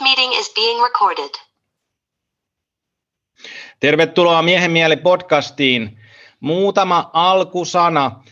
[0.00, 1.30] Meeting is being recorded.
[3.80, 5.98] Tervetuloa Miehen mieli podcastiin.
[6.40, 8.24] Muutama alkusana.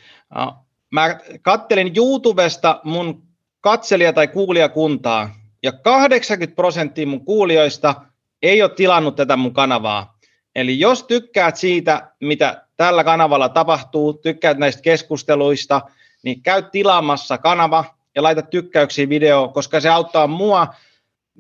[0.91, 3.23] Mä kattelin YouTubesta mun
[3.61, 7.95] katselija- tai kuulijakuntaa, ja 80 prosenttia mun kuulijoista
[8.43, 10.19] ei ole tilannut tätä mun kanavaa.
[10.55, 15.81] Eli jos tykkäät siitä, mitä tällä kanavalla tapahtuu, tykkäät näistä keskusteluista,
[16.23, 20.67] niin käy tilaamassa kanava ja laita tykkäyksiä video, koska se auttaa mua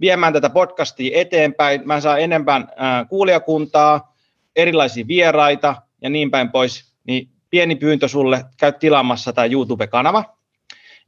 [0.00, 1.80] viemään tätä podcastia eteenpäin.
[1.84, 2.68] Mä saan enemmän
[3.08, 4.16] kuulijakuntaa,
[4.56, 6.92] erilaisia vieraita ja niin päin pois.
[7.04, 10.24] Niin pieni pyyntö sulle, käy tilaamassa tämä YouTube-kanava.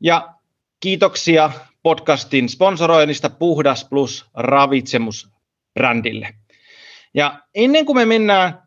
[0.00, 0.34] Ja
[0.80, 1.50] kiitoksia
[1.83, 6.34] podcastin sponsoroinnista Puhdas Plus ravitsemusbrändille.
[7.14, 8.62] Ja ennen kuin me mennään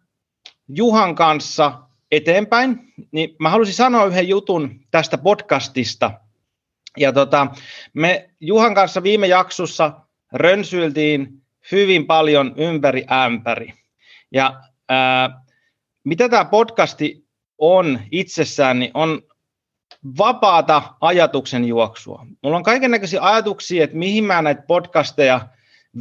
[0.67, 1.80] Juhan kanssa
[2.11, 6.11] eteenpäin, niin mä haluaisin sanoa yhden jutun tästä podcastista.
[6.97, 7.47] Ja tota,
[7.94, 9.94] me Juhan kanssa viime jaksossa
[10.33, 13.73] rönsyiltiin hyvin paljon ympäri ämpäri.
[14.31, 15.41] Ja ää,
[16.03, 17.27] mitä tämä podcasti
[17.58, 19.21] on itsessään, niin on
[20.17, 22.25] vapaata ajatuksen juoksua.
[22.43, 25.47] Mulla on kaiken näköisiä ajatuksia, että mihin mä näitä podcasteja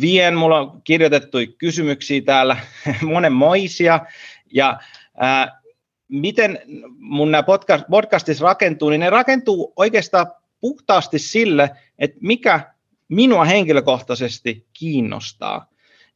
[0.01, 0.35] vien.
[0.35, 2.57] Mulla on kirjoitettu kysymyksiä täällä
[3.03, 4.01] monenmoisia.
[4.55, 4.81] Ja
[5.17, 5.61] ää,
[6.09, 6.59] miten
[6.99, 10.27] mun nämä podcast, podcastit rakentuu, niin ne rakentuu oikeastaan
[10.61, 12.72] puhtaasti sille, että mikä
[13.15, 15.67] minua henkilökohtaisesti kiinnostaa.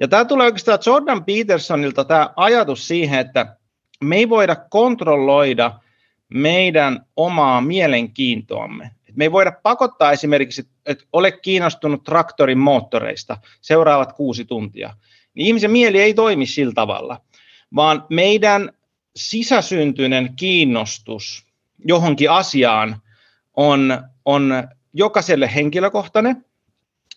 [0.00, 3.56] Ja tämä tulee oikeastaan Jordan Petersonilta tämä ajatus siihen, että
[4.04, 5.80] me ei voida kontrolloida
[6.28, 8.90] meidän omaa mielenkiintoamme.
[9.14, 14.94] Me ei voida pakottaa esimerkiksi, että ole kiinnostunut traktorin moottoreista seuraavat kuusi tuntia.
[15.34, 17.20] Niin ihmisen mieli ei toimi sillä tavalla,
[17.74, 18.72] vaan meidän
[19.16, 21.46] sisäsyntyinen kiinnostus
[21.84, 23.02] johonkin asiaan
[23.56, 26.44] on, on jokaiselle henkilökohtainen.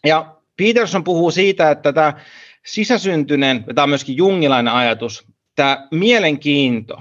[0.06, 2.14] Ja Peterson puhuu siitä, että tämä
[2.66, 7.00] sisäsyntyinen, tämä on myöskin jungilainen ajatus, tämä mielenkiinto,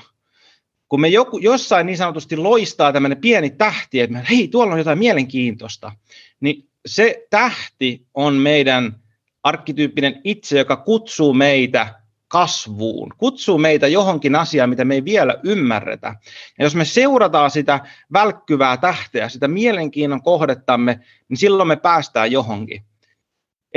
[0.88, 4.78] kun me joku, jossain niin sanotusti loistaa tämmöinen pieni tähti, että me, hei, tuolla on
[4.78, 5.92] jotain mielenkiintoista,
[6.40, 8.96] niin se tähti on meidän
[9.42, 11.94] arkkityyppinen itse, joka kutsuu meitä
[12.28, 16.14] kasvuun, kutsuu meitä johonkin asiaan, mitä me ei vielä ymmärretä.
[16.58, 17.80] Ja jos me seurataan sitä
[18.12, 22.84] välkkyvää tähteä, sitä mielenkiinnon kohdettamme, niin silloin me päästään johonkin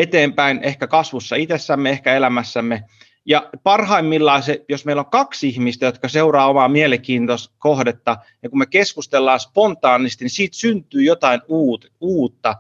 [0.01, 2.83] eteenpäin, ehkä kasvussa itsessämme, ehkä elämässämme.
[3.25, 8.59] Ja parhaimmillaan se, jos meillä on kaksi ihmistä, jotka seuraa omaa mielenkiintoista kohdetta, ja kun
[8.59, 12.55] me keskustellaan spontaanisti, niin siitä syntyy jotain uut, uutta,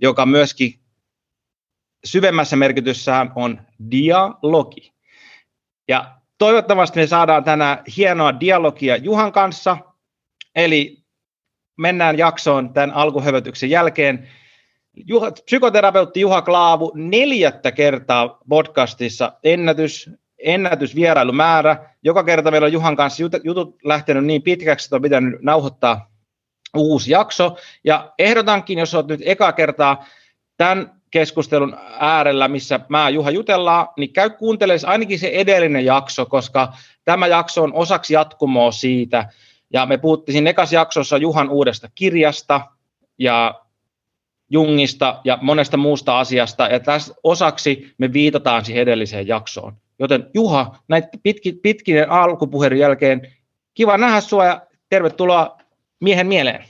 [0.00, 0.80] joka myöskin
[2.04, 4.92] syvemmässä merkityssään on dialogi.
[5.88, 9.76] Ja toivottavasti me saadaan tänään hienoa dialogia Juhan kanssa,
[10.54, 11.00] eli
[11.78, 14.28] mennään jaksoon tämän alkuhövötyksen jälkeen.
[14.96, 21.90] Juha, psykoterapeutti Juha Klaavu neljättä kertaa podcastissa ennätys, ennätysvierailumäärä.
[22.02, 26.10] Joka kerta meillä on Juhan kanssa jutut, lähtenyt niin pitkäksi, että on pitänyt nauhoittaa
[26.76, 27.56] uusi jakso.
[27.84, 30.04] Ja ehdotankin, jos olet nyt eka kertaa
[30.56, 36.72] tämän keskustelun äärellä, missä mä Juha jutellaan, niin käy kuuntelemaan ainakin se edellinen jakso, koska
[37.04, 39.32] tämä jakso on osaksi jatkumoa siitä.
[39.72, 42.60] Ja me puhuttiin siinä ekassa jaksossa Juhan uudesta kirjasta
[43.18, 43.60] ja
[44.50, 49.72] Jungista ja monesta muusta asiasta, ja tässä osaksi me viitataan siihen edelliseen jaksoon.
[49.98, 53.22] Joten Juha, näitä pitki, pitkinen alkupuherin jälkeen,
[53.74, 55.58] kiva nähdä sinua ja tervetuloa
[56.00, 56.64] miehen mieleen.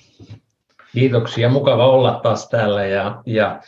[0.93, 3.61] Kiitoksia, mukava olla taas täällä ja, ja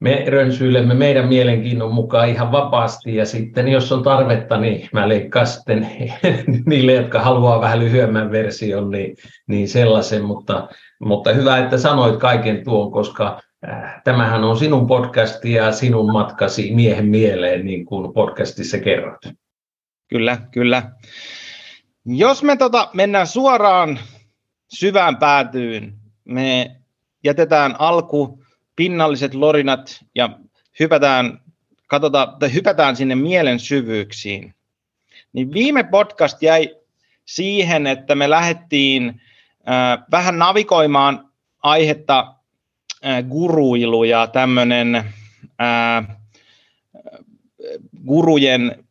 [0.00, 5.46] me rönsyilemme meidän mielenkiinnon mukaan ihan vapaasti ja sitten jos on tarvetta, niin mä leikkaan
[5.46, 5.90] sitten
[6.66, 9.16] niille, jotka haluaa vähän lyhyemmän version, niin,
[9.46, 13.40] niin sellaisen, mutta, mutta hyvä, että sanoit kaiken tuon, koska
[14.04, 19.20] tämähän on sinun podcasti ja sinun matkasi miehen mieleen, niin kuin podcastissa kerrot.
[20.08, 20.82] Kyllä, kyllä.
[22.06, 23.98] Jos me tota, mennään suoraan
[24.68, 25.94] syvään päätyyn,
[26.24, 26.76] me
[27.24, 28.42] jätetään alku
[28.76, 30.38] pinnalliset lorinat ja
[30.80, 31.40] hypätään,
[31.86, 34.54] katsotaan, tai hypätään sinne mielen syvyyksiin.
[35.32, 36.76] Niin viime podcast jäi
[37.24, 39.20] siihen, että me lähdettiin
[39.68, 41.30] äh, vähän navigoimaan
[41.62, 42.34] aihetta
[43.06, 46.16] äh, guruilu ja tämmöinen äh,
[48.06, 48.84] gurujen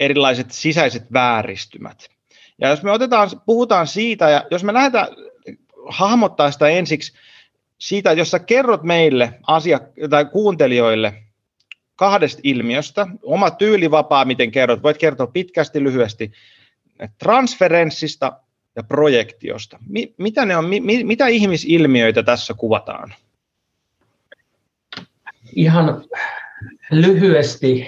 [0.00, 2.08] erilaiset sisäiset vääristymät.
[2.60, 5.08] Ja jos me otetaan, puhutaan siitä, ja jos me lähdetään
[5.88, 7.12] hahmottaa sitä ensiksi
[7.78, 11.14] siitä, jos sä kerrot meille asiak- tai kuuntelijoille
[11.96, 16.32] kahdesta ilmiöstä, oma tyylivapaa, miten kerrot, voit kertoa pitkästi, lyhyesti,
[17.18, 18.32] transferenssista
[18.76, 19.78] ja projektiosta.
[19.88, 23.14] Mi- mitä, ne on, mi- mitä ihmisilmiöitä tässä kuvataan?
[25.52, 26.02] Ihan
[26.90, 27.86] lyhyesti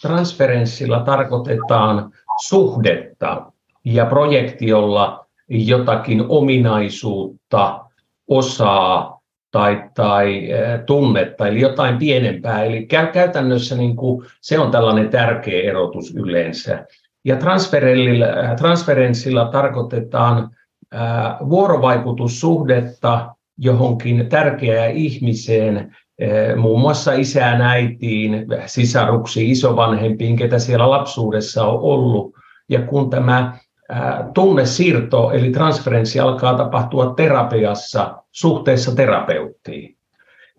[0.00, 2.12] transferenssilla tarkoitetaan
[2.46, 3.52] suhdetta
[3.84, 7.84] ja projektiolla jotakin ominaisuutta,
[8.28, 9.20] osaa
[9.50, 12.64] tai, tai eh, tunnetta, eli jotain pienempää.
[12.64, 16.86] Eli käytännössä niin kuin, se on tällainen tärkeä erotus yleensä.
[17.24, 17.36] Ja
[18.56, 20.50] transferenssilla tarkoitetaan
[21.48, 25.96] vuorovaikutussuhdetta johonkin tärkeään ihmiseen,
[26.56, 32.34] muun muassa isään, äitiin, sisaruksiin, isovanhempiin, ketä siellä lapsuudessa on ollut.
[32.68, 33.58] Ja kun tämä
[34.34, 39.96] tunnesiirto eli transferenssi alkaa tapahtua terapiassa suhteessa terapeuttiin,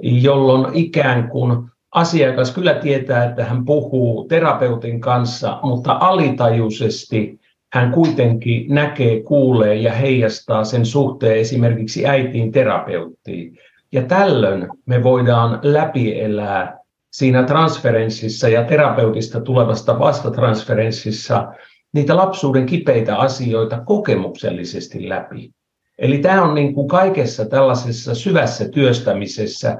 [0.04, 7.40] jolloin ikään kuin asiakas kyllä tietää, että hän puhuu terapeutin kanssa, mutta alitajuisesti
[7.74, 13.58] hän kuitenkin näkee, kuulee ja heijastaa sen suhteen esimerkiksi äitiin terapeuttiin.
[13.92, 16.78] Ja tällöin me voidaan läpielää
[17.12, 21.54] siinä transferenssissa ja terapeutista tulevasta vastatransferenssissa
[21.94, 25.52] niitä lapsuuden kipeitä asioita kokemuksellisesti läpi.
[25.98, 29.78] Eli tämä on niin kuin kaikessa tällaisessa syvässä työstämisessä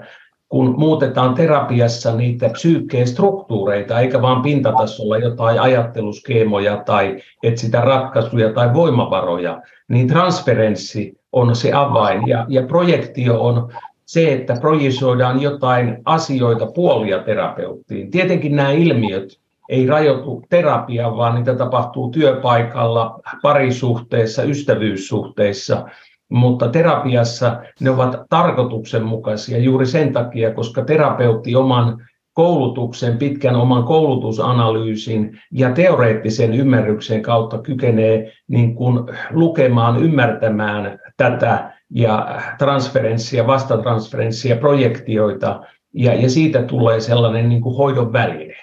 [0.50, 8.74] kun muutetaan terapiassa niitä psyykkeen struktuureita, eikä vaan pintatasolla jotain ajatteluskeemoja tai etsitä ratkaisuja tai
[8.74, 12.28] voimavaroja, niin transferenssi on se avain.
[12.28, 13.72] Ja, ja projektio on
[14.08, 18.12] se, että projisoidaan jotain asioita puolia terapeuttiin.
[18.12, 19.40] Tietenkin nämä ilmiöt
[19.70, 25.86] ei rajoitu terapiaan, vaan niitä tapahtuu työpaikalla, parisuhteessa, ystävyyssuhteissa–
[26.30, 35.40] mutta terapiassa ne ovat tarkoituksenmukaisia juuri sen takia, koska terapeutti oman koulutuksen, pitkän oman koulutusanalyysin
[35.52, 39.00] ja teoreettisen ymmärryksen kautta kykenee niin kuin
[39.32, 45.62] lukemaan, ymmärtämään tätä ja transferenssia, vastatransferenssia, projektioita,
[45.94, 48.56] ja, ja siitä tulee sellainen niin kuin hoidon väline.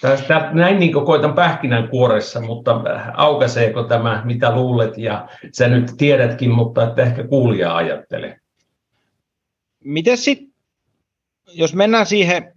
[0.00, 2.80] Tästä, näin niin koitan pähkinän kuoressa, mutta
[3.14, 8.40] aukaseeko tämä, mitä luulet, ja sä nyt tiedätkin, mutta että ehkä kuulija ajattelee.
[9.84, 10.48] Miten sitten,
[11.46, 12.52] jos mennään siihen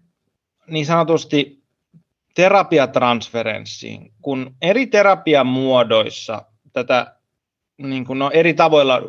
[0.67, 1.61] niin sanotusti
[2.35, 7.15] terapiatransferenssiin, kun eri terapian muodoissa tätä
[7.77, 9.01] niin kuin no, eri tavoilla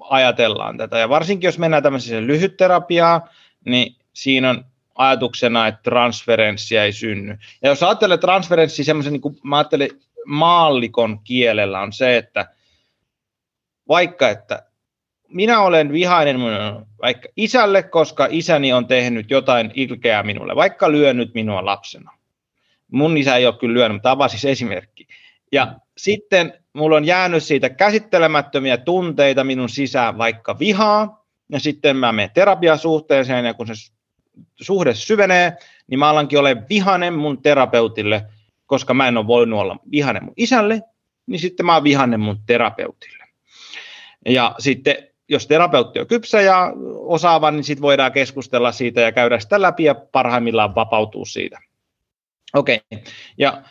[0.00, 3.20] ajatellaan tätä, ja varsinkin jos mennään tämmöiseen lyhytterapiaan,
[3.64, 4.64] niin siinä on
[4.94, 7.38] ajatuksena, että transferenssia ei synny.
[7.62, 9.90] Ja jos ajattelee transferenssia semmoisen, niin kuin mä ajattelen
[10.26, 12.46] maallikon kielellä, on se, että
[13.88, 14.62] vaikka että
[15.28, 16.52] minä olen vihainen mun
[17.02, 22.12] vaikka isälle, koska isäni on tehnyt jotain ilkeää minulle, vaikka lyönyt minua lapsena.
[22.90, 25.06] Mun isä ei ole kyllä lyönyt, mutta tämä on siis esimerkki.
[25.52, 32.12] Ja sitten mulla on jäänyt siitä käsittelemättömiä tunteita minun sisään, vaikka vihaa, ja sitten mä
[32.12, 33.72] menen terapiasuhteeseen, ja kun se
[34.60, 38.26] suhde syvenee, niin mä alankin ole vihanen mun terapeutille,
[38.66, 40.82] koska mä en ole voinut olla vihanen mun isälle,
[41.26, 43.24] niin sitten mä oon vihanen mun terapeutille.
[44.26, 44.96] Ja sitten
[45.28, 49.84] jos terapeutti on kypsä ja osaava, niin sitten voidaan keskustella siitä ja käydä sitä läpi
[49.84, 51.58] ja parhaimmillaan vapautua siitä.
[52.54, 53.04] Okei, okay.
[53.38, 53.62] ja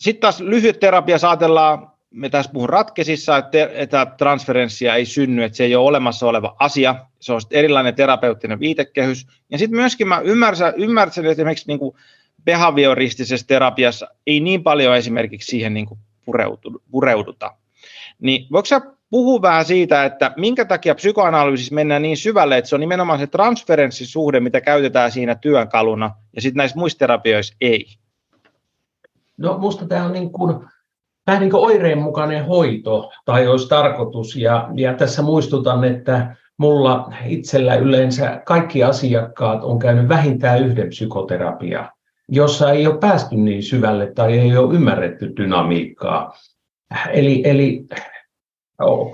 [0.00, 3.36] sitten taas lyhyt terapia saatellaan me tässä puhun ratkesissa,
[3.78, 8.60] että, transferenssia ei synny, että se ei ole olemassa oleva asia, se on erilainen terapeuttinen
[8.60, 9.26] viitekehys.
[9.50, 11.96] Ja sitten myöskin mä ymmärsin, ymmärsin että esimerkiksi niin kuin
[12.44, 16.00] behavioristisessa terapiassa ei niin paljon esimerkiksi siihen niin kuin
[16.90, 17.54] pureuduta.
[18.20, 22.74] Niin voiko sä puhua vähän siitä, että minkä takia psykoanalyysissä mennään niin syvälle, että se
[22.74, 27.86] on nimenomaan se transferenssisuhde, mitä käytetään siinä työkaluna, ja sitten näissä muissa terapioissa ei?
[29.36, 30.64] No musta tämä on niin kuin
[31.26, 34.36] vähän niin kuin oireenmukainen hoito tai olisi tarkoitus.
[34.36, 41.88] Ja, ja tässä muistutan, että mulla itsellä yleensä kaikki asiakkaat on käynyt vähintään yhden psykoterapia,
[42.28, 46.32] jossa ei ole päästy niin syvälle tai ei ole ymmärretty dynamiikkaa.
[47.10, 47.86] Eli, eli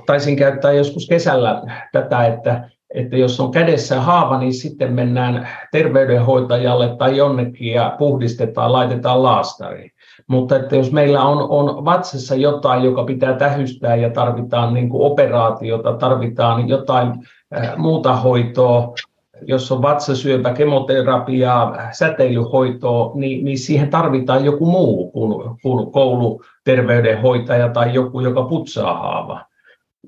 [0.06, 6.96] taisin käyttää joskus kesällä tätä, että, että jos on kädessä haava, niin sitten mennään terveydenhoitajalle
[6.96, 9.90] tai jonnekin ja puhdistetaan, laitetaan laastari.
[10.26, 15.12] Mutta että jos meillä on, on vatsassa jotain, joka pitää tähystää ja tarvitaan niin kuin
[15.12, 17.12] operaatiota, tarvitaan jotain
[17.56, 18.94] äh, muuta hoitoa,
[19.42, 27.94] jos on vatsasyöpä, kemoterapiaa, säteilyhoitoa, niin, niin siihen tarvitaan joku muu kuin, kuin kouluterveydenhoitaja tai
[27.94, 29.40] joku, joka putsaa haava.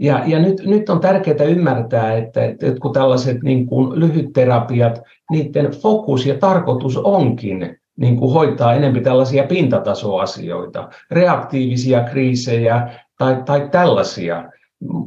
[0.00, 5.70] Ja, ja nyt, nyt on tärkeää ymmärtää, että, että kun tällaiset niin kuin lyhytterapiat, niiden
[5.70, 14.45] fokus ja tarkoitus onkin niin kuin hoitaa enemmän tällaisia pintatasoasioita, reaktiivisia kriisejä tai, tai tällaisia.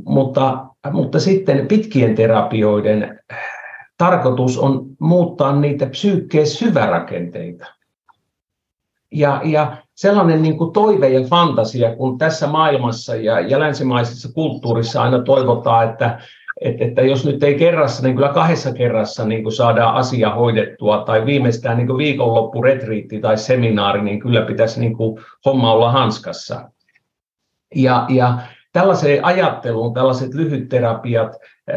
[0.06, 3.20] Mutta, mutta sitten pitkien terapioiden
[3.98, 7.66] tarkoitus on muuttaa niitä psyykkeen syvärakenteita.
[9.12, 15.02] Ja, ja sellainen niin kuin toive ja fantasia, kun tässä maailmassa ja, ja länsimaisessa kulttuurissa
[15.02, 16.20] aina toivotaan, että,
[16.62, 21.04] että, että jos nyt ei kerrassa, niin kyllä kahdessa kerrassa niin kuin saadaan asia hoidettua,
[21.06, 26.70] tai viimeistään niin kuin viikonloppuretriitti tai seminaari, niin kyllä pitäisi niin kuin homma olla hanskassa.
[27.76, 28.38] Ja, ja
[28.74, 31.36] tällaiseen ajatteluun, tällaiset lyhytterapiat,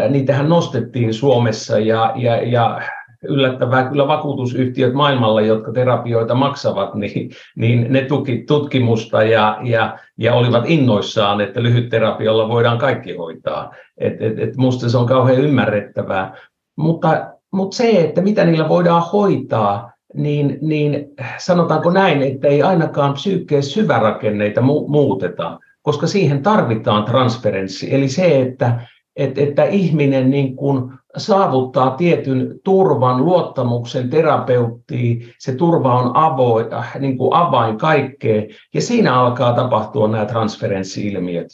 [0.08, 2.80] niitähän nostettiin Suomessa ja, ja, ja
[3.28, 10.34] yllättävää kyllä vakuutusyhtiöt maailmalla, jotka terapioita maksavat, niin, niin ne tuki tutkimusta ja, ja, ja
[10.34, 13.72] olivat innoissaan, että lyhytterapialla voidaan kaikki hoitaa.
[13.98, 16.36] Et, et, et musta se on kauhean ymmärrettävää.
[16.76, 21.06] Mutta, mutta se, että mitä niillä voidaan hoitaa, niin, niin
[21.38, 27.94] sanotaanko näin, että ei ainakaan psyykkeen syvärakenneita mu- muuteta, koska siihen tarvitaan transferenssi.
[27.94, 28.80] Eli se, että,
[29.16, 36.66] että, että ihminen niin kuin saavuttaa tietyn turvan, luottamuksen terapeuttiin, se turva on avoin,
[36.98, 41.48] niin kuin avain kaikkeen, ja siinä alkaa tapahtua nämä transferenssi-ilmiöt.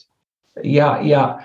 [0.64, 1.38] Ja, ja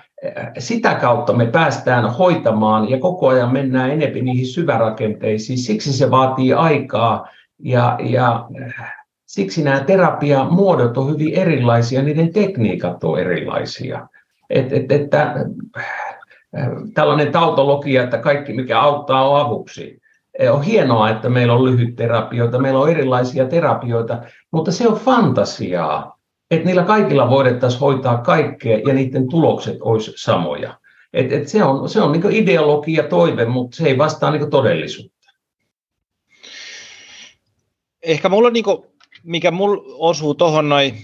[0.58, 5.60] sitä kautta me päästään hoitamaan ja koko ajan mennään enemmän niihin syvärakenteisiin.
[5.60, 7.30] Siksi se vaatii aikaa
[7.60, 8.46] ja, ja
[9.26, 14.08] siksi nämä terapiamuodot on hyvin erilaisia, niiden tekniikat on erilaisia.
[14.50, 15.36] Et, et, että
[16.94, 20.02] tällainen tautologia, että kaikki mikä auttaa on avuksi.
[20.52, 24.22] On hienoa, että meillä on lyhytterapioita, meillä on erilaisia terapioita,
[24.52, 26.20] mutta se on fantasiaa,
[26.52, 30.80] että niillä kaikilla voidettaisiin hoitaa kaikkea ja niiden tulokset olisi samoja.
[31.14, 35.30] Et, et se on, se on niin ideologia toive, mutta se ei vastaa niin todellisuutta.
[38.02, 38.78] Ehkä mulla niin kuin,
[39.24, 40.96] mikä mulla osuu tuohon noin,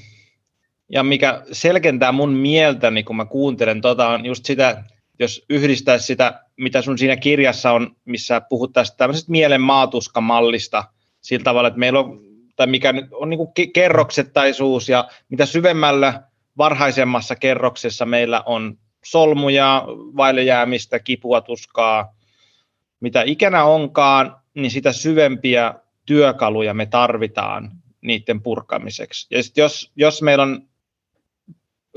[0.89, 4.83] ja mikä selkentää mun mieltä, niin kun mä kuuntelen tota, on just sitä,
[5.23, 10.83] jos yhdistäisi sitä, mitä sun siinä kirjassa on, missä puhuttaisiin tämmöisestä mielen maatuskamallista
[11.21, 12.19] sillä tavalla, että meillä on,
[12.55, 16.23] tai mikä nyt on niin kerroksettaisuus ja mitä syvemmällä
[16.57, 19.83] varhaisemmassa kerroksessa meillä on solmuja,
[20.17, 22.15] vaillejäämistä, kipua, tuskaa,
[22.99, 25.73] mitä ikänä onkaan, niin sitä syvempiä
[26.05, 29.27] työkaluja me tarvitaan niiden purkamiseksi.
[29.29, 30.67] Ja jos, jos meillä on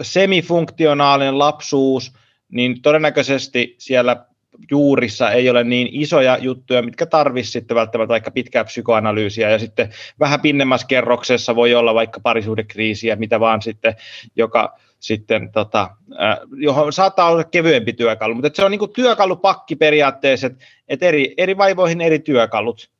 [0.03, 2.13] semifunktionaalinen lapsuus,
[2.53, 4.27] niin todennäköisesti siellä
[4.71, 9.89] juurissa ei ole niin isoja juttuja, mitkä tarvitsisi sitten välttämättä vaikka pitkää psykoanalyysiä ja sitten
[10.21, 13.97] vähän pinnemmässä kerroksessa voi olla vaikka parisuudekriisiä, mitä vaan sitten,
[14.37, 15.91] joka sitten, tota,
[16.23, 20.51] äh, johon saattaa olla kevyempi työkalu, mutta se on niin työkalupakki periaatteessa,
[20.89, 22.94] että eri, eri vaivoihin eri työkalut.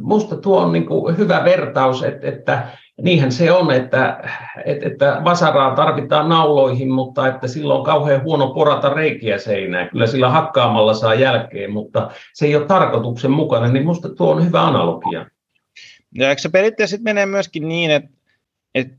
[0.00, 2.68] Musta tuo on niin kuin hyvä vertaus, että, että
[3.02, 4.22] niinhän se on, että,
[4.64, 9.90] että, vasaraa tarvitaan nauloihin, mutta että silloin on kauhean huono porata reikiä seinään.
[9.90, 14.46] Kyllä sillä hakkaamalla saa jälkeen, mutta se ei ole tarkoituksen mukana, niin minusta tuo on
[14.46, 15.26] hyvä analogia.
[16.14, 18.10] Ja eikö se periaatteessa menee myöskin niin, että,
[18.74, 18.96] että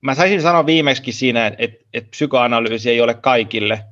[0.00, 3.84] mä saisin sanoa viimeksi siinä, että, että, psykoanalyysi ei ole kaikille,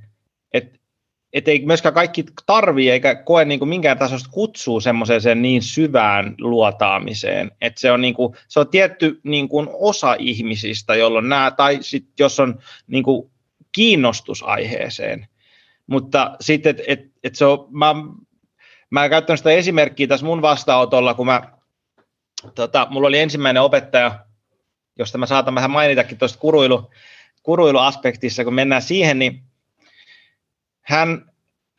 [1.34, 6.34] että ei myöskään kaikki tarvii eikä koe niin kuin minkään tasosta kutsuu semmoiseen niin syvään
[6.40, 11.50] luotaamiseen, että se on, niin kuin, se on tietty niin kuin osa ihmisistä, jolloin nämä,
[11.50, 13.30] tai sit jos on niin kuin
[13.72, 15.26] kiinnostus aiheeseen,
[15.86, 17.94] mutta sitten, että et, et se on, mä,
[18.90, 21.42] mä käyttänyt sitä esimerkkiä tässä mun vastaanotolla, kun mä,
[22.54, 24.24] tota, mulla oli ensimmäinen opettaja,
[24.98, 26.90] josta mä saatan vähän mainitakin tuosta kuruilu,
[27.42, 29.42] kuruiluaspektissa, kun mennään siihen, niin
[30.84, 31.30] hän,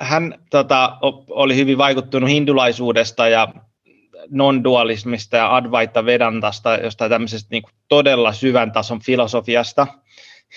[0.01, 0.97] hän tota,
[1.29, 3.47] oli hyvin vaikuttunut hindulaisuudesta ja
[4.29, 9.87] non-dualismista ja Advaita Vedantasta, jostain tämmöisestä niin kuin todella syvän tason filosofiasta.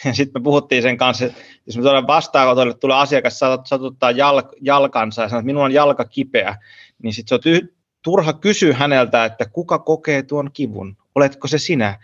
[0.05, 4.47] Ja sitten me puhuttiin sen kanssa, että jos me tuolla vastaanotolle tulee asiakas satuttaa jalk,
[4.61, 6.57] jalkansa ja sanoo, että minulla on jalka kipeä,
[7.03, 10.97] niin sitten se on ty- turha kysyä häneltä, että kuka kokee tuon kivun?
[11.15, 11.99] Oletko se sinä?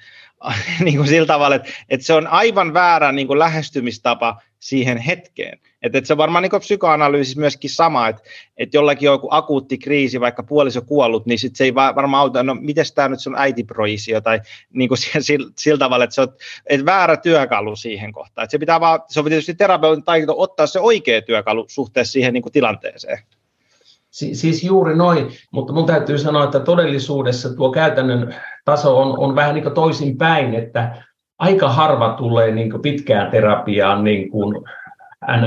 [0.84, 5.58] niin kuin sillä tavalla, että, että se on aivan väärä niin kuin lähestymistapa siihen hetkeen.
[5.82, 8.22] Että, että se on varmaan niin psykoanalyysissä myöskin sama, että,
[8.56, 12.42] että jollakin on joku akuutti kriisi, vaikka puoliso kuollut, niin sit se ei varmaan auta,
[12.42, 14.40] no miten tämä nyt sun äitiproisio, tai
[14.72, 16.28] niin kuin sillä, sillä tavalla, että se on
[16.66, 18.44] että väärä työkalu siihen kohtaan.
[18.44, 22.32] Että se pitää vaan, se on tietysti terapeutin taito ottaa se oikea työkalu suhteessa siihen
[22.32, 23.18] niin kuin tilanteeseen.
[24.10, 29.34] Si- siis juuri noin, mutta mun täytyy sanoa, että todellisuudessa tuo käytännön taso on, on
[29.34, 31.04] vähän niin toisin päin, että
[31.38, 34.30] aika harva tulee niin pitkään terapiaan niin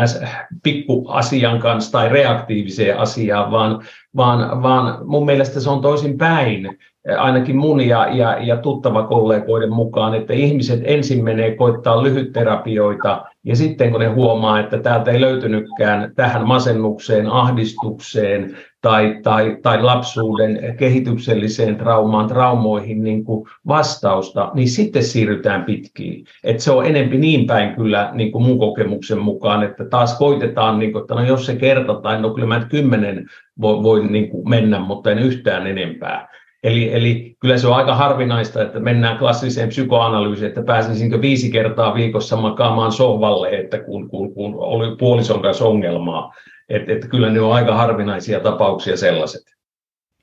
[0.03, 0.21] ns.
[0.63, 3.81] pikkuasian kanssa tai reaktiiviseen asiaan, vaan,
[4.15, 6.77] vaan, vaan mun mielestä se on toisin päin,
[7.17, 13.55] ainakin mun ja, ja, ja tuttava kollegoiden mukaan, että ihmiset ensin menee koittaa lyhytterapioita Ja
[13.55, 20.75] sitten kun ne huomaa, että täältä ei löytynytkään tähän masennukseen, ahdistukseen tai, tai, tai lapsuuden
[20.77, 26.25] kehitykselliseen traumaan, traumoihin niin kuin vastausta, niin sitten siirrytään pitkiin.
[26.43, 30.79] Et se on enempi niin päin kyllä niin kuin mun kokemuksen mukaan, että taas koitetaan,
[30.79, 33.25] niin kuin, että no jos se kerta tai no kyllä mä kymmenen
[33.61, 36.27] voi, voi niin kuin mennä, mutta en yhtään enempää.
[36.63, 41.95] Eli, eli kyllä se on aika harvinaista, että mennään klassiseen psykoanalyysiin, että pääsisinkö viisi kertaa
[41.95, 46.33] viikossa makaamaan sohvalle, että kun, kun, kun oli puolison kanssa ongelmaa.
[46.69, 49.57] Että et kyllä ne on aika harvinaisia tapauksia sellaiset.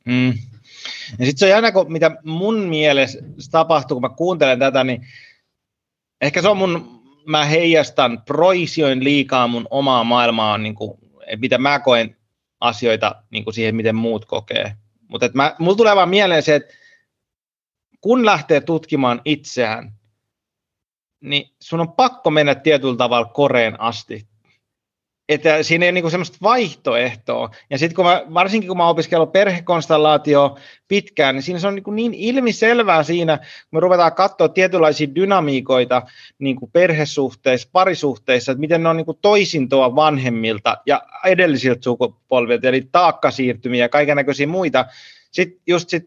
[0.04, 0.28] Mm.
[1.18, 5.06] Ja sitten se on jännä, kun mitä mun mielestä tapahtuu, kun mä kuuntelen tätä, niin
[6.20, 10.98] ehkä se on mun, mä heijastan, proisioin liikaa mun omaa maailmaa, niin kuin,
[11.36, 12.16] mitä mä koen
[12.60, 14.76] asioita niin kuin siihen, miten muut kokee.
[15.08, 15.26] Mutta
[15.58, 16.74] mulla tulee vaan mieleen se, että
[18.00, 19.92] kun lähtee tutkimaan itseään,
[21.20, 24.28] niin sun on pakko mennä tietyllä tavalla koreen asti.
[25.28, 27.50] Että siinä ei ole niinku semmoista vaihtoehtoa.
[27.70, 30.56] Ja sitten kun mä, varsinkin kun mä opiskellut perhekonstellaatio
[30.88, 36.02] pitkään, niin siinä se on niin, niin ilmiselvää siinä, kun me ruvetaan katsoa tietynlaisia dynamiikoita
[36.38, 42.68] niin kuin perhesuhteissa, parisuhteissa, että miten ne on niin kuin toisintoa vanhemmilta ja edellisiltä sukupolvilta,
[42.68, 44.84] eli taakkasiirtymiä ja kaiken näköisiä muita.
[45.30, 46.04] Sitten just sit,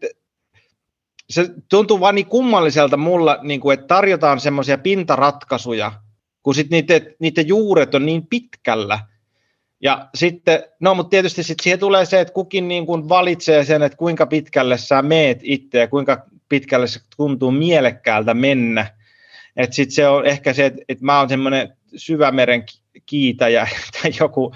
[1.30, 5.92] se tuntuu vaan niin kummalliselta mulla, niin kuin, että tarjotaan semmoisia pintaratkaisuja,
[6.42, 8.98] kun sitten niiden, niiden juuret on niin pitkällä.
[9.80, 13.82] Ja sitten, no mutta tietysti sitten siihen tulee se, että kukin niin kuin valitsee sen,
[13.82, 18.86] että kuinka pitkälle sä meet itse ja kuinka pitkälle se tuntuu mielekkäältä mennä.
[19.56, 22.64] Että sitten se on ehkä se, että, että mä oon semmoinen syvämeren
[23.06, 23.68] kiitäjä
[24.02, 24.52] tai joku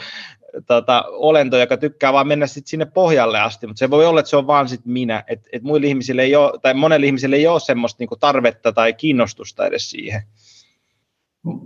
[0.67, 4.31] tota, olento, joka tykkää vaan mennä sit sinne pohjalle asti, mutta se voi olla, että
[4.31, 7.47] se on vaan sit minä, että et muille ihmisille ei ole, tai monelle ihmisille ei
[7.47, 10.23] ole semmoista niinku tarvetta tai kiinnostusta edes siihen.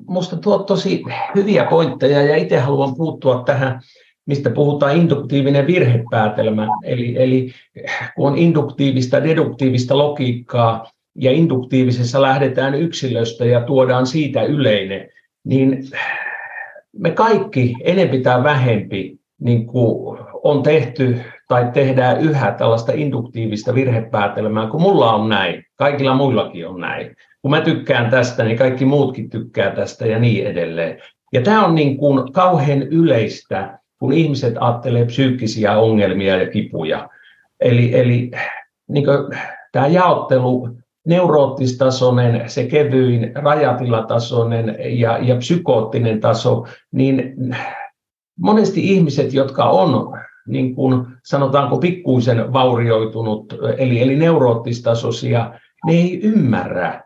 [0.09, 1.02] Minusta tuo tosi
[1.35, 3.80] hyviä pointteja ja itse haluan puuttua tähän,
[4.26, 6.68] mistä puhutaan induktiivinen virhepäätelmä.
[6.85, 7.50] Eli, eli
[8.16, 15.08] kun on induktiivista, deduktiivista logiikkaa ja induktiivisessa lähdetään yksilöstä ja tuodaan siitä yleinen,
[15.45, 15.82] niin
[16.99, 24.67] me kaikki enempi tai vähempi niin kuin on tehty tai tehdään yhä tällaista induktiivista virhepäätelmää,
[24.67, 29.30] kun mulla on näin, kaikilla muillakin on näin kun mä tykkään tästä, niin kaikki muutkin
[29.30, 30.99] tykkää tästä ja niin edelleen.
[31.32, 37.09] Ja tämä on niin kuin kauhean yleistä, kun ihmiset ajattelee psyykkisiä ongelmia ja kipuja.
[37.61, 38.30] Eli, eli
[38.89, 39.04] niin
[39.73, 40.69] tämä jaottelu,
[41.06, 47.35] neuroottistasoinen, se kevyin, rajatilatasoinen ja, ja psykoottinen taso, niin
[48.41, 55.54] monesti ihmiset, jotka on niin kuin sanotaanko pikkuisen vaurioitunut, eli, eli neuroottistasoisia,
[55.87, 57.05] ne ei ymmärrä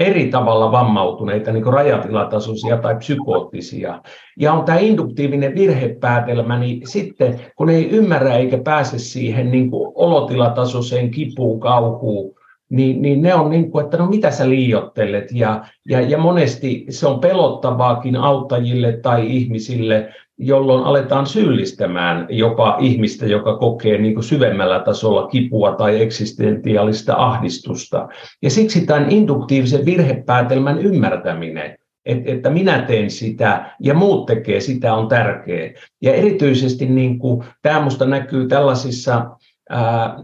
[0.00, 4.02] eri tavalla vammautuneita, niin kuin rajatilatasoisia tai psykoottisia.
[4.38, 9.92] Ja on tämä induktiivinen virhepäätelmä, niin sitten kun ei ymmärrä eikä pääse siihen niin kuin
[9.94, 12.34] olotilatasoiseen kipuun, kauhuun,
[12.70, 15.28] niin, niin ne on niin kuin, että no mitä sä liiottelet.
[15.32, 23.26] Ja, ja, ja monesti se on pelottavaakin auttajille tai ihmisille, jolloin aletaan syyllistämään jopa ihmistä,
[23.26, 28.08] joka kokee niin kuin syvemmällä tasolla kipua tai eksistentiaalista ahdistusta.
[28.42, 35.08] Ja siksi tämän induktiivisen virhepäätelmän ymmärtäminen, että minä teen sitä ja muut tekee sitä on
[35.08, 35.72] tärkeä.
[36.02, 39.26] Ja erityisesti niin kuin, tämä minusta näkyy tällaisissa
[39.70, 40.22] ää,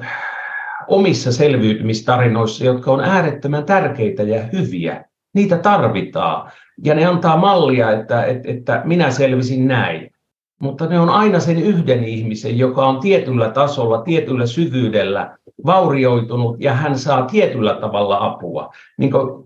[0.89, 5.05] omissa selviytymistarinoissa, jotka on äärettömän tärkeitä ja hyviä.
[5.35, 6.51] Niitä tarvitaan
[6.85, 10.11] ja ne antaa mallia, että, että, että minä selvisin näin.
[10.61, 16.75] Mutta ne on aina sen yhden ihmisen, joka on tietyllä tasolla, tietyllä syvyydellä vaurioitunut ja
[16.75, 18.71] hän saa tietyllä tavalla apua.
[18.99, 19.45] Niin kuin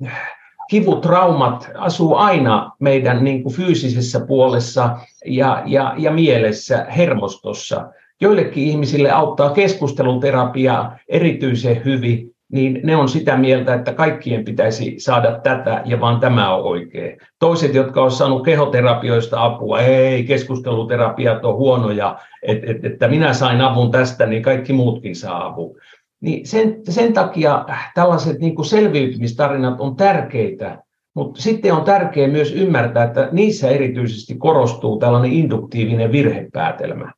[0.70, 7.88] kivutraumat asuu aina meidän niin kuin fyysisessä puolessa ja, ja, ja mielessä, hermostossa.
[8.20, 15.40] Joillekin ihmisille auttaa keskusteluterapia erityisen hyvin, niin ne on sitä mieltä, että kaikkien pitäisi saada
[15.42, 17.18] tätä ja vaan tämä on oikein.
[17.38, 23.60] Toiset, jotka ovat saaneet kehoterapioista apua, ei, keskusteluterapiat on huonoja, että et, että minä sain
[23.60, 25.76] avun tästä, niin kaikki muutkin saa avun.
[26.20, 27.64] Niin sen, sen takia
[27.94, 30.78] tällaiset niin kuin selviytymistarinat on tärkeitä,
[31.14, 37.12] mutta sitten on tärkeää myös ymmärtää, että niissä erityisesti korostuu tällainen induktiivinen virhepäätelmä.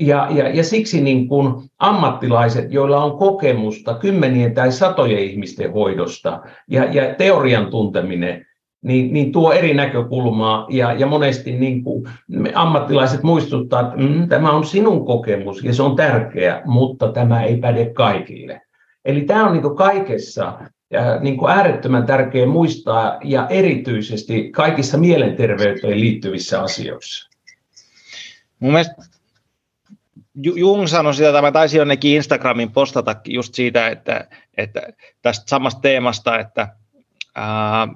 [0.00, 6.40] Ja, ja, ja siksi niin kuin ammattilaiset, joilla on kokemusta kymmenien tai satojen ihmisten hoidosta
[6.68, 8.46] ja, ja teorian tunteminen,
[8.82, 12.08] niin, niin tuo eri näkökulmaa ja, ja monesti niin kuin
[12.54, 17.56] ammattilaiset muistuttaa, että mm, tämä on sinun kokemus ja se on tärkeä, mutta tämä ei
[17.56, 18.60] päde kaikille.
[19.04, 20.58] Eli tämä on niin kaikessa
[21.20, 27.30] niin kuin äärettömän tärkeä muistaa ja erityisesti kaikissa mielenterveyteen liittyvissä asioissa.
[28.60, 29.15] Mun mielestä
[30.36, 34.82] Jung sanoi sitä, että mä taisin jonnekin Instagramin postata just siitä, että, että
[35.22, 36.68] tästä samasta teemasta, että,
[37.34, 37.88] ää,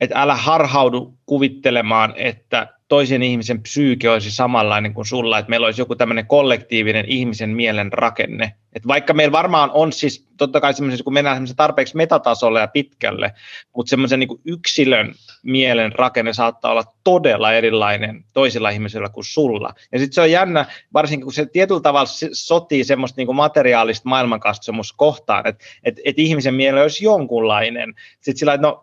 [0.00, 5.80] että älä harhaudu kuvittelemaan, että toisen ihmisen psyyke olisi samanlainen kuin sulla, että meillä olisi
[5.80, 8.54] joku tämmöinen kollektiivinen ihmisen mielen rakenne.
[8.72, 12.66] Että vaikka meillä varmaan on siis, totta kai semmoisen, kun mennään semmoisen tarpeeksi metatasolle ja
[12.66, 13.32] pitkälle,
[13.76, 19.74] mutta semmoisen niin yksilön mielen rakenne saattaa olla todella erilainen toisilla ihmisillä kuin sulla.
[19.92, 24.96] Ja sitten se on jännä, varsinkin kun se tietyllä tavalla sotii semmoista niin materiaalista maailmankatsomusta
[24.96, 27.94] kohtaan, että et, et ihmisen mieli olisi jonkunlainen.
[28.20, 28.82] Sitten sillä, että no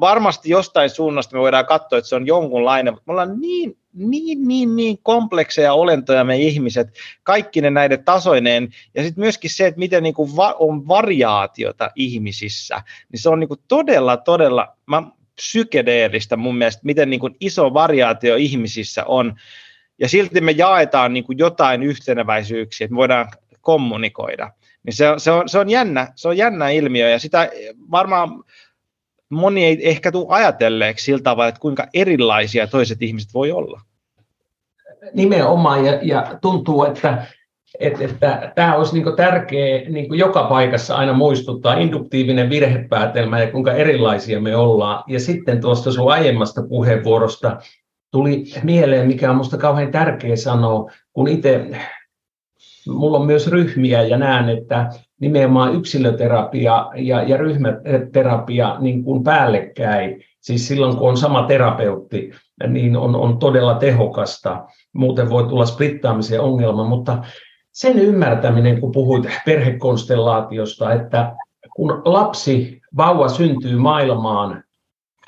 [0.00, 4.48] varmasti jostain suunnasta me voidaan katsoa, että se on jonkunlainen, mutta me ollaan niin, niin,
[4.48, 6.88] niin, niin komplekseja olentoja me ihmiset,
[7.22, 11.90] kaikki ne näiden tasoineen, ja sitten myöskin se, että miten niin kuin va- on variaatiota
[11.94, 15.02] ihmisissä, niin se on niin kuin todella, todella mä,
[15.34, 19.34] psykedeellistä mun mielestä, miten niin kuin iso variaatio ihmisissä on,
[19.98, 23.28] ja silti me jaetaan niin kuin jotain yhteneväisyyksiä, että me voidaan
[23.60, 24.50] kommunikoida.
[24.82, 27.50] Niin se, se, on, se, on jännä, se on jännä ilmiö, ja sitä
[27.90, 28.44] varmaan
[29.30, 33.80] moni ei ehkä tule ajatelleeksi sillä tavalla, että kuinka erilaisia toiset ihmiset voi olla.
[35.14, 37.26] Nimenomaan, ja, ja tuntuu, että,
[37.80, 43.72] että, että tämä olisi niin tärkeä niin joka paikassa aina muistuttaa, induktiivinen virhepäätelmä ja kuinka
[43.72, 45.04] erilaisia me ollaan.
[45.06, 47.58] Ja sitten tuosta sun aiemmasta puheenvuorosta
[48.10, 51.66] tuli mieleen, mikä on minusta kauhean tärkeä sanoa, kun itse
[52.88, 54.90] mulla on myös ryhmiä ja näen, että
[55.20, 62.30] nimenomaan yksilöterapia ja, ja ryhmäterapia niin kuin päällekkäin, siis silloin kun on sama terapeutti,
[62.68, 64.64] niin on, on todella tehokasta.
[64.92, 67.22] Muuten voi tulla splittaamisen ongelma, mutta
[67.72, 71.36] sen ymmärtäminen, kun puhuit perhekonstellaatiosta, että
[71.76, 74.64] kun lapsi, vauva syntyy maailmaan,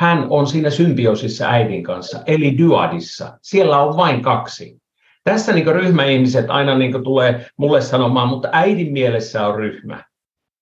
[0.01, 3.39] hän on siinä symbioosissa äidin kanssa, eli dyadissa.
[3.43, 4.82] Siellä on vain kaksi.
[5.25, 10.05] Tässä niin ryhmäihmiset aina niin tulee mulle sanomaan, mutta äidin mielessä on ryhmä.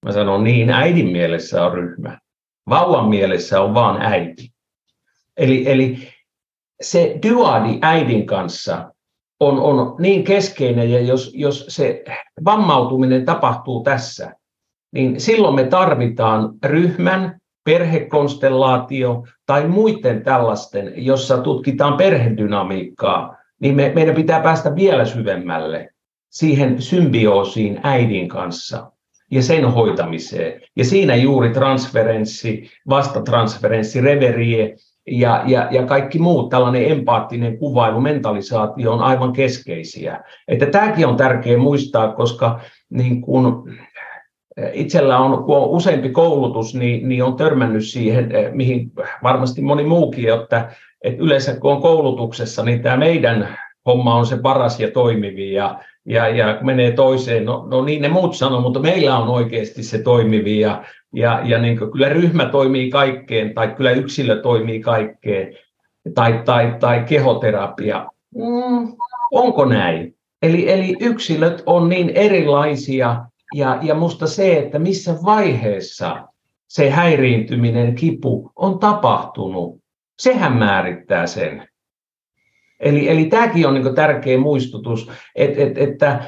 [0.07, 2.19] Mä sanon niin, äidin mielessä on ryhmä.
[2.69, 4.51] Vauvan mielessä on vaan äiti.
[5.37, 6.09] Eli, eli
[6.81, 8.93] se dyadi äidin kanssa
[9.41, 12.05] on, on niin keskeinen, ja jos, jos se
[12.45, 14.35] vammautuminen tapahtuu tässä,
[14.93, 24.15] niin silloin me tarvitaan ryhmän, perhekonstellaatio tai muiden tällaisten, jossa tutkitaan perhedynamiikkaa, niin me, meidän
[24.15, 25.89] pitää päästä vielä syvemmälle
[26.29, 28.93] siihen symbioosiin äidin kanssa
[29.31, 30.61] ja sen hoitamiseen.
[30.77, 38.93] Ja siinä juuri transferenssi, vastatransferenssi, reverie ja, ja, ja kaikki muut, tällainen empaattinen kuvailu, mentalisaatio
[38.93, 40.21] on aivan keskeisiä.
[40.49, 43.71] Että tämäkin on tärkeää muistaa, koska niin kun
[44.73, 48.93] itsellä on, kun on useampi koulutus, niin, niin on törmännyt siihen, mihin
[49.23, 50.73] varmasti moni muukin, että
[51.05, 55.81] että yleensä kun on koulutuksessa, niin tämä meidän homma on se paras ja toimivi ja,
[56.05, 57.45] ja, ja menee toiseen.
[57.45, 60.85] No, no niin ne muut sanoo, mutta meillä on oikeasti se toimivi ja,
[61.15, 65.55] ja, ja niin kyllä ryhmä toimii kaikkeen tai kyllä yksilö toimii kaikkeen
[66.15, 68.07] tai, tai, tai kehoterapia.
[68.35, 68.97] Mm,
[69.33, 70.17] onko näin?
[70.43, 76.29] Eli, eli yksilöt on niin erilaisia ja, ja musta se, että missä vaiheessa
[76.69, 79.80] se häiriintyminen, kipu on tapahtunut,
[80.21, 81.69] sehän määrittää sen.
[82.81, 86.23] Eli, eli tämäkin on niin tärkeä muistutus, että, että, että,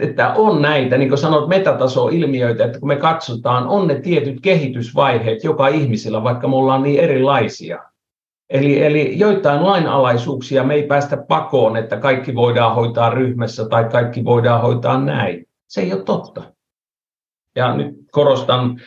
[0.00, 5.44] että on näitä, niin kuin sanot, metataso-ilmiöitä, että kun me katsotaan, on ne tietyt kehitysvaiheet
[5.44, 7.78] joka ihmisellä, vaikka me ollaan niin erilaisia.
[8.50, 14.24] Eli, eli joitain lainalaisuuksia me ei päästä pakoon, että kaikki voidaan hoitaa ryhmässä tai kaikki
[14.24, 15.46] voidaan hoitaa näin.
[15.68, 16.42] Se ei ole totta.
[17.56, 18.80] Ja nyt korostan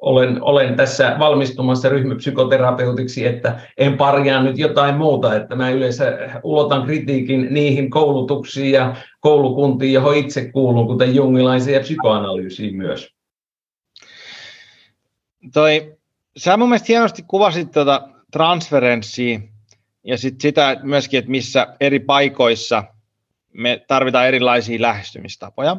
[0.00, 6.86] olen, olen tässä valmistumassa ryhmäpsykoterapeutiksi, että en parjaa nyt jotain muuta, että mä yleensä ulotan
[6.86, 13.14] kritiikin niihin koulutuksiin ja koulukuntiin, johon itse kuulun, kuten jungilaisiin ja psykoanalyysiin myös.
[15.52, 15.96] Toi,
[16.36, 19.40] sä mun mielestä hienosti kuvasit tuota transferenssia
[20.04, 22.84] ja sit sitä myöskin, että missä eri paikoissa
[23.52, 25.76] me tarvitaan erilaisia lähestymistapoja.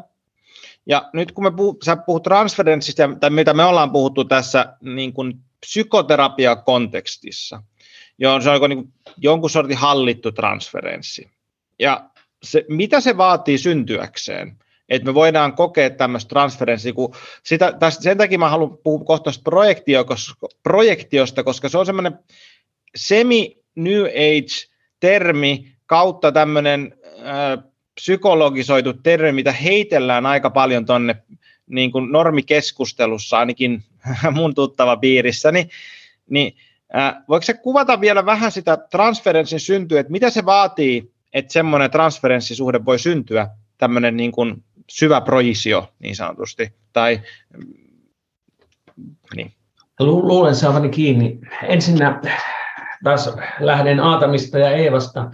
[0.90, 5.14] Ja nyt kun me puhut, sä puhut transferenssista, tai mitä me ollaan puhuttu tässä niin
[5.14, 7.64] kuin psykoterapiakontekstissa,
[8.18, 11.30] johon se on niin jonkun sortin hallittu transferenssi.
[11.80, 12.10] Ja
[12.44, 14.58] se, mitä se vaatii syntyäkseen?
[14.90, 19.32] Että me voidaan kokea tämmöistä transferenssia, kun sitä, tästä, sen takia mä haluan puhua kohta
[20.64, 22.20] projektiosta, koska se on semmoinen
[22.96, 27.69] semi-new age-termi kautta tämmöinen äh,
[28.00, 31.16] psykologisoitu termi, mitä heitellään aika paljon tuonne
[31.68, 33.84] niin kuin normikeskustelussa, ainakin
[34.32, 35.70] mun tuttava piirissä, niin,
[36.30, 36.56] niin
[36.96, 41.92] äh, voiko se kuvata vielä vähän sitä transferenssin syntyä, että mitä se vaatii, että semmoinen
[41.92, 47.22] transferenssisuhde voi syntyä, tämmöinen niin kuin syvä projisio niin sanotusti, tai
[49.36, 49.54] niin.
[50.00, 51.40] Lu- luulen saavani kiinni.
[51.64, 52.22] Ensinnä
[53.04, 55.32] taas lähden Aatamista ja Eevasta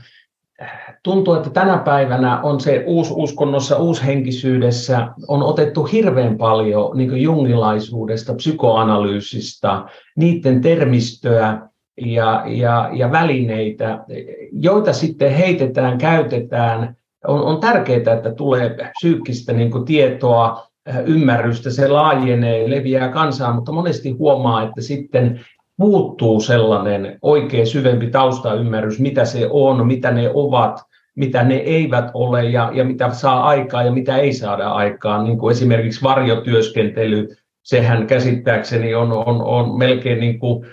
[1.03, 9.85] tuntuu, että tänä päivänä on se uususkonnossa, uushenkisyydessä on otettu hirveän paljon niin jungilaisuudesta, psykoanalyysistä,
[10.15, 11.69] niiden termistöä
[12.01, 14.05] ja, ja, ja välineitä,
[14.51, 16.95] joita sitten heitetään, käytetään.
[17.27, 20.67] On, on tärkeää, että tulee psyykkistä niin tietoa,
[21.05, 25.45] ymmärrystä, se laajenee, leviää kansaan, mutta monesti huomaa, että sitten
[25.77, 30.79] puuttuu sellainen oikein syvempi taustaymmärrys, mitä se on, mitä ne ovat,
[31.15, 35.23] mitä ne eivät ole ja, ja mitä saa aikaa ja mitä ei saada aikaan.
[35.23, 37.27] Niin kuin esimerkiksi varjotyöskentely,
[37.63, 40.65] sehän käsittääkseni on, on, on melkein niin kuin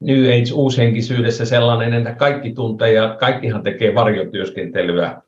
[0.00, 5.22] New Age uushenkisyydessä sellainen, että kaikki tuntee ja kaikkihan tekee varjotyöskentelyä.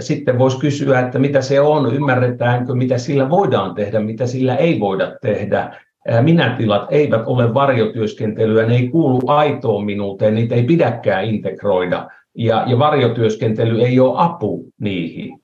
[0.00, 4.80] Sitten voisi kysyä, että mitä se on, ymmärretäänkö, mitä sillä voidaan tehdä, mitä sillä ei
[4.80, 5.80] voida tehdä
[6.22, 12.78] minätilat eivät ole varjotyöskentelyä, ne ei kuulu aitoon minuuteen, niitä ei pidäkään integroida, ja, ja
[12.78, 15.40] varjotyöskentely ei ole apu niihin.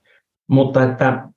[0.49, 1.29] Mutta että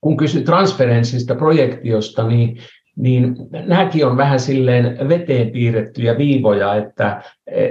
[0.00, 2.58] kun kysyt transferenssista, projektiosta, niin,
[2.96, 7.22] niin nämäkin on vähän silleen veteen piirrettyjä viivoja, että,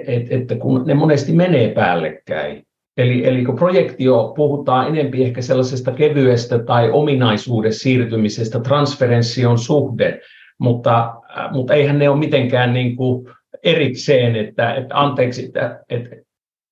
[0.07, 2.63] et, että kun ne monesti menee päällekkäin.
[2.97, 10.19] Eli, eli kun projektio puhutaan enempi ehkä sellaisesta kevyestä tai ominaisuudesta siirtymisestä, transferenssi on suhde,
[10.63, 13.29] mutta, äh, mutta eihän ne ole mitenkään niin kuin
[13.63, 16.15] erikseen, että, että anteeksi, että, että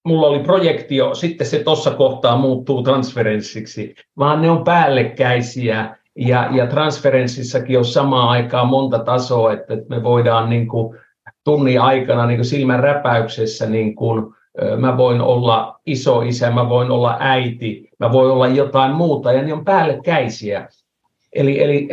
[0.06, 6.68] mulla oli projektio, sitten se tuossa kohtaa muuttuu transferenssiksi, vaan ne on päällekkäisiä ja, ja
[6.68, 10.98] transferenssissakin on samaan aikaan monta tasoa, että me voidaan niin kuin
[11.44, 14.34] tunnin aikana niin kuin silmän räpäyksessä niin kuin,
[14.78, 19.42] mä voin olla iso isä, mä voin olla äiti, mä voin olla jotain muuta ja
[19.42, 20.68] ne on päällekkäisiä.
[21.34, 21.90] Eli, eli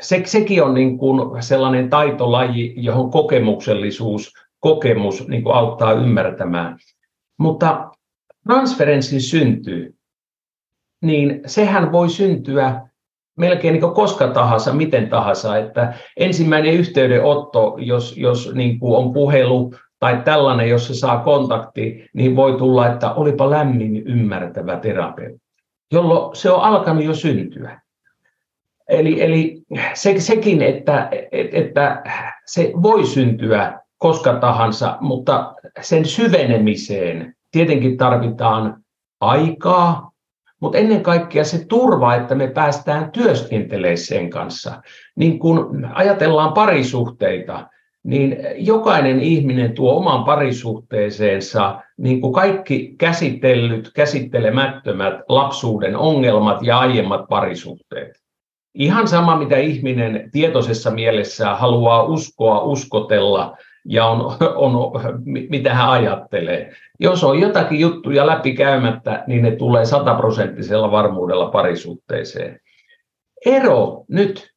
[0.00, 6.78] se, sekin on niin kuin sellainen taitolaji, johon kokemuksellisuus, kokemus niin kuin auttaa ymmärtämään.
[7.38, 7.90] Mutta
[8.48, 9.94] transferenssin syntyy,
[11.02, 12.80] niin sehän voi syntyä
[13.38, 15.56] melkein niin koska tahansa, miten tahansa.
[15.56, 22.06] Että ensimmäinen yhteydenotto, jos, jos niin kuin on puhelu tai tällainen, jos se saa kontakti,
[22.14, 25.42] niin voi tulla, että olipa lämmin ymmärtävä terapeutti,
[25.92, 27.83] jolloin se on alkanut jo syntyä.
[28.88, 29.62] Eli, eli
[29.94, 32.02] se, sekin, että, että
[32.46, 38.84] se voi syntyä koska tahansa, mutta sen syvenemiseen tietenkin tarvitaan
[39.20, 40.10] aikaa,
[40.60, 44.82] mutta ennen kaikkea se turva, että me päästään työskentelemään sen kanssa.
[45.16, 47.68] Niin kun ajatellaan parisuhteita,
[48.02, 57.28] niin jokainen ihminen tuo oman parisuhteeseensa niin kuin kaikki käsitellyt, käsittelemättömät lapsuuden ongelmat ja aiemmat
[57.28, 58.23] parisuhteet.
[58.74, 64.92] Ihan sama, mitä ihminen tietoisessa mielessä haluaa uskoa, uskotella ja on, on,
[65.48, 66.72] mitä hän ajattelee.
[67.00, 72.60] Jos on jotakin juttuja läpikäymättä, niin ne tulee sataprosenttisella varmuudella parisuhteeseen.
[73.46, 74.50] Ero nyt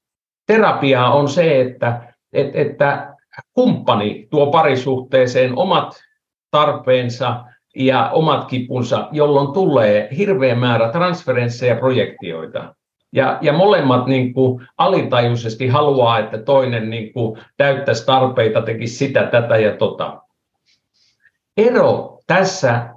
[0.48, 3.16] terapiaa on se, että, että, että
[3.54, 6.04] kumppani tuo parisuhteeseen omat
[6.52, 7.44] tarpeensa
[7.76, 12.76] ja omat kipunsa, jolloin tulee hirveä määrä transferensseja ja projektioita.
[13.18, 19.24] Ja, ja molemmat niin kuin alitajuisesti haluaa, että toinen niin kuin täyttäisi tarpeita, tekisi sitä,
[19.24, 20.22] tätä ja tota.
[21.58, 22.90] Ero tässä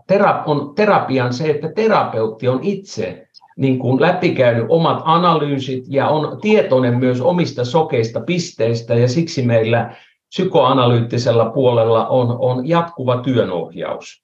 [0.47, 6.99] on terapian se, että terapeutti on itse niin kuin läpikäynyt omat analyysit ja on tietoinen
[6.99, 9.97] myös omista sokeista pisteistä ja siksi meillä
[10.29, 14.23] psykoanalyyttisellä puolella on, on jatkuva työnohjaus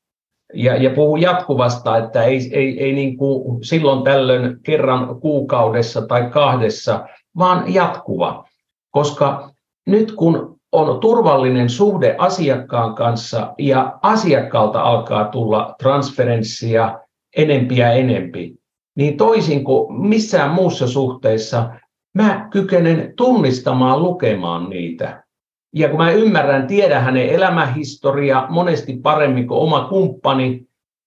[0.55, 6.31] ja, ja puhuu jatkuvasta, että ei, ei, ei niin kuin silloin tällöin kerran kuukaudessa tai
[6.31, 8.45] kahdessa, vaan jatkuva.
[8.91, 9.51] Koska
[9.87, 16.99] nyt kun on turvallinen suhde asiakkaan kanssa ja asiakkaalta alkaa tulla transferenssia
[17.37, 18.55] enempiä enempi,
[18.97, 21.71] niin toisin kuin missään muussa suhteessa,
[22.15, 25.26] mä kykenen tunnistamaan lukemaan niitä.
[25.75, 30.67] Ja kun mä ymmärrän, tiedän hänen elämähistoria monesti paremmin kuin oma kumppani,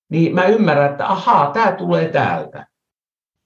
[0.10, 2.68] niin mä ymmärrän, että ahaa, tämä tulee täältä.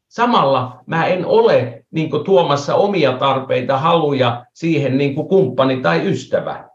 [0.08, 6.70] Samalla mä en ole niin tuomassa omia tarpeita, haluja siihen niin kumppani tai ystävä,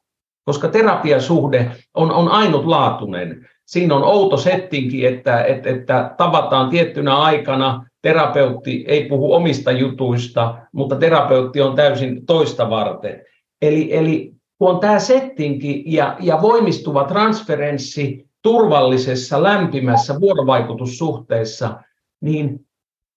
[0.44, 3.48] koska terapiasuhde on, on ainutlaatuinen.
[3.66, 10.54] siinä on outo settinki, että, että, että tavataan tiettynä aikana, terapeutti ei puhu omista jutuista,
[10.72, 13.22] mutta terapeutti on täysin toista varten.
[13.62, 21.82] Eli, eli kun on tämä settinki ja, ja voimistuva transferenssi turvallisessa, lämpimässä vuorovaikutussuhteessa,
[22.20, 22.60] niin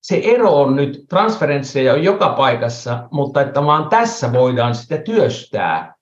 [0.02, 5.96] se ero on nyt, transferensseja on joka paikassa, mutta että vaan tässä voidaan sitä työstää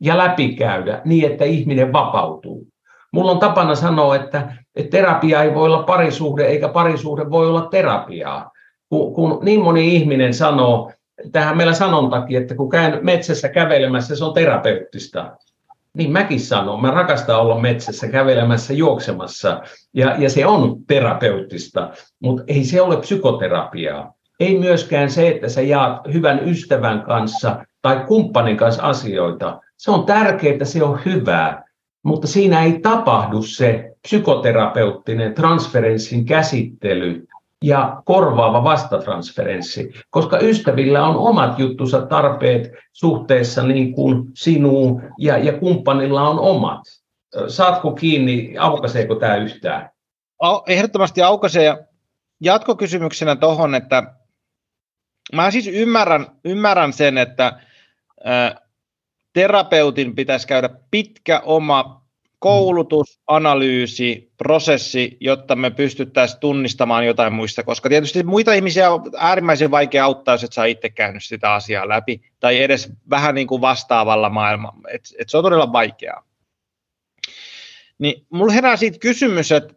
[0.00, 2.66] ja läpikäydä niin, että ihminen vapautuu.
[3.12, 7.68] Mulla on tapana sanoa, että, että terapia ei voi olla parisuhde, eikä parisuhde voi olla
[7.70, 8.50] terapiaa.
[8.88, 10.92] Kun, kun niin moni ihminen sanoo,
[11.32, 15.36] tähän meillä sanontakin, että kun käyn metsässä kävelemässä, se on terapeuttista.
[15.96, 19.62] Niin mäkin sanon, mä rakastan olla metsässä kävelemässä, juoksemassa,
[19.94, 24.14] ja, ja se on terapeuttista, mutta ei se ole psykoterapiaa.
[24.40, 29.60] Ei myöskään se, että sä jaat hyvän ystävän kanssa tai kumppanin kanssa asioita.
[29.76, 31.64] Se on tärkeää, se on hyvää,
[32.02, 37.26] mutta siinä ei tapahdu se psykoterapeuttinen transferenssin käsittely
[37.62, 45.52] ja korvaava vastatransferenssi, koska ystävillä on omat juttusa tarpeet suhteessa niin kuin sinuun ja, ja
[45.52, 46.80] kumppanilla on omat.
[47.48, 49.90] Saatko kiinni, aukaseeko tämä yhtään?
[50.66, 51.64] Ehdottomasti aukaisee.
[51.64, 51.78] Ja
[52.40, 54.14] jatkokysymyksenä tuohon, että
[55.32, 57.60] mä siis ymmärrän, ymmärrän sen, että
[59.32, 62.01] terapeutin pitäisi käydä pitkä oma
[62.42, 69.70] koulutus, analyysi, prosessi, jotta me pystyttäisiin tunnistamaan jotain muista, koska tietysti muita ihmisiä on äärimmäisen
[69.70, 73.60] vaikea auttaa, jos et saa itse käynyt sitä asiaa läpi, tai edes vähän niin kuin
[73.60, 76.24] vastaavalla maailmalla, että et se on todella vaikeaa.
[77.98, 79.74] Niin mulla herää siitä kysymys, että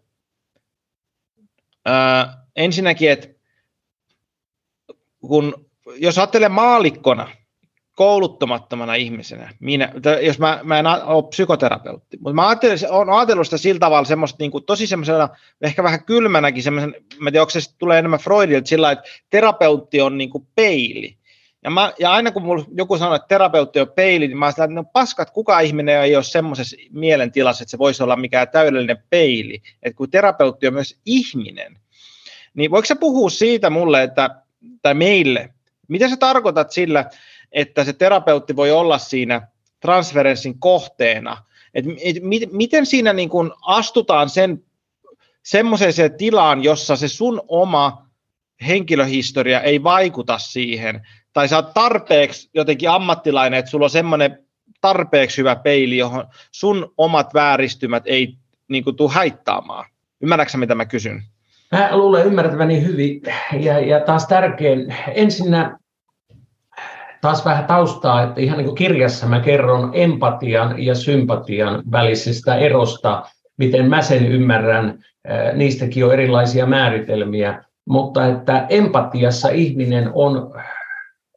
[1.85, 3.27] ää, ensinnäkin, että
[5.19, 7.29] kun, jos ajattelee maalikkona,
[7.95, 12.47] kouluttamattomana ihmisenä, minä, jos mä, mä en ole psykoterapeutti, mutta mä
[12.89, 15.29] olen ajatellut sitä sillä tavalla semmoista niin kuin, tosi semmoisena,
[15.61, 20.17] ehkä vähän kylmänäkin semmoisen, mä tiedän, onko se tulee enemmän Freudilta sillä että terapeutti on
[20.17, 21.17] niin kuin peili.
[21.63, 24.71] Ja, mä, ja aina kun mulla joku sanoo, että terapeutti on peili, niin mä sanon,
[24.71, 29.03] että no paskat, kuka ihminen ei ole semmoisessa mielentilassa, että se voisi olla mikään täydellinen
[29.09, 29.61] peili.
[29.83, 31.79] Että kun terapeutti on myös ihminen,
[32.53, 34.29] niin voiko sä puhua siitä mulle, että,
[34.81, 35.49] tai meille,
[35.87, 37.05] mitä sä tarkoitat sillä,
[37.55, 39.47] että se terapeutti voi olla siinä
[39.79, 41.37] transferenssin kohteena.
[41.73, 41.85] Et,
[42.21, 44.63] mit, miten siinä niin kun astutaan sen
[45.43, 48.07] semmoiseen tilaan, jossa se sun oma
[48.67, 54.45] henkilöhistoria ei vaikuta siihen, tai sä oot tarpeeksi jotenkin ammattilainen, että sulla on semmoinen
[54.81, 58.37] tarpeeksi hyvä peili, johon sun omat vääristymät ei
[58.67, 59.85] niin kuin, haittaamaan.
[60.21, 61.23] Ymmärrätkö mitä mä kysyn?
[61.71, 63.21] Mä luulen ymmärtäväni hyvin
[63.59, 64.95] ja, ja taas tärkein.
[65.13, 65.79] Ensinnä
[67.25, 73.23] taas vähän taustaa, että ihan niin kuin kirjassa mä kerron empatian ja sympatian välisestä erosta,
[73.57, 74.99] miten mä sen ymmärrän,
[75.53, 80.53] niistäkin on erilaisia määritelmiä, mutta että empatiassa ihminen on,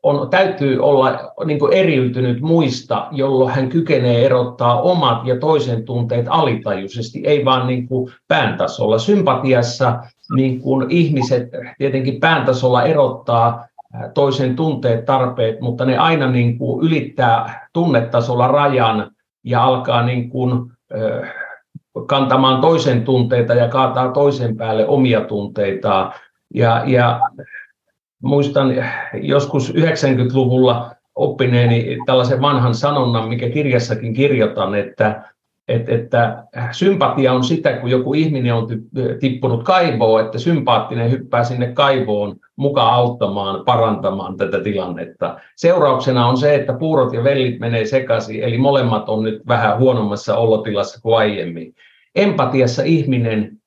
[0.02, 6.26] on täytyy olla niin kuin eriytynyt muista, jolloin hän kykenee erottaa omat ja toisen tunteet
[6.28, 8.98] alitajuisesti, ei vaan niin kuin pään tasolla.
[8.98, 9.98] Sympatiassa
[10.34, 11.48] niin kuin ihmiset
[11.78, 13.67] tietenkin pään tasolla erottaa
[14.14, 19.10] toisen tunteet, tarpeet, mutta ne aina niin kuin ylittää tunnetasolla rajan
[19.44, 20.70] ja alkaa niin kuin,
[22.06, 26.12] kantamaan toisen tunteita ja kaataa toisen päälle omia tunteitaan.
[26.54, 27.20] Ja, ja
[28.22, 28.74] muistan
[29.22, 35.22] joskus 90-luvulla oppineeni tällaisen vanhan sanonnan, mikä kirjassakin kirjoitan, että
[35.68, 38.68] että, että sympatia on sitä, kun joku ihminen on
[39.20, 45.40] tippunut kaivoon, että sympaattinen hyppää sinne kaivoon mukaan auttamaan, parantamaan tätä tilannetta.
[45.56, 50.36] Seurauksena on se, että puurot ja vellit menee sekaisin, eli molemmat on nyt vähän huonommassa
[50.36, 51.74] olotilassa kuin aiemmin.
[52.14, 53.58] Empatiassa ihminen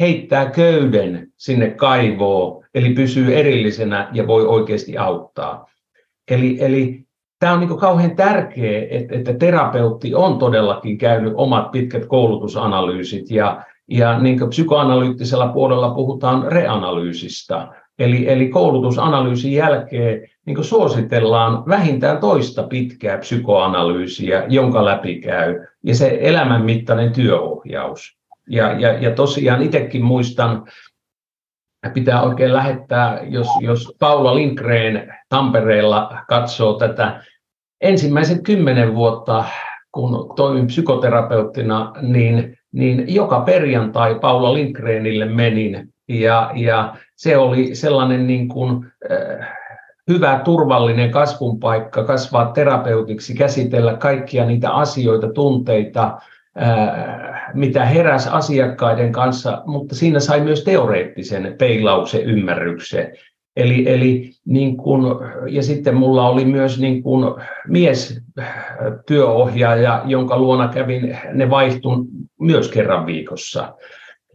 [0.00, 5.70] heittää köyden sinne kaivoon, eli pysyy erillisenä ja voi oikeasti auttaa.
[6.30, 7.03] Eli, eli
[7.38, 13.62] tämä on niin kauhean tärkeää, että, että terapeutti on todellakin käynyt omat pitkät koulutusanalyysit ja,
[13.90, 17.68] ja niin psykoanalyyttisellä puolella puhutaan reanalyysistä.
[17.98, 26.18] Eli, eli koulutusanalyysin jälkeen niin suositellaan vähintään toista pitkää psykoanalyysiä, jonka läpi käy, ja se
[26.20, 28.16] elämänmittainen työohjaus.
[28.48, 30.66] Ja, ja, ja tosiaan itsekin muistan,
[31.90, 37.22] pitää oikein lähettää, jos, jos Paula Lindgren Tampereella katsoo tätä
[37.80, 39.44] ensimmäiset kymmenen vuotta,
[39.92, 45.88] kun toimin psykoterapeuttina, niin, niin joka perjantai Paula Lindgrenille menin.
[46.08, 49.48] Ja, ja se oli sellainen niin kuin, äh,
[50.10, 56.18] hyvä, turvallinen kasvun paikka, kasvaa terapeutiksi, käsitellä kaikkia niitä asioita, tunteita,
[57.54, 63.12] mitä heräs asiakkaiden kanssa, mutta siinä sai myös teoreettisen peilauksen ymmärryksen.
[63.56, 68.22] Eli, eli niin kun, ja sitten mulla oli myös niin kun mies
[69.06, 72.06] työohjaaja, jonka luona kävin, ne vaihtun
[72.40, 73.74] myös kerran viikossa.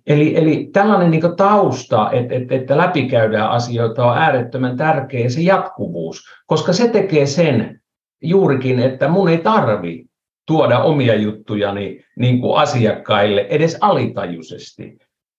[0.08, 6.24] Eli, eli tällainen niin tausta, että, että, että läpikäydään asioita, on äärettömän tärkeä se jatkuvuus,
[6.46, 7.82] koska se tekee sen
[8.22, 10.09] juurikin, että mun ei tarvi
[10.50, 14.98] tuoda omia juttujani niin kuin asiakkaille edes alitajuisesti.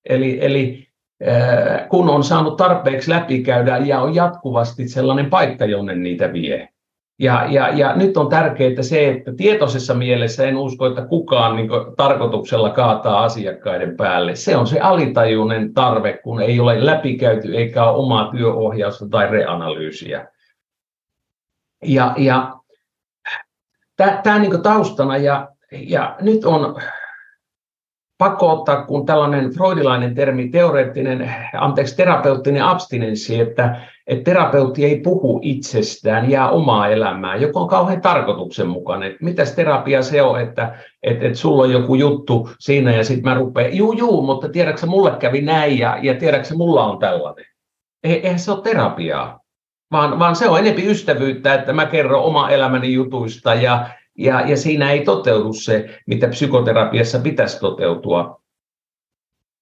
[0.09, 0.89] Eli, eli
[1.89, 6.69] kun on saanut tarpeeksi läpikäydä ja on jatkuvasti sellainen paikka, jonne niitä vie.
[7.19, 11.69] Ja, ja, ja nyt on tärkeää se, että tietoisessa mielessä en usko, että kukaan niin
[11.97, 14.35] tarkoituksella kaataa asiakkaiden päälle.
[14.35, 20.29] Se on se alitajuinen tarve, kun ei ole läpikäyty eikä ole omaa työohjausta tai reanalyysiä.
[21.85, 22.60] Ja, ja
[24.23, 26.81] tämä niin taustana ja, ja nyt on
[28.21, 35.41] pakko ottaa, kun tällainen freudilainen termi, teoreettinen, anteeksi, terapeuttinen abstinenssi, että, että terapeutti ei puhu
[35.43, 39.17] itsestään, jää omaa elämää, joka on kauhean tarkoituksenmukainen.
[39.21, 43.35] Mitäs terapia se on, että, että, että sulla on joku juttu siinä ja sitten mä
[43.35, 47.45] rupean, juu, juu, mutta tiedätkö mulle kävi näin ja, ja tiedätkö mulla on tällainen.
[48.05, 49.40] Eihän se ole terapiaa,
[49.93, 53.89] vaan, vaan se on enempi ystävyyttä, että mä kerron oma elämäni jutuista ja,
[54.19, 58.41] ja, ja siinä ei toteudu se, mitä psykoterapiassa pitäisi toteutua.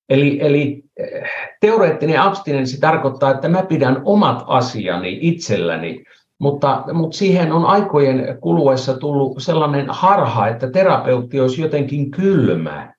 [0.08, 6.04] Eli, eli eh, teoreettinen abstinenssi tarkoittaa, että mä pidän omat asiani itselläni,
[6.38, 12.94] mutta, mutta siihen on aikojen kuluessa tullut sellainen harha, että terapeutti olisi jotenkin kylmä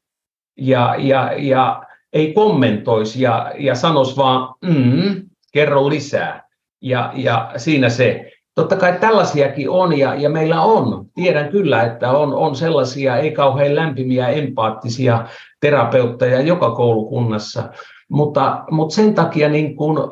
[0.57, 6.48] ja, ja, ja ei kommentoisi ja, ja sanoisi vaan, mm, kerro lisää.
[6.81, 8.31] Ja, ja siinä se.
[8.55, 11.05] Totta kai tällaisiakin on ja, ja meillä on.
[11.15, 15.25] Tiedän kyllä, että on, on sellaisia ei kauhean lämpimiä, empaattisia
[15.59, 17.69] terapeutteja joka koulukunnassa.
[18.09, 20.11] Mutta, mutta sen takia niin kun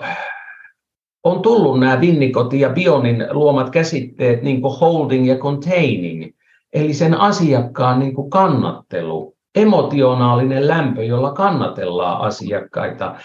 [1.23, 6.33] on tullut nämä Winnicottin ja Bionin luomat käsitteet niin holding ja containing,
[6.73, 13.15] eli sen asiakkaan niin kannattelu, emotionaalinen lämpö, jolla kannatellaan asiakkaita,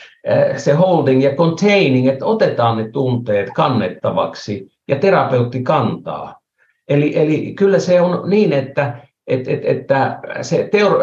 [0.56, 6.40] se holding ja containing, että otetaan ne tunteet kannettavaksi ja terapeutti kantaa.
[6.88, 10.98] Eli, eli kyllä se on niin, että, että, että, että se teor,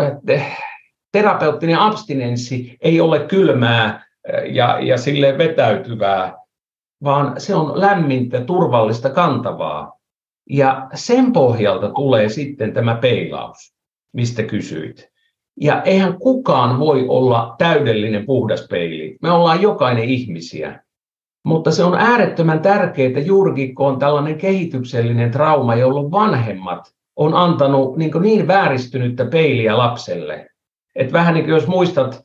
[1.11, 4.05] terapeuttinen abstinenssi ei ole kylmää
[4.45, 6.33] ja, ja sille vetäytyvää,
[7.03, 9.99] vaan se on lämmintä, turvallista, kantavaa.
[10.49, 13.73] Ja sen pohjalta tulee sitten tämä peilaus,
[14.13, 15.09] mistä kysyit.
[15.61, 19.17] Ja eihän kukaan voi olla täydellinen puhdas peili.
[19.21, 20.83] Me ollaan jokainen ihmisiä.
[21.45, 27.97] Mutta se on äärettömän tärkeää juurikin, kun on tällainen kehityksellinen trauma, jolloin vanhemmat on antanut
[27.97, 30.47] niin, niin vääristynyttä peiliä lapselle.
[30.95, 32.23] Et vähän niin kuin jos muistat,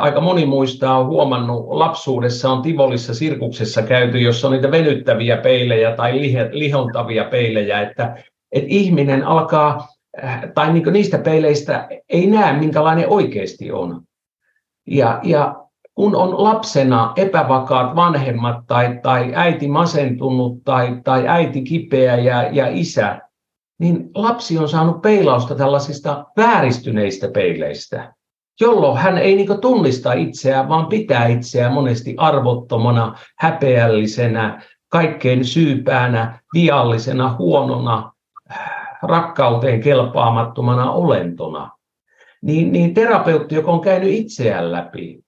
[0.00, 5.96] aika moni muistaa, on huomannut, lapsuudessa on Tivolissa sirkuksessa käyty, jossa on niitä venyttäviä peilejä
[5.96, 6.20] tai
[6.50, 8.16] lihontavia peilejä, että,
[8.52, 9.88] että ihminen alkaa,
[10.54, 14.02] tai niin niistä peileistä ei näe, minkälainen oikeasti on.
[14.86, 15.62] Ja, ja
[15.94, 22.66] kun on lapsena epävakaat vanhemmat tai, tai äiti masentunut tai, tai äiti kipeä ja, ja
[22.70, 23.20] isä,
[23.78, 28.14] niin lapsi on saanut peilausta tällaisista vääristyneistä peileistä,
[28.60, 37.36] jolloin hän ei niin tunnista itseään, vaan pitää itseään monesti arvottomana, häpeällisenä, kaikkein syypäänä, viallisena,
[37.38, 38.12] huonona,
[39.02, 41.70] rakkauteen kelpaamattomana olentona.
[42.42, 45.20] Niin, niin terapeutti, joka on käynyt itseään läpi,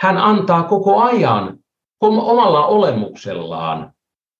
[0.00, 1.58] hän antaa koko ajan
[2.00, 3.92] omalla olemuksellaan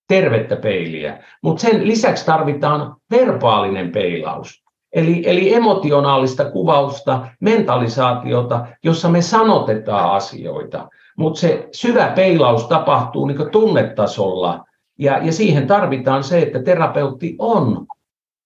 [0.07, 4.63] tervettä peiliä, mutta sen lisäksi tarvitaan verbaalinen peilaus.
[4.93, 10.89] Eli, eli emotionaalista kuvausta, mentalisaatiota, jossa me sanotetaan asioita.
[11.17, 14.65] Mutta se syvä peilaus tapahtuu niin tunnetasolla,
[14.99, 17.85] ja, ja siihen tarvitaan se, että terapeutti on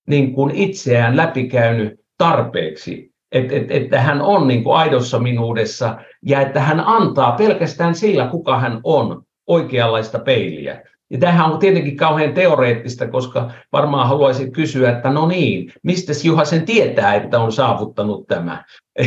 [0.07, 6.41] niin kuin itseään läpikäynyt tarpeeksi että, että, että hän on niin kuin aidossa minuudessa ja
[6.41, 10.81] että hän antaa pelkästään sillä, kuka hän on, oikeanlaista peiliä.
[11.09, 16.45] Ja tämähän on tietenkin kauhean teoreettista, koska varmaan haluaisit kysyä, että no niin, mistä Juha
[16.45, 18.63] sen tietää, että on saavuttanut tämä?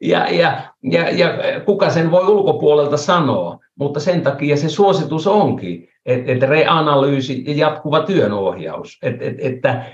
[0.00, 1.28] ja, ja, ja, ja
[1.64, 3.58] kuka sen voi ulkopuolelta sanoa?
[3.78, 9.84] Mutta sen takia se suositus onkin, että, että reanalyysi ja jatkuva työnohjaus, että, että, että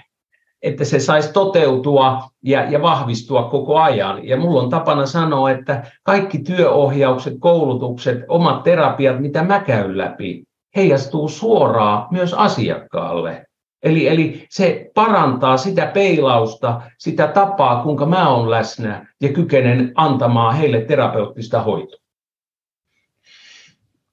[0.62, 4.26] että se saisi toteutua ja, ja vahvistua koko ajan.
[4.28, 10.44] Ja mulla on tapana sanoa, että kaikki työohjaukset, koulutukset, omat terapiat, mitä mä käyn läpi,
[10.76, 13.46] heijastuu suoraan myös asiakkaalle.
[13.82, 20.54] Eli, eli se parantaa sitä peilausta, sitä tapaa, kuinka mä olen läsnä ja kykenen antamaan
[20.54, 22.00] heille terapeuttista hoitoa.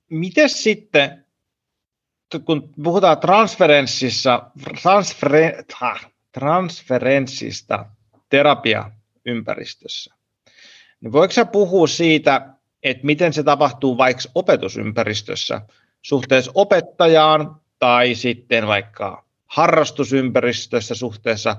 [0.09, 1.25] Miten sitten,
[2.45, 4.43] kun puhutaan transferenssissa,
[4.81, 5.31] transfer,
[6.33, 7.85] transferenssista
[8.29, 10.13] terapiaympäristössä,
[11.01, 12.49] niin voiko sä puhua siitä,
[12.83, 15.61] että miten se tapahtuu vaikka opetusympäristössä
[16.01, 21.55] suhteessa opettajaan tai sitten vaikka harrastusympäristössä suhteessa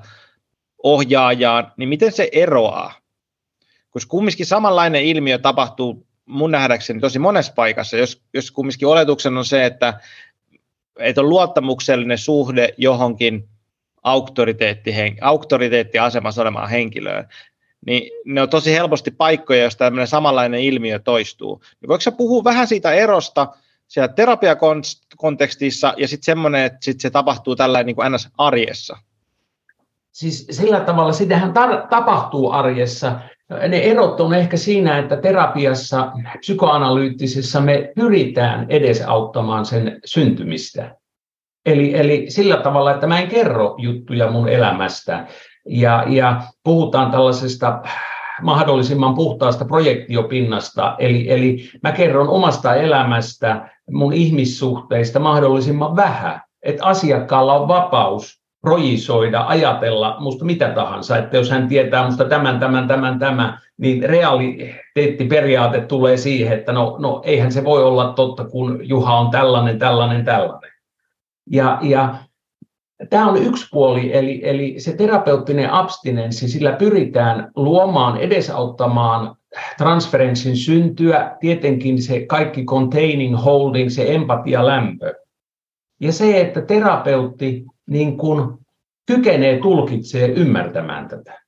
[0.83, 2.95] ohjaajaan, niin miten se eroaa?
[3.91, 9.45] Koska kumminkin samanlainen ilmiö tapahtuu mun nähdäkseni tosi monessa paikassa, jos, jos kumminkin oletuksen on
[9.45, 10.01] se, että,
[10.99, 13.49] että on luottamuksellinen suhde johonkin
[14.05, 17.29] auktoriteetti, auktoriteettiasemassa olemaan henkilöön,
[17.87, 21.63] niin ne on tosi helposti paikkoja, jos tämmöinen samanlainen ilmiö toistuu.
[21.81, 23.49] Niin voiko sä puhua vähän siitä erosta
[23.89, 28.97] siellä terapiakontekstissa ja sitten semmoinen, että sit se tapahtuu tällä niin kuin NS-arjessa?
[30.13, 33.21] Siis sillä tavalla, sitähän tar- tapahtuu arjessa.
[33.69, 40.97] Ne erot on ehkä siinä, että terapiassa, psykoanalyyttisessä me pyritään edesauttamaan sen syntymistä.
[41.67, 45.27] Eli, eli sillä tavalla, että mä en kerro juttuja mun elämästä.
[45.69, 47.83] Ja, ja puhutaan tällaisesta
[48.43, 57.55] mahdollisimman puhtaasta projektiopinnasta, eli, eli mä kerron omasta elämästä, mun ihmissuhteista mahdollisimman vähän, että asiakkaalla
[57.55, 63.19] on vapaus projisoida, ajatella musta mitä tahansa, että jos hän tietää musta tämän, tämän, tämän,
[63.19, 69.19] tämän, niin realiteettiperiaate tulee siihen, että no, no eihän se voi olla totta, kun Juha
[69.19, 70.74] on tällainen, tällainen, tällainen.
[71.51, 72.19] Ja, ja
[73.11, 79.37] Tämä on yksi puoli, eli, eli se terapeuttinen abstinenssi, sillä pyritään luomaan, edesauttamaan
[79.79, 85.15] transferenssin syntyä, tietenkin se kaikki containing, holding, se empatia, lämpö.
[86.01, 88.59] Ja se, että terapeutti niin kuin
[89.07, 91.41] kykenee tulkitsemaan ymmärtämään tätä.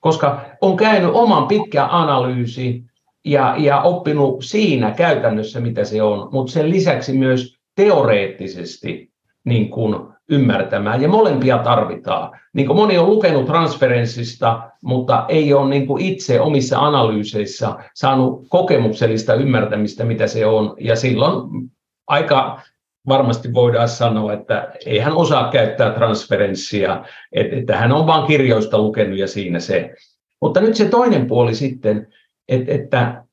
[0.00, 2.84] Koska on käynyt oman pitkä analyysi
[3.24, 9.10] ja, ja oppinut siinä käytännössä, mitä se on, mutta sen lisäksi myös teoreettisesti
[9.44, 9.96] niin kuin
[10.30, 12.40] ymmärtämään, ja molempia tarvitaan.
[12.52, 18.46] Niin kuin moni on lukenut transferenssista, mutta ei ole niin kuin itse omissa analyyseissa saanut
[18.48, 21.70] kokemuksellista ymmärtämistä, mitä se on, ja silloin
[22.06, 22.60] aika
[23.08, 29.18] varmasti voidaan sanoa, että ei hän osaa käyttää transferenssia, että, hän on vain kirjoista lukenut
[29.18, 29.94] ja siinä se.
[30.40, 32.06] Mutta nyt se toinen puoli sitten,
[32.48, 33.25] että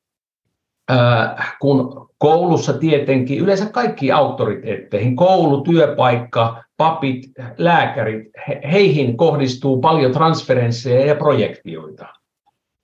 [0.91, 7.23] äh, kun koulussa tietenkin, yleensä kaikki auktoriteetteihin, koulu, työpaikka, papit,
[7.57, 8.31] lääkärit,
[8.71, 12.05] heihin kohdistuu paljon transferensseja ja projektioita.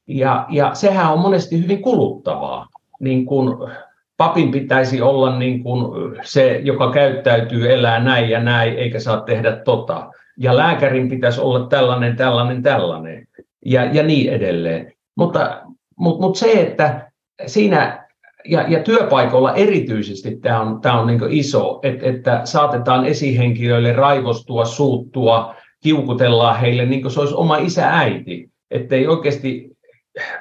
[0.07, 2.67] Ja, ja sehän on monesti hyvin kuluttavaa.
[2.99, 3.69] Niin kuin
[4.17, 9.55] papin pitäisi olla niin kuin se, joka käyttäytyy, elää näin ja näin, eikä saa tehdä
[9.55, 10.09] tota.
[10.37, 13.27] Ja lääkärin pitäisi olla tällainen, tällainen, tällainen.
[13.65, 14.93] Ja, ja niin edelleen.
[15.15, 15.61] Mutta,
[15.95, 17.08] mutta, mutta se, että
[17.45, 18.09] siinä
[18.45, 24.65] ja, ja työpaikoilla erityisesti tämä on, tämä on niin iso, että, että saatetaan esihenkilöille raivostua,
[24.65, 28.49] suuttua, kiukutellaan heille niin kuin se olisi oma isä-äiti.
[28.71, 29.69] Että ei oikeasti,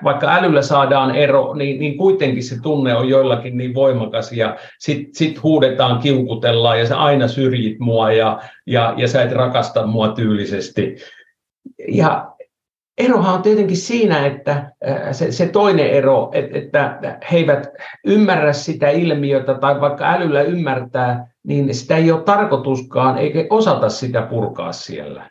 [0.05, 5.15] vaikka älyllä saadaan ero, niin, niin kuitenkin se tunne on joillakin niin voimakas ja sitten
[5.15, 10.09] sit huudetaan, kiukutellaan ja sä aina syrjit mua ja, ja, ja sä et rakasta mua
[10.09, 10.97] tyylisesti.
[11.89, 12.33] Ja
[12.99, 14.73] Erohan on tietenkin siinä, että
[15.13, 16.99] se, se toinen ero, että,
[17.33, 17.69] he eivät
[18.07, 24.23] ymmärrä sitä ilmiötä tai vaikka älyllä ymmärtää, niin sitä ei ole tarkoituskaan eikä osata sitä
[24.23, 25.31] purkaa siellä.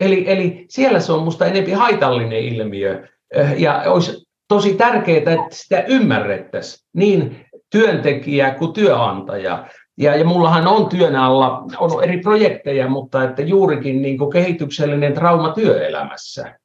[0.00, 3.08] Eli, eli siellä se on minusta enemmän haitallinen ilmiö
[3.56, 9.66] ja olisi tosi tärkeää, että sitä ymmärrettäisiin niin työntekijä kuin työnantaja.
[9.98, 15.14] Ja, ja mullahan on työn alla on eri projekteja, mutta että juurikin niin kuin kehityksellinen
[15.14, 16.59] trauma työelämässä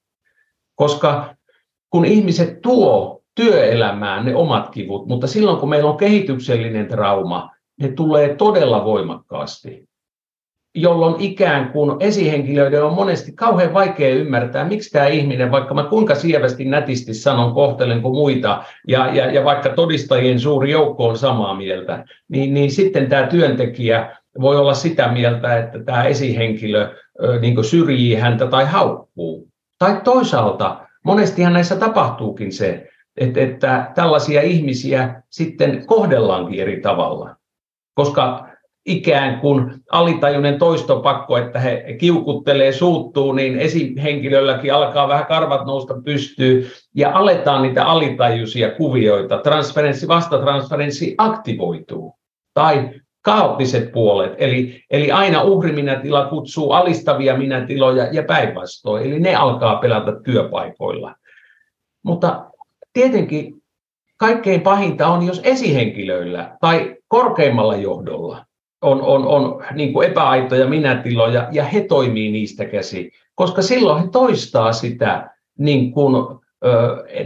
[0.75, 1.35] koska
[1.89, 7.51] kun ihmiset tuo työelämään ne omat kivut, mutta silloin kun meillä on kehityksellinen trauma,
[7.81, 9.87] ne tulee todella voimakkaasti,
[10.75, 16.15] jolloin ikään kuin esihenkilöiden on monesti kauhean vaikea ymmärtää, miksi tämä ihminen, vaikka mä kuinka
[16.15, 21.55] sievästi nätisti sanon kohtelen kuin muita, ja, ja, ja vaikka todistajien suuri joukko on samaa
[21.55, 26.95] mieltä, niin, niin sitten tämä työntekijä voi olla sitä mieltä, että tämä esihenkilö
[27.41, 29.47] niin syrjii häntä tai haukkuu.
[29.85, 37.35] Tai toisaalta, monestihan näissä tapahtuukin se, että, että tällaisia ihmisiä sitten kohdellaankin eri tavalla.
[37.93, 38.47] Koska
[38.85, 46.71] ikään kuin alitajuinen toistopakko, että he kiukuttelee, suuttuu, niin esihenkilölläkin alkaa vähän karvat nousta pystyy
[46.95, 49.37] ja aletaan niitä alitajuisia kuvioita.
[49.37, 52.15] Transferenssi, vastatransferenssi aktivoituu.
[52.53, 52.89] Tai
[53.25, 60.11] kaoottiset puolet, eli, eli aina uhriminätila kutsuu alistavia minätiloja ja päinvastoin, eli ne alkaa pelata
[60.23, 61.15] työpaikoilla.
[62.03, 62.45] Mutta
[62.93, 63.53] tietenkin
[64.17, 68.45] kaikkein pahinta on, jos esihenkilöillä tai korkeimmalla johdolla
[68.81, 74.09] on, on, on niin kuin epäaitoja minätiloja ja he toimii niistä käsi, koska silloin he
[74.11, 76.39] toistaa sitä, niin kuin,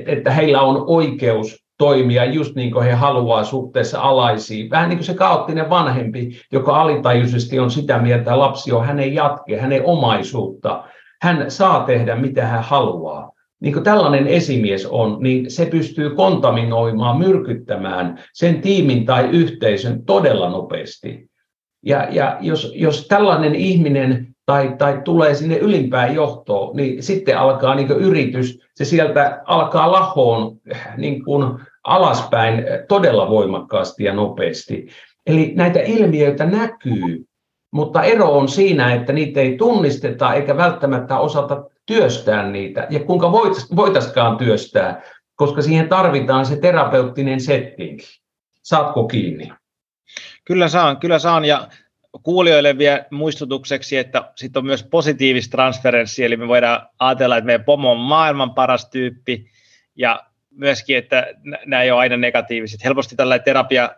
[0.06, 4.70] että heillä on oikeus toimia just niin kuin he haluaa suhteessa alaisiin.
[4.70, 9.14] Vähän niin kuin se kaoottinen vanhempi, joka alitajuisesti on sitä mieltä, että lapsi on hänen
[9.14, 10.84] jatke, hänen omaisuutta.
[11.22, 13.32] Hän saa tehdä mitä hän haluaa.
[13.60, 20.50] Niin kuin tällainen esimies on, niin se pystyy kontaminoimaan, myrkyttämään sen tiimin tai yhteisön todella
[20.50, 21.30] nopeasti.
[21.86, 27.76] Ja, ja jos, jos tällainen ihminen tai, tai tulee sinne ylimpään johtoon, niin sitten alkaa
[27.76, 30.58] niin yritys, se sieltä alkaa lahoon
[30.98, 34.88] niin kuin alaspäin todella voimakkaasti ja nopeasti.
[35.28, 37.26] Eli näitä ilmiöitä näkyy,
[37.72, 42.88] mutta ero on siinä, että niitä ei tunnisteta eikä välttämättä osata työstää niitä.
[42.90, 43.32] Ja kuinka
[43.76, 45.02] voitaisikaan työstää,
[45.36, 48.00] koska siihen tarvitaan se terapeuttinen setting.
[48.64, 49.52] Saatko kiinni?
[50.46, 51.46] Kyllä saan, kyllä saan.
[51.46, 51.68] Ja
[52.24, 57.66] kuulijoille vielä muistutukseksi, että sitten on myös positiivista transferenssia, eli me voidaan ajatella, että meidän
[57.66, 59.52] pomo on maailman paras tyyppi,
[59.96, 61.28] ja myöskin, että
[61.66, 62.84] nämä ei ole aina negatiiviset.
[62.84, 63.90] Helposti tällainen terapia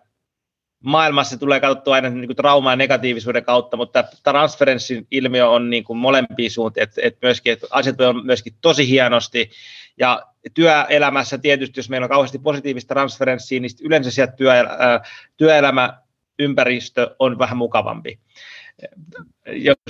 [0.84, 5.97] maailmassa tulee katsottua aina niin kuin ja negatiivisuuden kautta, mutta transferenssin ilmiö on niin kuin
[5.97, 9.51] molempia suuntia, että, että, myöskin, että asiat on myöskin tosi hienosti,
[9.97, 14.53] ja työelämässä tietysti, jos meillä on kauheasti positiivista transferenssia, niin yleensä sieltä työ,
[15.38, 16.01] työelämä
[16.42, 18.20] ympäristö on vähän mukavampi.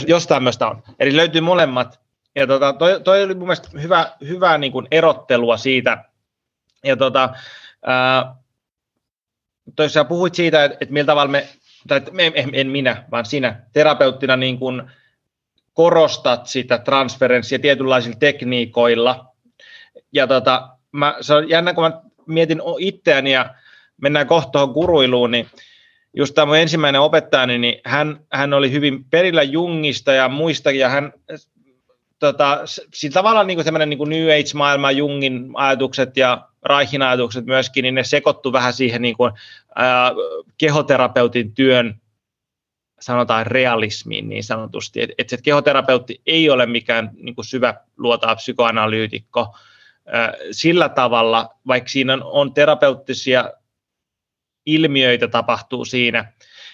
[0.08, 0.84] Jos tämmöistä on.
[1.00, 2.00] Eli löytyy molemmat.
[2.36, 6.06] Ja tota, toi, toi oli mun mielestä hyvä, hyvä niin kuin erottelua siitä.
[6.84, 7.30] Ja tota,
[7.86, 8.36] ää,
[9.88, 11.48] sä puhuit siitä, että, että millä tavalla me,
[11.88, 14.84] tai en, en minä, vaan sinä terapeuttina niin kuin
[15.74, 19.26] korostat sitä transferenssia tietynlaisilla tekniikoilla.
[20.14, 23.56] Ja tota, mä, se on jännä, kun mä mietin itseäni ja
[24.02, 25.48] mennään kohta tuohon kuruiluun, niin
[26.14, 31.14] just tämä ensimmäinen opettajani, niin hän, hän oli hyvin perillä Jungista ja muistakin, ja hän
[32.20, 32.62] tota,
[32.94, 38.04] sillä tavalla niin semmoinen niin New Age-maailma, Jungin ajatukset ja Reichin ajatukset myöskin, niin ne
[38.04, 39.32] sekoittu vähän siihen niin kuin,
[39.76, 40.12] ää,
[40.58, 42.02] kehoterapeutin työn
[43.00, 48.36] sanotaan realismiin niin sanotusti, että et se kehoterapeutti ei ole mikään niin kuin syvä luotaa
[48.36, 49.56] psykoanalyytikko.
[50.06, 53.52] Ää, sillä tavalla, vaikka siinä on terapeuttisia
[54.66, 56.34] ilmiöitä tapahtuu siinä.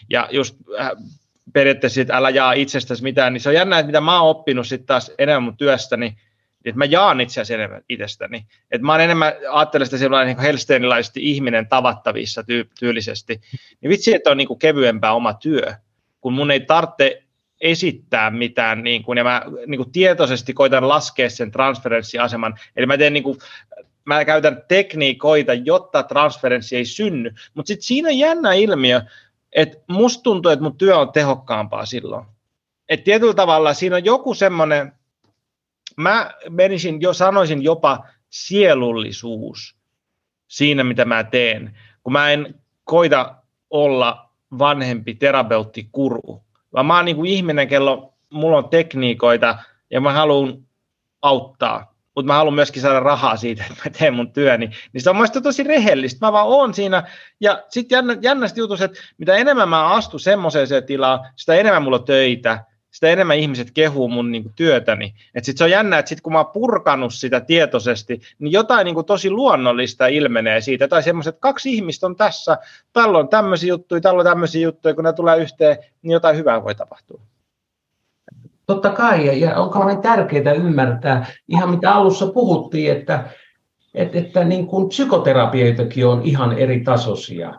[0.10, 0.92] Ja just äh,
[1.54, 4.68] periaatteessa, että älä jaa itsestäsi mitään, niin se on jännä, että mitä mä oon oppinut
[4.68, 6.18] sitten taas enemmän mun työstäni,
[6.66, 8.46] että mä jaan itse asiassa enemmän itsestäni.
[8.72, 13.42] Että mä oon enemmän, ajattelen sitä sellainen niin helsteenilaisesti ihminen tavattavissa tyy- tyylisesti.
[13.82, 15.74] Niin vitsi, että on niin kuin kevyempää oma työ,
[16.22, 17.24] kun mun ei tarvitse
[17.62, 22.98] esittää mitään, niin kuin, ja mä niin kuin tietoisesti koitan laskea sen transferenssiaseman, eli mä
[22.98, 23.38] teen niin kuin
[24.08, 27.34] mä käytän tekniikoita, jotta transferenssi ei synny.
[27.54, 29.02] Mutta sitten siinä on jännä ilmiö,
[29.54, 32.26] että musta tuntuu, että mun työ on tehokkaampaa silloin.
[32.90, 34.92] Et tietyllä tavalla siinä on joku semmoinen,
[35.98, 39.76] mä menisin jo, sanoisin jopa sielullisuus
[40.48, 43.36] siinä, mitä mä teen, kun mä en koita
[43.70, 44.30] olla
[44.60, 46.44] vanhempi terapeutti kuru,
[46.74, 49.58] vaan mä oon niin kuin ihminen, kello mulla on tekniikoita
[49.92, 50.64] ja mä haluan
[51.22, 55.10] auttaa mutta mä haluan myöskin saada rahaa siitä, että mä teen mun työni, niin se
[55.10, 56.26] on mielestäni tosi rehellistä.
[56.26, 57.04] Mä vaan oon siinä,
[57.40, 62.00] ja sitten jännä, jännästi jutus, että mitä enemmän mä astun semmoiseen tilaan, sitä enemmän mulla
[62.00, 65.14] töitä, sitä enemmän ihmiset kehuu mun niin kuin, työtäni.
[65.36, 68.86] Et sit se on jännä, että sit kun mä oon purkanut sitä tietoisesti, niin jotain
[68.86, 70.88] niin kuin, tosi luonnollista ilmenee siitä.
[70.88, 72.58] Tai semmoiset, että kaksi ihmistä on tässä,
[72.94, 76.64] tällä on tämmöisiä juttuja, tällä on tämmöisiä juttuja, kun ne tulee yhteen, niin jotain hyvää
[76.64, 77.22] voi tapahtua.
[78.68, 83.24] Totta kai, ja, on kauhean tärkeää ymmärtää, ihan mitä alussa puhuttiin, että,
[83.94, 87.54] että, että niin kuin psykoterapioitakin on ihan eri tasoisia.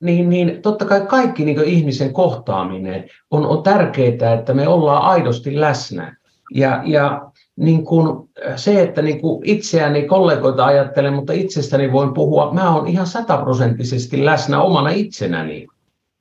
[0.00, 5.60] Niin, niin totta kai kaikki niin ihmisen kohtaaminen on, on tärkeää, että me ollaan aidosti
[5.60, 6.16] läsnä.
[6.54, 12.52] Ja, ja niin kuin se, että niin kuin itseäni kollegoita ajattelen, mutta itsestäni voin puhua,
[12.52, 15.66] mä oon ihan sataprosenttisesti läsnä omana itsenäni.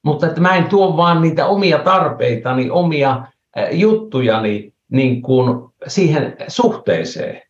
[0.04, 3.26] Mutta että mä en tuo vaan niitä omia tarpeitani, omia
[3.72, 7.41] juttujani niin kuin siihen suhteeseen.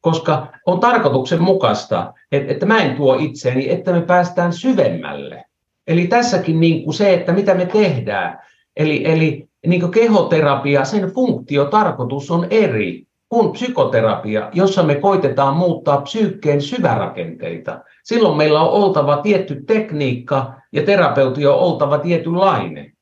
[0.00, 5.44] Koska on tarkoituksenmukaista, että, että mä en tuo itseäni, että me päästään syvemmälle.
[5.86, 8.40] Eli tässäkin niin kuin se, että mitä me tehdään.
[8.76, 13.06] Eli, eli niin kuin kehoterapia, sen funktiotarkoitus on eri.
[13.28, 17.80] kuin psykoterapia, jossa me koitetaan muuttaa psyykkeen syvärakenteita.
[18.04, 22.92] Silloin meillä on oltava tietty tekniikka ja terapeutti on oltava tietynlainen.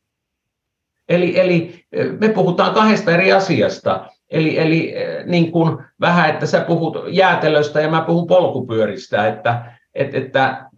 [1.08, 1.83] Eli, eli
[2.20, 4.06] me puhutaan kahdesta eri asiasta.
[4.30, 4.94] Eli, eli
[5.26, 10.70] niin kuin vähän, että sä puhut jäätelöstä ja mä puhun polkupyöristä, että, että, että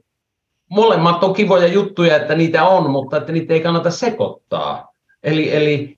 [0.71, 4.93] molemmat on kivoja juttuja, että niitä on, mutta että niitä ei kannata sekoittaa.
[5.23, 5.97] Eli, eli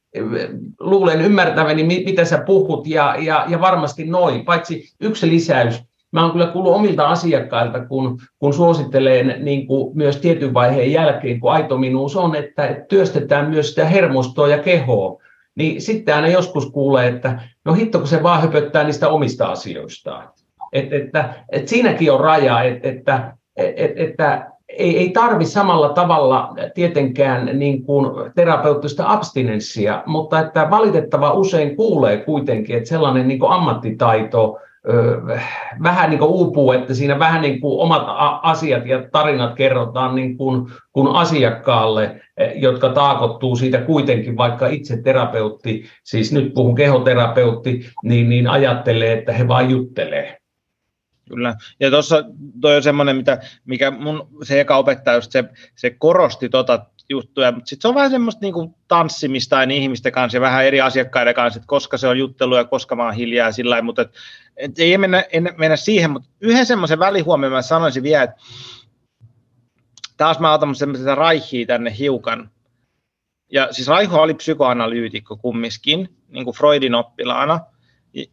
[0.80, 4.44] luulen ymmärtäväni, mitä sä puhut, ja, ja, ja varmasti noin.
[4.44, 10.16] Paitsi yksi lisäys, mä oon kyllä kuullut omilta asiakkailta, kun, kun suosittelen niin kuin myös
[10.16, 15.22] tietyn vaiheen jälkeen, kun aito minuus on, että työstetään myös sitä hermostoa ja kehoa,
[15.54, 20.28] niin sitten aina joskus kuulee, että no hitto, kun se vaan höpöttää niistä omista asioistaan.
[20.72, 26.54] Et, että, et siinäkin on raja, et, että, et, että ei, ei tarvi samalla tavalla
[26.74, 33.52] tietenkään niin kuin terapeuttista abstinenssia, mutta että valitettava usein kuulee kuitenkin, että sellainen niin kuin
[33.52, 34.58] ammattitaito
[35.82, 38.02] vähän niin kuin uupuu, että siinä vähän niin kuin omat
[38.42, 45.02] asiat ja tarinat kerrotaan niin kuin, kuin asiakkaalle, e, jotka taakottuu siitä kuitenkin, vaikka itse
[45.02, 50.38] terapeutti, siis nyt puhun kehoterapeutti, niin, niin ajattelee, että he vain juttelee.
[51.28, 51.54] Kyllä.
[51.80, 52.24] Ja tuossa
[52.60, 55.44] toi on semmoinen, mitä, mikä mun se eka opettaja just se,
[55.76, 60.36] se korosti tota juttuja, mutta sitten se on vähän semmoista niin tanssimista ja ihmisten kanssa
[60.36, 63.52] ja vähän eri asiakkaiden kanssa, että koska se on juttelu ja koska mä oon hiljaa
[63.52, 64.14] sillä lailla, mutta et,
[64.56, 68.36] et ei mennä, en, mennä siihen, mutta yhden semmoisen välihuomioon mä sanoisin vielä, että
[70.16, 72.50] taas mä otan semmoista raihia tänne hiukan.
[73.52, 77.60] Ja siis Raiho oli psykoanalyytikko kumminkin, niin kuin Freudin oppilaana,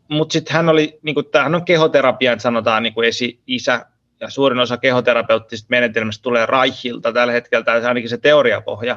[0.09, 3.85] mutta sitten hän oli, niin kuin, hän on kehoterapian sanotaan niin kuin esi-isä,
[4.19, 8.95] ja suurin osa kehoterapeuttisista menetelmistä tulee Raihilta tällä hetkellä, tai ainakin se teoriapohja.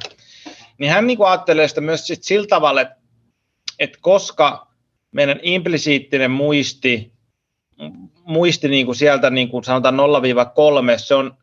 [0.78, 2.96] Niin hän niin kuin ajattelee sitä myös sit sillä tavalla, että,
[3.78, 4.68] että koska
[5.12, 7.12] meidän implisiittinen muisti,
[8.24, 9.98] muisti niin kuin sieltä niin kuin sanotaan 0-3,
[10.96, 11.36] se on,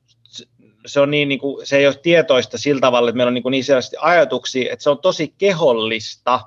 [0.85, 3.43] se, on niin, niin kuin, se ei ole tietoista sillä tavalla, että meillä on niin,
[3.43, 3.65] kuin niin
[3.99, 6.39] ajatuksia, että se on tosi kehollista,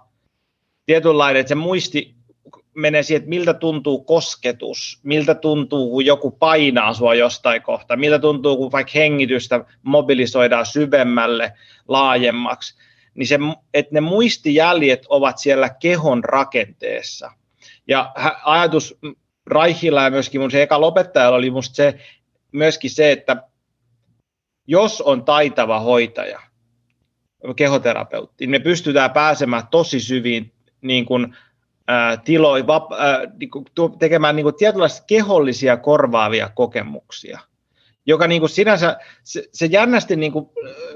[0.86, 2.17] tietynlainen, että se muisti
[2.78, 8.18] menee siihen, että miltä tuntuu kosketus, miltä tuntuu, kun joku painaa sua jostain kohtaa, miltä
[8.18, 11.52] tuntuu, kun vaikka hengitystä mobilisoidaan syvemmälle,
[11.88, 12.78] laajemmaksi,
[13.14, 13.38] niin se,
[13.74, 17.32] että ne muistijäljet ovat siellä kehon rakenteessa.
[17.88, 18.12] Ja
[18.44, 18.98] ajatus
[19.46, 21.98] Raihilla ja myöskin mun se eka lopettajalla oli musta se,
[22.52, 23.42] myöskin se, että
[24.66, 26.40] jos on taitava hoitaja,
[27.56, 31.36] kehoterapeutti, niin me pystytään pääsemään tosi syviin niin kuin
[32.24, 33.64] tiloi vap, ää, niinku,
[33.98, 37.40] tekemään niin kuin tietynlaisia kehollisia korvaavia kokemuksia,
[38.06, 40.46] joka niin kuin sinänsä, se, se jännästi niin kuin,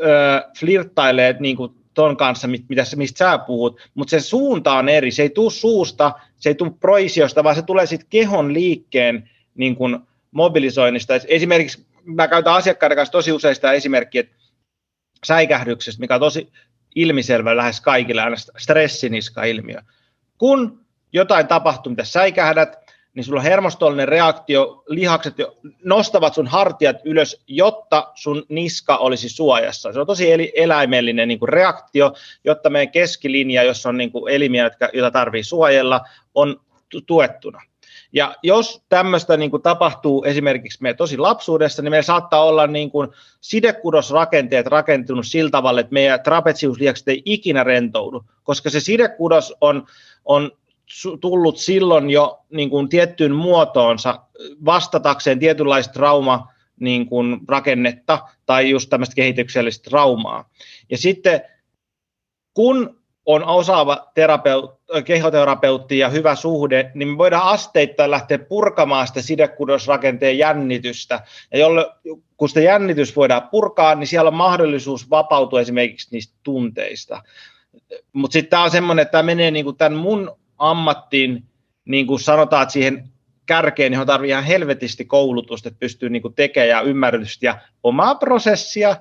[0.08, 5.10] ää, flirttailee niin kuin ton kanssa, mitä, mistä sä puhut, mutta se suunta on eri,
[5.10, 9.76] se ei tule suusta, se ei tule proisiosta, vaan se tulee sitten kehon liikkeen niin
[9.76, 9.98] kuin
[10.30, 11.14] mobilisoinnista.
[11.28, 14.24] Esimerkiksi mä käytän asiakkaiden kanssa tosi usein sitä esimerkkiä,
[15.24, 16.52] säikähdyksestä, mikä on tosi
[16.94, 19.80] ilmiselvä lähes kaikille, aina stressiniska-ilmiö.
[20.38, 20.81] Kun
[21.12, 22.82] jotain tapahtuu, mitä säikähdät,
[23.14, 25.34] niin sulla on hermostollinen reaktio, lihakset
[25.84, 29.92] nostavat sun hartiat ylös, jotta sun niska olisi suojassa.
[29.92, 32.12] Se on tosi eläimellinen niin kuin reaktio,
[32.44, 36.00] jotta meidän keskilinja, jossa on niin kuin elimiä, jotka, joita tarvii suojella,
[36.34, 36.60] on
[37.06, 37.62] tuettuna.
[38.12, 42.90] Ja jos tämmöistä niin kuin tapahtuu esimerkiksi meidän tosi lapsuudessa, niin meillä saattaa olla niin
[42.90, 43.08] kuin
[43.40, 49.86] sidekudosrakenteet rakentunut sillä tavalla, että meidän trapetsiuslihakset ei ikinä rentoudu, koska se sidekudos on,
[50.24, 50.50] on
[51.20, 54.20] tullut silloin jo niin kuin tiettyyn muotoonsa
[54.64, 60.50] vastatakseen tietynlaista trauma niin kuin rakennetta tai just tämmöistä kehityksellistä traumaa.
[60.90, 61.42] Ja sitten
[62.54, 69.22] kun on osaava terapeut, kehoterapeutti ja hyvä suhde, niin me voidaan asteittain lähteä purkamaan sitä
[69.22, 71.20] sidekudosrakenteen jännitystä.
[71.52, 71.86] Ja jolle,
[72.36, 77.22] kun sitä jännitys voidaan purkaa, niin siellä on mahdollisuus vapautua esimerkiksi niistä tunteista.
[78.12, 81.44] Mutta sitten tämä on semmoinen, että tämä menee niin kuin tämän mun ammattiin,
[81.84, 83.08] niin kuin sanotaan, että siihen
[83.46, 88.14] kärkeen, johon tarvii ihan helvetisti koulutusta, että pystyy niin kuin tekemään ja ymmärrystä ja omaa
[88.14, 88.96] prosessia,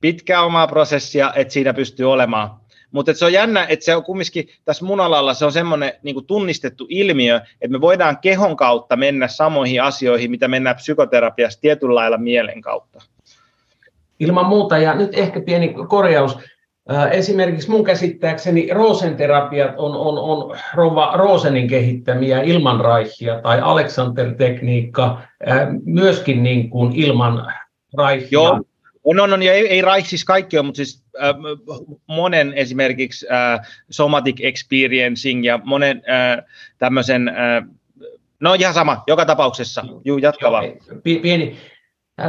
[0.00, 2.50] pitkää omaa prosessia, että siinä pystyy olemaan.
[2.92, 6.26] Mutta se on jännä, että se on kumminkin tässä mun alalla se on semmoinen niin
[6.26, 12.18] tunnistettu ilmiö, että me voidaan kehon kautta mennä samoihin asioihin, mitä mennään psykoterapiassa tietyllä lailla
[12.18, 13.02] mielen kautta.
[14.20, 16.38] Ilman muuta, ja nyt ehkä pieni korjaus.
[17.10, 25.22] Esimerkiksi mun käsittääkseni Rosenterapiat on, on, on Rova Rosenin kehittämiä ilman raihia tai Alexander-tekniikka
[25.84, 27.52] myöskin niin kuin ilman
[27.96, 28.28] raihia.
[28.30, 28.60] Joo,
[29.04, 31.34] On, on, on ja ei, ei siis kaikki on, mutta siis äh,
[32.06, 36.44] monen esimerkiksi äh, somatic experiencing ja monen äh,
[36.78, 37.64] tämmöisen, äh,
[38.40, 40.64] no ihan sama, joka tapauksessa, juu, jatka vaan.
[41.02, 41.56] Pieni,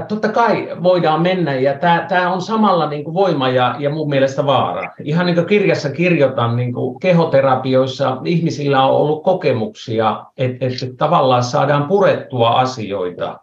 [0.08, 1.74] Totta kai voidaan mennä, ja
[2.08, 4.92] tämä on samalla niin kuin voima ja, ja mun mielestä vaara.
[5.04, 11.44] Ihan niin kuin kirjassa kirjoitan, niin kuin kehoterapioissa ihmisillä on ollut kokemuksia, että, että tavallaan
[11.44, 13.40] saadaan purettua asioita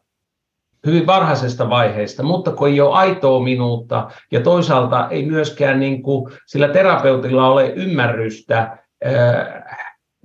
[0.86, 6.32] hyvin varhaisesta vaiheesta, mutta kun ei ole aitoa minuutta, ja toisaalta ei myöskään niin kuin
[6.46, 8.78] sillä terapeutilla ole ymmärrystä,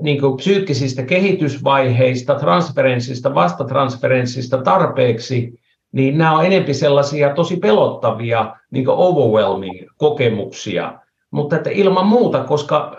[0.02, 5.63] niin kuin psyykkisistä kehitysvaiheista, transferenssista, vastatransferenssista tarpeeksi,
[5.94, 10.94] niin nämä on enempi sellaisia tosi pelottavia niin overwhelming kokemuksia.
[11.32, 12.98] Mutta että ilman muuta, koska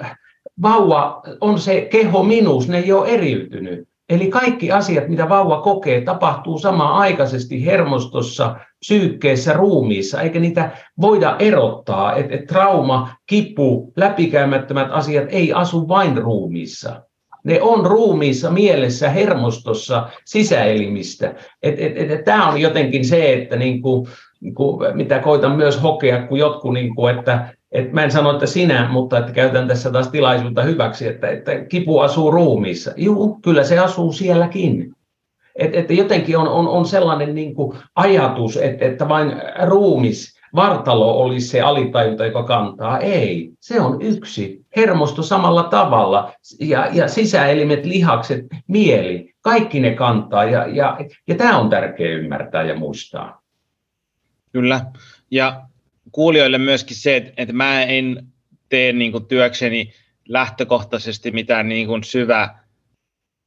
[0.63, 3.89] vauva on se keho minus, ne ei ole eriytynyt.
[4.09, 10.71] Eli kaikki asiat, mitä vauva kokee, tapahtuu samaan aikaisesti hermostossa, psyykkeessä, ruumiissa, eikä niitä
[11.01, 17.03] voida erottaa, että et trauma, kipu, läpikäymättömät asiat ei asu vain ruumiissa
[17.45, 21.35] ne on ruumiissa, mielessä, hermostossa, sisäelimistä.
[21.63, 24.09] Et, et, et, et, Tämä on jotenkin se, että niin kuin,
[24.41, 28.33] niin kuin, mitä koitan myös hokea, kun jotkut, niin kuin, että et mä en sano,
[28.33, 32.93] että sinä, mutta että käytän tässä taas tilaisuutta hyväksi, että, että kipu asuu ruumiissa.
[32.97, 34.93] Joo, kyllä se asuu sielläkin.
[35.57, 39.33] Et, että jotenkin on, on, on sellainen niin kuin ajatus, että, että vain
[39.67, 42.99] ruumis vartalo olisi se alitajunta, joka kantaa.
[42.99, 44.65] Ei, se on yksi.
[44.77, 50.99] Hermosto samalla tavalla ja, ja sisäelimet, lihakset, mieli, kaikki ne kantaa ja, ja,
[51.29, 53.43] ja tämä on tärkeää ymmärtää ja muistaa.
[54.53, 54.87] Kyllä,
[55.31, 55.63] ja
[56.13, 58.27] kuulijoille myöskin se, että, että mä en
[58.69, 59.93] tee niin kuin työkseni
[60.29, 62.59] lähtökohtaisesti mitään niin kuin syvä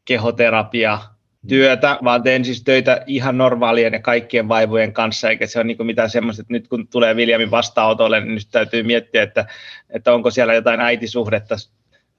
[0.05, 0.99] kehoterapia
[1.47, 5.85] työtä, vaan teen siis töitä ihan normaalien ja kaikkien vaivojen kanssa, eikä se ole niin
[5.85, 9.45] mitään semmoista, että nyt kun tulee Viljamin vastaanotolle, niin nyt täytyy miettiä, että,
[9.89, 11.55] että onko siellä jotain äitisuhdetta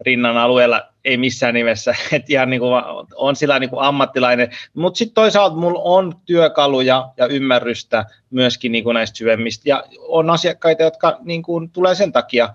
[0.00, 2.82] rinnan alueella, ei missään nimessä, että ihan niin kuin
[3.14, 8.84] on sillä niin kuin ammattilainen, mutta sitten toisaalta mulla on työkaluja ja ymmärrystä myöskin niin
[8.84, 12.48] kuin näistä syvemmistä, ja on asiakkaita, jotka niin kuin tulee sen takia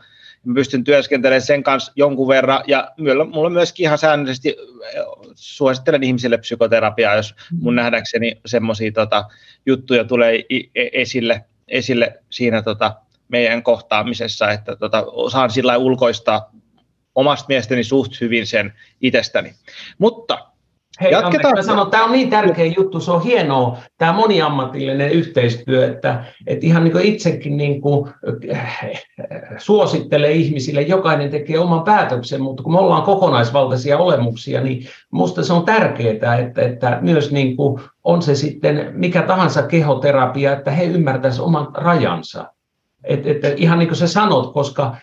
[0.45, 2.91] mä pystyn työskentelemään sen kanssa jonkun verran, ja
[3.33, 4.55] mulla myöskin ihan säännöllisesti
[5.35, 9.25] suosittelen ihmisille psykoterapiaa, jos mun nähdäkseni semmoisia tota,
[9.65, 12.95] juttuja tulee e-, esille, esille siinä tota,
[13.27, 16.51] meidän kohtaamisessa, että tota, saan sillä ulkoistaa
[17.15, 19.53] omasta mielestäni suht hyvin sen itsestäni.
[19.97, 20.52] Mutta
[21.01, 21.53] Hei, Jatketaan.
[21.55, 26.65] Mä sanon, tämä on niin tärkeä juttu, se on hienoa, tämä moniammatillinen yhteistyö, että, että
[26.65, 28.13] ihan niin kuin itsekin niin kuin,
[28.51, 28.89] äh,
[29.57, 35.53] suosittelee ihmisille, jokainen tekee oman päätöksen, mutta kun me ollaan kokonaisvaltaisia olemuksia, niin minusta se
[35.53, 40.83] on tärkeää, että, että myös niin kuin on se sitten mikä tahansa kehoterapia, että he
[40.83, 42.45] ymmärtäisivät oman rajansa.
[43.03, 44.95] Että, että ihan niin kuin sä sanot, koska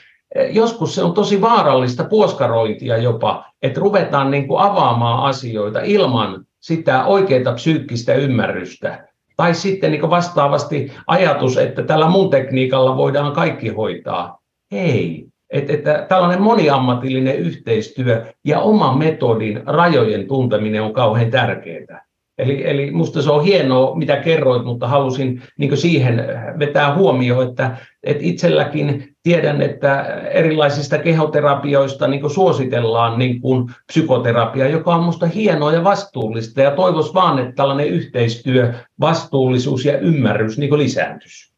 [0.51, 7.05] joskus se on tosi vaarallista puoskarointia jopa, että ruvetaan niin kuin avaamaan asioita ilman sitä
[7.05, 9.09] oikeaa psyykkistä ymmärrystä.
[9.37, 14.39] Tai sitten niin vastaavasti ajatus, että tällä mun tekniikalla voidaan kaikki hoitaa.
[14.73, 15.27] Ei.
[15.51, 22.05] Että, että tällainen moniammatillinen yhteistyö ja oman metodin rajojen tunteminen on kauhean tärkeää.
[22.39, 26.25] Eli, eli musta se on hienoa, mitä kerroit, mutta halusin niin siihen
[26.59, 34.95] vetää huomioon, että, että itselläkin tiedän, että erilaisista kehoterapioista niin suositellaan niin kuin psykoterapia, joka
[34.95, 40.79] on musta hienoa ja vastuullista, ja toivois vaan, että tällainen yhteistyö, vastuullisuus ja ymmärrys niin
[40.79, 41.53] lisääntyisi.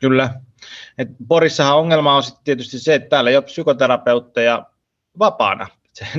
[0.00, 0.30] Kyllä.
[0.98, 4.66] Et Porissahan ongelma on tietysti se, että täällä ei ole psykoterapeutteja
[5.18, 5.66] vapaana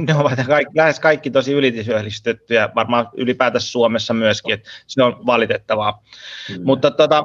[0.08, 6.04] ne ovat kaikki, lähes kaikki tosi ylityöllistettyjä, varmaan ylipäätänsä Suomessa myöskin, että se on valitettavaa.
[6.50, 6.64] Mm.
[6.64, 7.24] Mutta tota,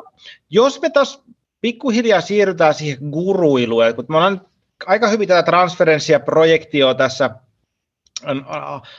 [0.50, 1.22] jos me taas
[1.64, 4.40] pikkuhiljaa siirrytään siihen guruiluun, kun me ollaan
[4.86, 7.30] aika hyvin tätä transferenssia projektioa tässä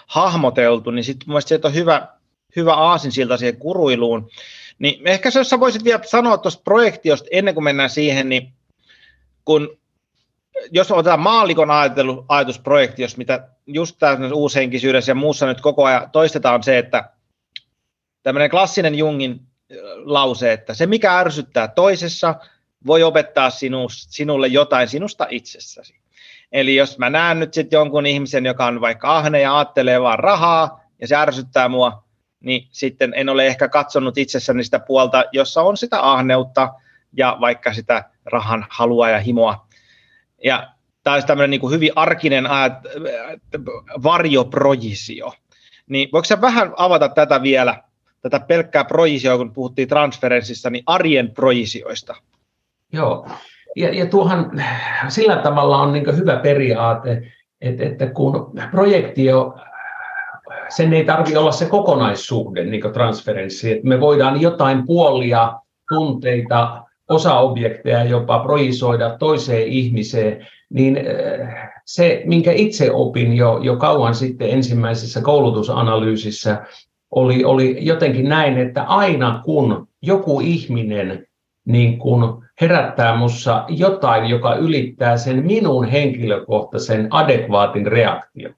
[0.08, 2.08] hahmoteltu, niin sitten mielestäni se on hyvä,
[2.56, 4.30] hyvä aasin siltä siihen guruiluun.
[4.80, 8.54] Niin ehkä jos sä voisit vielä sanoa tuosta projektiosta ennen kuin mennään siihen, niin
[9.46, 9.78] kun
[10.72, 16.12] jos otetaan maallikon ajatelu, ajatusprojekti, jos mitä just tässä uushenkisyydessä ja muussa nyt koko ajan
[16.12, 17.10] toistetaan, se, että
[18.24, 19.42] tämmöinen klassinen Jungin
[19.96, 22.36] lause, että se mikä ärsyttää toisessa,
[22.88, 25.96] voi opettaa sinu, sinulle jotain sinusta itsessäsi.
[26.52, 30.20] Eli jos mä näen nyt sitten jonkun ihmisen, joka on vaikka ahne ja ajattelee vaan
[30.20, 32.04] rahaa, ja se ärsyttää mua,
[32.40, 36.74] niin sitten en ole ehkä katsonut itsessäni sitä puolta, jossa on sitä ahneutta
[37.18, 39.66] ja vaikka sitä rahan halua ja himoa
[40.44, 40.74] ja
[41.04, 42.48] tämä olisi tämmöinen niin kuin hyvin arkinen
[44.04, 45.34] varjoprojisio.
[45.88, 47.84] Niin voiko sä vähän avata tätä vielä,
[48.22, 52.16] tätä pelkkää projisioa, kun puhuttiin transferenssissa, niin arjen projisioista.
[52.96, 53.28] Joo,
[53.76, 54.52] ja, ja tuohan
[55.08, 57.32] sillä tavalla on niin hyvä periaate,
[57.62, 59.56] että, että kun projektio,
[60.70, 65.54] sen ei tarvitse olla se kokonaissuhde, niin transferenssi, että me voidaan jotain puolia,
[65.90, 71.00] tunteita, osaobjekteja jopa projisoida toiseen ihmiseen, niin
[71.86, 76.66] se, minkä itse opin jo, jo kauan sitten ensimmäisessä koulutusanalyysissä,
[77.12, 81.28] oli, oli jotenkin näin, että aina kun joku ihminen
[81.66, 88.50] niin kun herättää minussa jotain, joka ylittää sen minun henkilökohtaisen adekvaatin reaktio.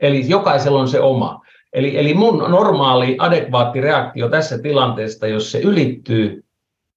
[0.00, 1.40] Eli jokaisella on se oma.
[1.72, 6.44] Eli, eli mun normaali adekvaatti reaktio tässä tilanteessa, jos se ylittyy,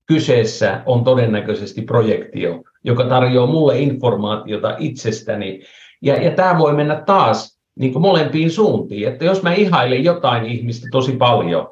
[0.06, 5.62] kyseessä on todennäköisesti projektio, joka tarjoaa mulle informaatiota itsestäni.
[6.02, 9.08] Ja, ja tämä voi mennä taas niin kuin molempiin suuntiin.
[9.08, 11.68] Että jos mä ihailen jotain ihmistä tosi paljon,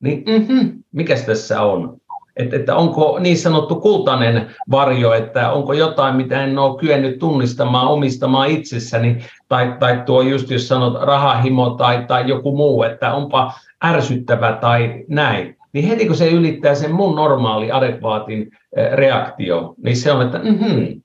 [0.00, 2.00] niin mm-hmm, mikäs tässä on?
[2.36, 7.88] Että, että onko niin sanottu kultainen varjo, että onko jotain, mitä en ole kyennyt tunnistamaan,
[7.88, 13.52] omistamaan itsessäni, tai, tai tuo just jos sanot rahahimo tai, tai joku muu, että onpa
[13.84, 19.96] ärsyttävä tai näin niin heti kun se ylittää sen mun normaali adekvaatin eh, reaktio, niin
[19.96, 21.02] se on, että mm-hmm,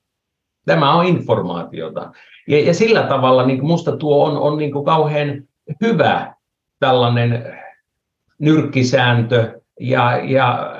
[0.66, 2.12] tämä on informaatiota.
[2.48, 5.42] Ja, ja sillä tavalla niin musta tuo on, on niin kauhean
[5.80, 6.34] hyvä
[6.80, 7.58] tällainen
[8.38, 10.74] nyrkkisääntö, ja, ja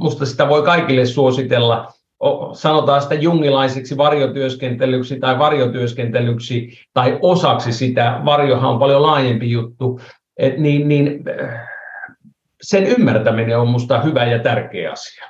[0.00, 1.92] musta sitä voi kaikille suositella,
[2.52, 10.00] sanotaan sitä jungilaiseksi varjotyöskentelyksi tai varjotyöskentelyksi tai osaksi sitä, varjohan on paljon laajempi juttu,
[10.36, 11.24] et niin, niin
[12.62, 15.24] sen ymmärtäminen on minusta hyvä ja tärkeä asia.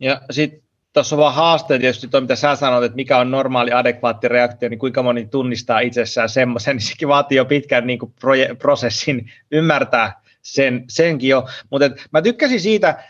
[0.00, 0.60] Ja sitten
[0.92, 4.68] tuossa on vaan haaste tietysti tuo, mitä sä sanoit, että mikä on normaali adekvaatti reaktio,
[4.68, 9.30] niin kuinka moni tunnistaa itsessään semmoisen, niin sekin vaatii jo pitkän niin kuin proje- prosessin
[9.50, 11.48] ymmärtää sen, senkin jo.
[11.70, 13.04] Mutta mä tykkäsin siitä,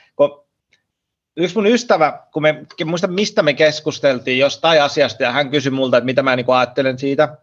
[1.36, 5.96] yksi mun ystävä, kun me, muista mistä me keskusteltiin jostain asiasta, ja hän kysyi multa,
[5.96, 7.38] että mitä mä niin ajattelen siitä,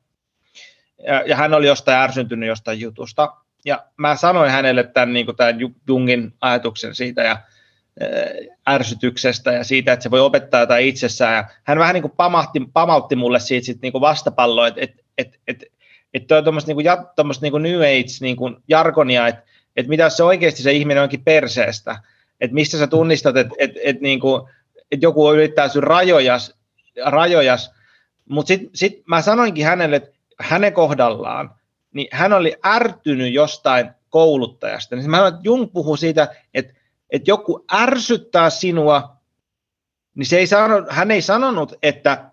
[1.08, 3.34] ja, ja hän oli jostain ärsyntynyt jostain jutusta,
[3.66, 7.38] ja mä sanoin hänelle tämän, niin kuin tämän Jungin ajatuksen siitä ja
[8.70, 11.36] ärsytyksestä ja siitä, että se voi opettaa jotain itsessään.
[11.36, 14.94] Ja hän vähän niin kuin pamahti, pamautti mulle siitä sit niin kuin vastapalloa, että et,
[15.18, 15.64] et, et,
[16.14, 16.86] et toi tuommoista niin
[17.42, 18.36] niin New Age niin
[19.28, 19.44] että
[19.76, 22.00] et mitä se oikeasti se ihminen onkin perseestä,
[22.42, 24.50] että mistä sä tunnistat, että et, et, niin kuin,
[24.92, 26.56] et joku ylittää sun rajojas,
[27.06, 27.72] rajojas.
[28.30, 31.52] mutta sitten sit mä sanoinkin hänelle, että hänen kohdallaan–
[31.94, 34.96] niin hän oli ärtynyt jostain kouluttajasta.
[34.96, 36.74] Niin mä sanoin, että Jung puhuu siitä, että,
[37.10, 39.16] että joku ärsyttää sinua,
[40.16, 42.32] niin se ei sano, hän ei sanonut, että,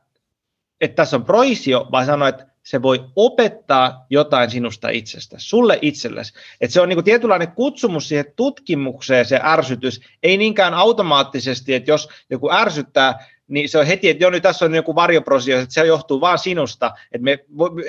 [0.80, 6.34] että tässä on proisio, vaan sanoi, että se voi opettaa jotain sinusta itsestä, sulle itsellesi.
[6.60, 12.08] Että se on niin tietynlainen kutsumus siihen tutkimukseen, se ärsytys, ei niinkään automaattisesti, että jos
[12.30, 15.86] joku ärsyttää, niin se on heti, että jo nyt tässä on joku varjoprosio, että se
[15.86, 16.92] johtuu vain sinusta.
[17.12, 17.38] Että me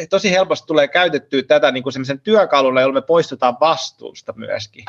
[0.09, 1.93] tosi helposti tulee käytettyä tätä niin kuin
[2.23, 4.85] työkaluna, jolla me poistutaan vastuusta myöskin.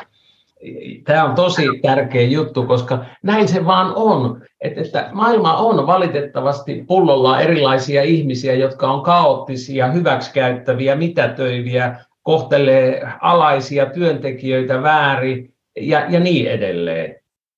[1.03, 6.83] Tämä on tosi tärkeä juttu, koska näin se vaan on, että, että maailma on valitettavasti
[6.87, 16.51] pullolla erilaisia ihmisiä, jotka on kaoottisia, hyväksikäyttäviä, mitätöiviä, kohtelee alaisia työntekijöitä väärin ja, ja niin
[16.51, 17.15] edelleen.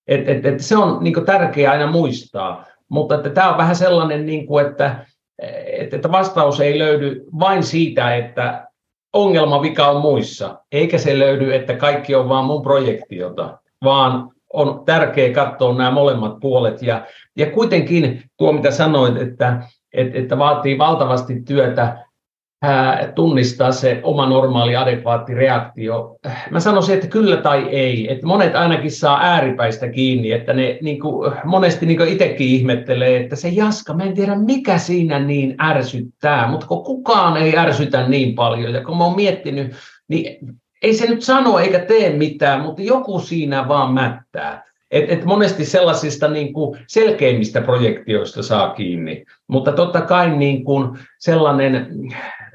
[0.07, 2.65] Et, et, et se on niin tärkeää aina muistaa.
[2.89, 5.05] Mutta että tämä on vähän sellainen, niin kuin, että,
[5.67, 8.67] että vastaus ei löydy vain siitä, että
[9.15, 14.85] ongelma vika on muissa, eikä se löydy, että kaikki on vain mun projektiota, vaan on
[14.85, 16.81] tärkeää katsoa nämä molemmat puolet.
[16.81, 17.05] Ja,
[17.37, 19.61] ja kuitenkin tuo, mitä sanoit, että,
[19.93, 22.04] että, että vaatii valtavasti työtä
[23.15, 26.17] tunnistaa se oma normaali adekvaatti reaktio.
[26.51, 28.11] Mä sanoisin, että kyllä tai ei.
[28.11, 33.17] Että monet ainakin saa ääripäistä kiinni, että ne niin kuin, monesti niin kuin itsekin ihmettelee,
[33.17, 38.07] että se jaska, mä en tiedä mikä siinä niin ärsyttää, mutta kun kukaan ei ärsytä
[38.07, 38.73] niin paljon.
[38.73, 39.75] Ja kun mä oon miettinyt,
[40.07, 40.37] niin
[40.81, 44.63] ei se nyt sano eikä tee mitään, mutta joku siinä vaan mättää.
[44.95, 50.89] Et, et monesti sellaisista niin kuin selkeimmistä projektioista saa kiinni, mutta totta kai niin kuin
[51.19, 51.87] sellainen,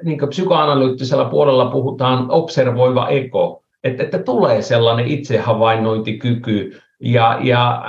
[0.05, 7.83] niin kuin psykoanalyyttisellä puolella puhutaan observoiva eko, että, että tulee sellainen itsehavainnointikyky ja, ja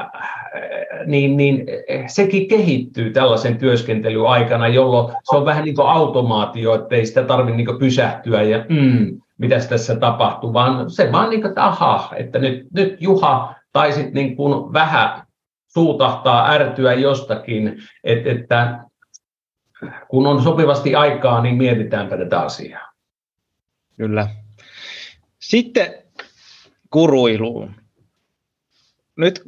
[1.06, 1.66] niin, niin
[2.08, 7.24] sekin kehittyy tällaisen työskentelyn aikana, jolloin se on vähän niin kuin automaatio, että ei sitä
[7.24, 12.10] tarvitse niin pysähtyä ja mm, mitä tässä tapahtuu, vaan se vaan niin kuin, että aha,
[12.16, 15.24] että nyt, nyt Juha tai sitten niin kuin vähän
[15.68, 18.84] suutahtaa, ärtyä jostakin, että, että
[20.08, 22.92] kun on sopivasti aikaa, niin mietitäänpä tätä asiaa.
[23.98, 24.28] Kyllä.
[25.40, 25.94] Sitten
[26.90, 27.76] kuruiluun.
[29.16, 29.44] Nyt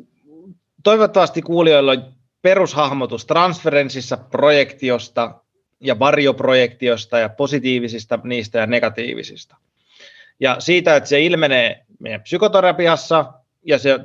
[0.83, 5.39] toivottavasti kuulijoilla on perushahmotus transferenssissa, projektiosta
[5.79, 9.55] ja varjoprojektiosta ja positiivisista niistä ja negatiivisista.
[10.39, 13.33] Ja siitä, että se ilmenee meidän psykoterapiassa
[13.63, 13.99] ja se,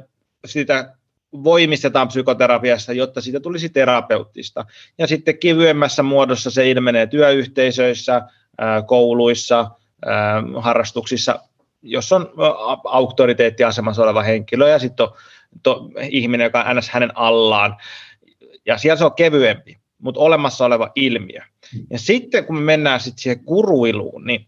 [0.47, 0.95] sitä
[1.33, 4.65] voimistetaan psykoterapiassa, jotta siitä tulisi terapeuttista.
[4.99, 8.23] Ja sitten kevyemmässä muodossa se ilmenee työyhteisöissä,
[8.87, 9.71] kouluissa,
[10.57, 11.41] harrastuksissa,
[11.83, 12.33] jos on
[12.85, 15.13] auktoriteettiasemassa oleva henkilö ja sitten on
[15.63, 16.91] to, ihminen, joka on ns.
[16.91, 17.77] hänen allaan.
[18.67, 21.41] Ja siellä se on kevyempi, mutta olemassa oleva ilmiö.
[21.91, 24.47] Ja sitten kun me mennään sitten siihen kuruiluun, niin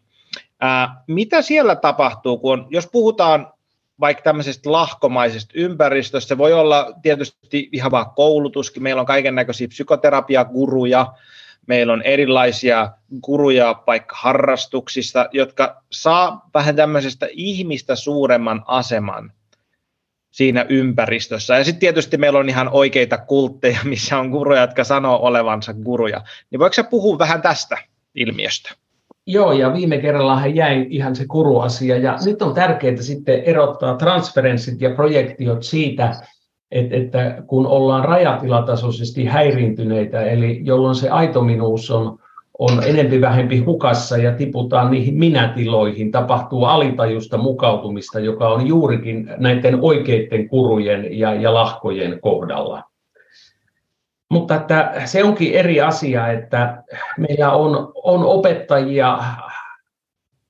[0.61, 3.53] ää, mitä siellä tapahtuu, kun on, jos puhutaan
[4.01, 9.69] vaikka tämmöisestä lahkomaisesta ympäristöstä, se voi olla tietysti ihan vaan koulutuskin, meillä on kaiken näköisiä
[9.69, 11.13] psykoterapiaguruja,
[11.67, 12.91] meillä on erilaisia
[13.23, 19.33] guruja vaikka harrastuksista, jotka saa vähän tämmöisestä ihmistä suuremman aseman
[20.31, 21.57] siinä ympäristössä.
[21.57, 26.23] Ja sitten tietysti meillä on ihan oikeita kultteja, missä on guruja, jotka sanoo olevansa guruja.
[26.51, 27.79] Niin voiko sä puhua vähän tästä
[28.15, 28.75] ilmiöstä?
[29.33, 34.81] Joo, ja viime kerralla jäi ihan se kuruasia, ja nyt on tärkeää sitten erottaa transferenssit
[34.81, 36.15] ja projektiot siitä,
[36.71, 42.19] että, että kun ollaan rajatilatasoisesti häiriintyneitä, eli jolloin se aitominuus on,
[42.59, 49.79] on enempi vähempi hukassa ja tiputaan niihin minätiloihin, tapahtuu alitajusta mukautumista, joka on juurikin näiden
[49.81, 52.90] oikeiden kurujen ja, ja lahkojen kohdalla.
[54.31, 56.83] Mutta että se onkin eri asia, että
[57.19, 59.19] meillä on, on opettajia,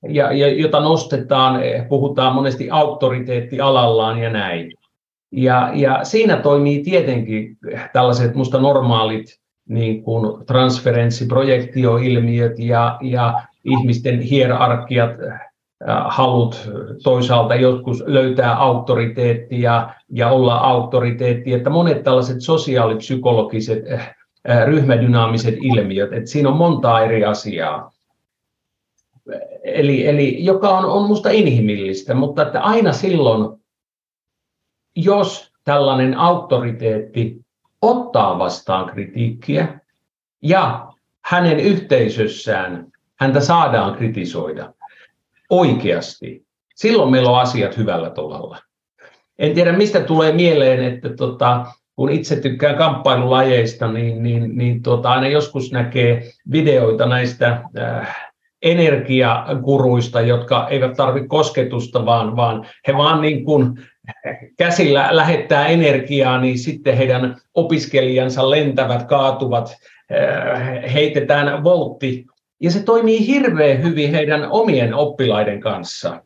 [0.09, 4.73] ja, ja, jota nostetaan, puhutaan monesti auktoriteettialallaan ja näin.
[5.33, 7.57] Ja, ja siinä toimii tietenkin
[7.93, 15.11] tällaiset musta normaalit niin kuin transferenssiprojektioilmiöt ja, ja ihmisten hierarkiat,
[16.09, 16.71] halut
[17.03, 23.85] toisaalta joskus löytää auktoriteettia ja olla auktoriteetti, että monet tällaiset sosiaalipsykologiset
[24.67, 27.93] ryhmädynaamiset ilmiöt, että siinä on monta eri asiaa.
[29.65, 33.61] Eli, eli joka on, on musta inhimillistä, mutta että aina silloin,
[34.97, 37.41] jos tällainen auktoriteetti
[37.83, 39.81] ottaa vastaan kritiikkiä
[40.43, 40.93] ja
[41.25, 44.73] hänen yhteisössään häntä saadaan kritisoida,
[45.51, 48.59] oikeasti, silloin meillä on asiat hyvällä tolalla.
[49.39, 55.11] En tiedä, mistä tulee mieleen, että tota, kun itse tykkään kamppailulajeista, niin, niin, niin tota,
[55.11, 56.23] aina joskus näkee
[56.53, 58.31] videoita näistä äh,
[58.63, 63.79] energiakuruista, jotka eivät tarvitse kosketusta, vaan, vaan he vaan niin kuin
[64.59, 69.77] käsillä lähettää energiaa, niin sitten heidän opiskelijansa lentävät, kaatuvat,
[70.13, 72.27] äh, heitetään voltti
[72.61, 76.23] ja se toimii hirveän hyvin heidän omien oppilaiden kanssa.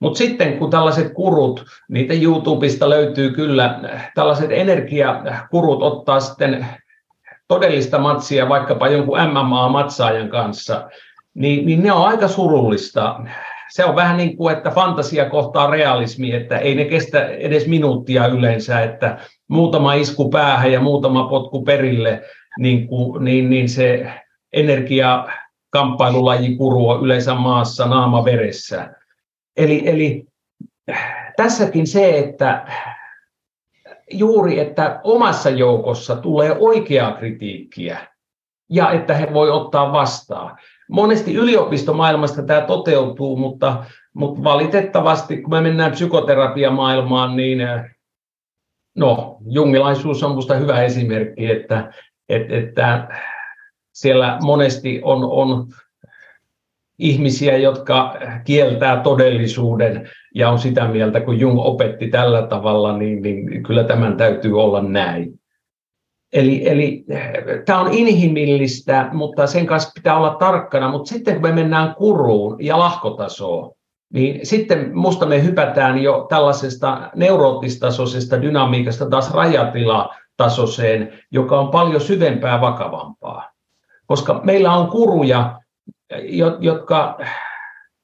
[0.00, 3.80] Mutta sitten kun tällaiset kurut, niitä YouTubesta löytyy kyllä,
[4.14, 6.66] tällaiset energiakurut ottaa sitten
[7.48, 10.90] todellista matsia vaikkapa jonkun MMA-matsaajan kanssa,
[11.34, 13.20] niin, niin ne on aika surullista.
[13.70, 18.26] Se on vähän niin kuin, että fantasia kohtaa realismi, että ei ne kestä edes minuuttia
[18.26, 19.18] yleensä, että
[19.48, 22.22] muutama isku päähän ja muutama potku perille,
[22.58, 24.12] niin, kuin, niin, niin se
[24.52, 25.26] energia
[25.74, 28.94] kamppailulaji kurua yleensä maassa naama veressä.
[29.56, 30.24] Eli, eli
[31.36, 32.66] tässäkin se, että
[34.10, 37.98] juuri, että omassa joukossa tulee oikeaa kritiikkiä
[38.70, 40.58] ja että he voi ottaa vastaan.
[40.90, 47.58] Monesti yliopistomaailmasta tämä toteutuu, mutta, mutta valitettavasti kun me mennään psykoterapiamaailmaan, niin
[48.96, 51.92] no, jungilaisuus on minusta hyvä esimerkki, että,
[52.28, 53.08] että, että
[53.94, 55.66] siellä monesti on, on
[56.98, 58.14] ihmisiä, jotka
[58.44, 64.16] kieltää todellisuuden ja on sitä mieltä, kun Jung opetti tällä tavalla, niin, niin kyllä tämän
[64.16, 65.40] täytyy olla näin.
[66.32, 67.04] Eli, eli
[67.64, 70.90] tämä on inhimillistä, mutta sen kanssa pitää olla tarkkana.
[70.90, 73.72] Mutta sitten kun me mennään kuruun ja lahkotasoon,
[74.12, 82.60] niin sitten musta me hypätään jo tällaisesta neuroottistasoisesta dynamiikasta taas rajatilatasoiseen, joka on paljon syvempää
[82.60, 83.53] vakavampaa
[84.06, 85.60] koska meillä on kuruja,
[86.60, 87.18] jotka,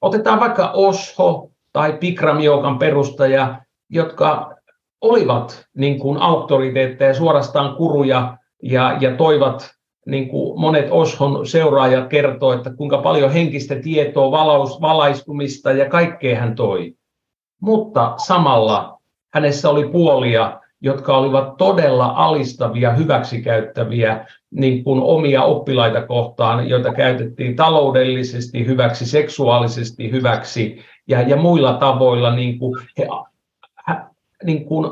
[0.01, 4.55] otetaan vaikka Osho tai Pikramiokan perustaja, jotka
[5.01, 9.71] olivat niin kuin auktoriteetteja, suorastaan kuruja ja, ja toivat,
[10.05, 16.39] niin kuin monet Oshon seuraajat kertoo, että kuinka paljon henkistä tietoa, valaus, valaistumista ja kaikkea
[16.39, 16.93] hän toi.
[17.61, 18.99] Mutta samalla
[19.33, 27.55] hänessä oli puolia, jotka olivat todella alistavia, hyväksikäyttäviä niin kuin omia oppilaita kohtaan, joita käytettiin
[27.55, 32.35] taloudellisesti hyväksi, seksuaalisesti hyväksi ja, ja muilla tavoilla.
[32.35, 33.07] Niin kuin he
[34.43, 34.85] niin kuin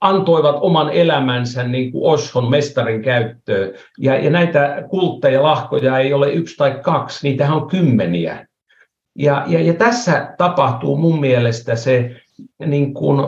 [0.00, 3.72] antoivat oman elämänsä niin kuin Oshon mestarin käyttöön.
[3.98, 8.46] Ja, ja näitä kultteja, lahkoja ei ole yksi tai kaksi, niitä on kymmeniä.
[9.18, 12.16] Ja, ja, ja tässä tapahtuu mun mielestä se
[12.66, 13.20] niin kuin,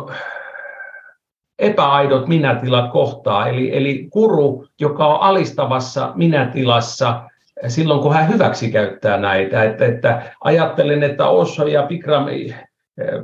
[1.58, 3.48] epäaidot minätilat kohtaa.
[3.48, 7.22] Eli, eli kuru, joka on alistavassa minätilassa
[7.68, 9.64] silloin, kun hän hyväksi käyttää näitä.
[9.64, 12.26] Että, että ajattelen, että Osho ja Bikram,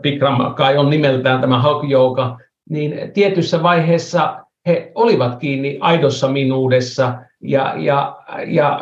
[0.01, 2.39] Bikram kai on nimeltään tämä Hakyouka,
[2.71, 8.81] niin tietyssä vaiheessa he olivat kiinni aidossa minuudessa ja, ja, ja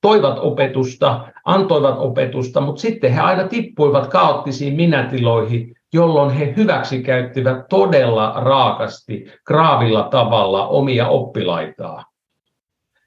[0.00, 8.32] toivat opetusta, antoivat opetusta, mutta sitten he aina tippuivat kaoottisiin minätiloihin, jolloin he hyväksikäyttivät todella
[8.36, 12.04] raakasti, kraavilla tavalla omia oppilaitaan.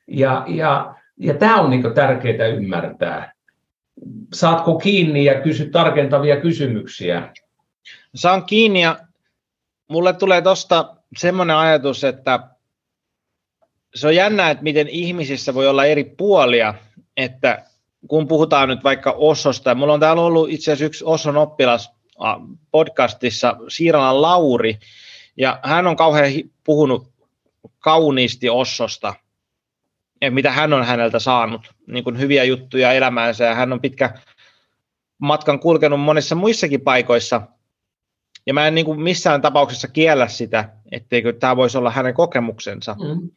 [0.08, 3.34] Ja, ja, ja tämä on niin tärkeää ymmärtää.
[4.34, 7.34] Saatko kiinni ja kysy tarkentavia kysymyksiä?
[8.16, 8.98] Saan kiinni ja
[9.88, 12.40] mulle tulee tuosta semmoinen ajatus, että
[13.96, 16.74] se on jännä, että miten ihmisissä voi olla eri puolia,
[17.18, 17.66] että
[18.08, 21.99] kun puhutaan nyt vaikka Ososta, mulla on täällä ollut itse asiassa yksi Oson oppilas
[22.72, 24.80] podcastissa, Siiralan Lauri,
[25.38, 26.32] ja hän on kauhean
[26.64, 27.12] puhunut
[27.80, 29.14] kauniisti Ossosta,
[30.22, 34.20] ja mitä hän on häneltä saanut, niin kuin hyviä juttuja elämäänsä, ja hän on pitkä
[35.18, 37.42] matkan kulkenut monissa muissakin paikoissa,
[38.46, 42.94] ja mä en niin kuin missään tapauksessa kiellä sitä, etteikö tämä voisi olla hänen kokemuksensa.
[42.94, 43.30] Mm.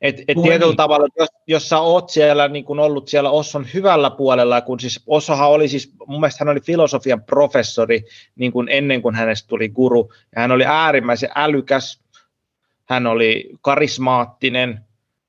[0.00, 0.76] Et, et tietyllä niin.
[0.76, 5.02] tavalla, jos, jos sä oot siellä niin kun ollut siellä Osson hyvällä puolella, kun siis
[5.06, 8.04] Ossohan oli siis, mun mielestä hän oli filosofian professori
[8.36, 12.00] niin kuin ennen kuin hänestä tuli guru, ja hän oli äärimmäisen älykäs,
[12.84, 14.80] hän oli karismaattinen,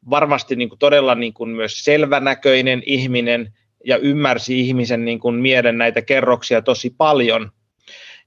[0.10, 3.54] varmasti niin kuin todella niin kuin myös selvänäköinen ihminen,
[3.86, 7.52] ja ymmärsi ihmisen niin kuin mielen näitä kerroksia tosi paljon,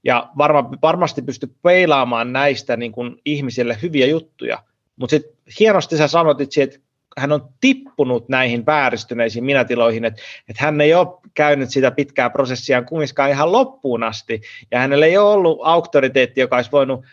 [0.03, 4.63] ja varma, varmasti pystyi peilaamaan näistä niin kuin ihmisille hyviä juttuja,
[4.95, 6.79] mutta sitten hienosti sä sanoit, että
[7.17, 12.81] hän on tippunut näihin vääristyneisiin minätiloihin, että, että hän ei ole käynyt sitä pitkää prosessia
[12.81, 17.05] kumminkaan ihan loppuun asti, ja hänellä ei ole ollut auktoriteetti, joka olisi voinut,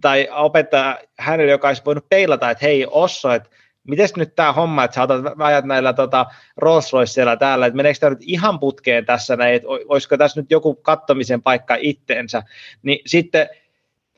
[0.00, 3.50] tai opettaa hänelle, joka olisi voinut peilata, että hei Osso, että
[3.88, 6.26] miten nyt tämä homma, että sä otat ajat näillä tota,
[6.56, 6.90] Rolls
[7.38, 11.42] täällä, että meneekö tämä nyt ihan putkeen tässä näin, että olisiko tässä nyt joku kattomisen
[11.42, 12.42] paikka itteensä,
[12.82, 13.48] niin sitten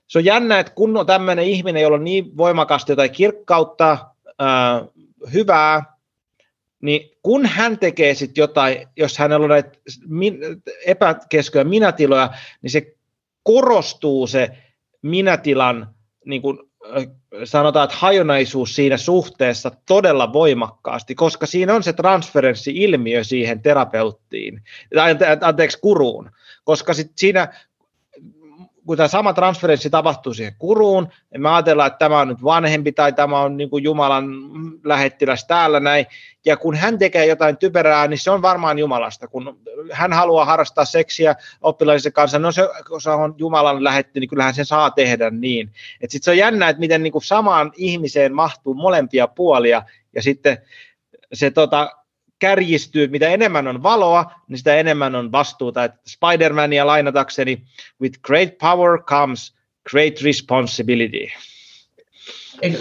[0.06, 3.98] se on jännä, että kun on tämmöinen ihminen, jolla on niin voimakasta jotain kirkkautta,
[4.38, 4.84] ää,
[5.32, 5.82] hyvää,
[6.82, 9.70] niin kun hän tekee sitten jotain, jos hänellä on näitä
[10.86, 12.30] epäkesköjä minätiloja,
[12.62, 12.94] niin se
[13.42, 14.48] korostuu se
[15.02, 16.58] minätilan, niin kuin
[17.44, 24.62] sanotaan, että hajonaisuus siinä suhteessa todella voimakkaasti, koska siinä on se transferenssi-ilmiö siihen terapeuttiin,
[25.40, 26.30] anteeksi, kuruun,
[26.64, 27.54] koska sit siinä
[28.86, 32.92] kun tämä sama transferenssi tapahtuu siihen kuruun, niin me ajatellaan, että tämä on nyt vanhempi
[32.92, 34.26] tai tämä on niin kuin Jumalan
[34.84, 36.06] lähettiläs täällä näin,
[36.44, 39.28] ja kun hän tekee jotain typerää, niin se on varmaan Jumalasta.
[39.28, 39.58] Kun
[39.92, 44.54] hän haluaa harrastaa seksiä oppilaisen kanssa, no se, kun se on Jumalan lähetti, niin kyllähän
[44.54, 45.72] se saa tehdä niin.
[46.00, 49.82] Sitten se on jännä, että miten niin kuin samaan ihmiseen mahtuu molempia puolia,
[50.14, 50.58] ja sitten
[51.32, 52.01] se tota,
[52.42, 55.86] kärjistyy, mitä enemmän on valoa, niin sitä enemmän on vastuuta.
[55.86, 57.62] Spider-Mania lainatakseni,
[58.00, 59.54] with great power comes
[59.90, 61.26] great responsibility.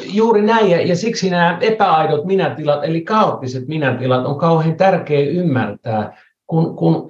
[0.06, 6.18] Juuri näin, ja, ja siksi nämä epäaidot minätilat, eli kaoottiset minätilat, on kauhean tärkeä ymmärtää,
[6.48, 7.08] kun, kun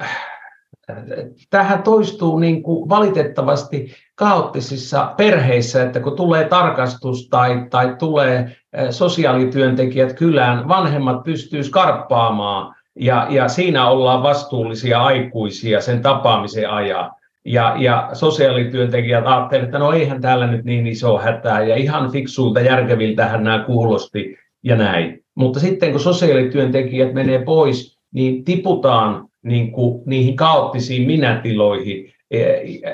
[1.49, 8.89] tähän toistuu niin kuin valitettavasti kaoottisissa perheissä, että kun tulee tarkastus tai, tai tulee eh,
[8.89, 17.11] sosiaalityöntekijät kylään, vanhemmat pystyy skarppaamaan ja, ja siinä ollaan vastuullisia aikuisia sen tapaamisen ajan.
[17.45, 22.59] Ja, ja sosiaalityöntekijät ajattelevat, että no eihän täällä nyt niin iso hätää ja ihan fiksuilta
[22.59, 25.23] järkeviltähän nämä kuulosti ja näin.
[25.35, 32.41] Mutta sitten kun sosiaalityöntekijät menee pois, niin tiputaan niin kuin niihin kaoottisiin minätiloihin, e,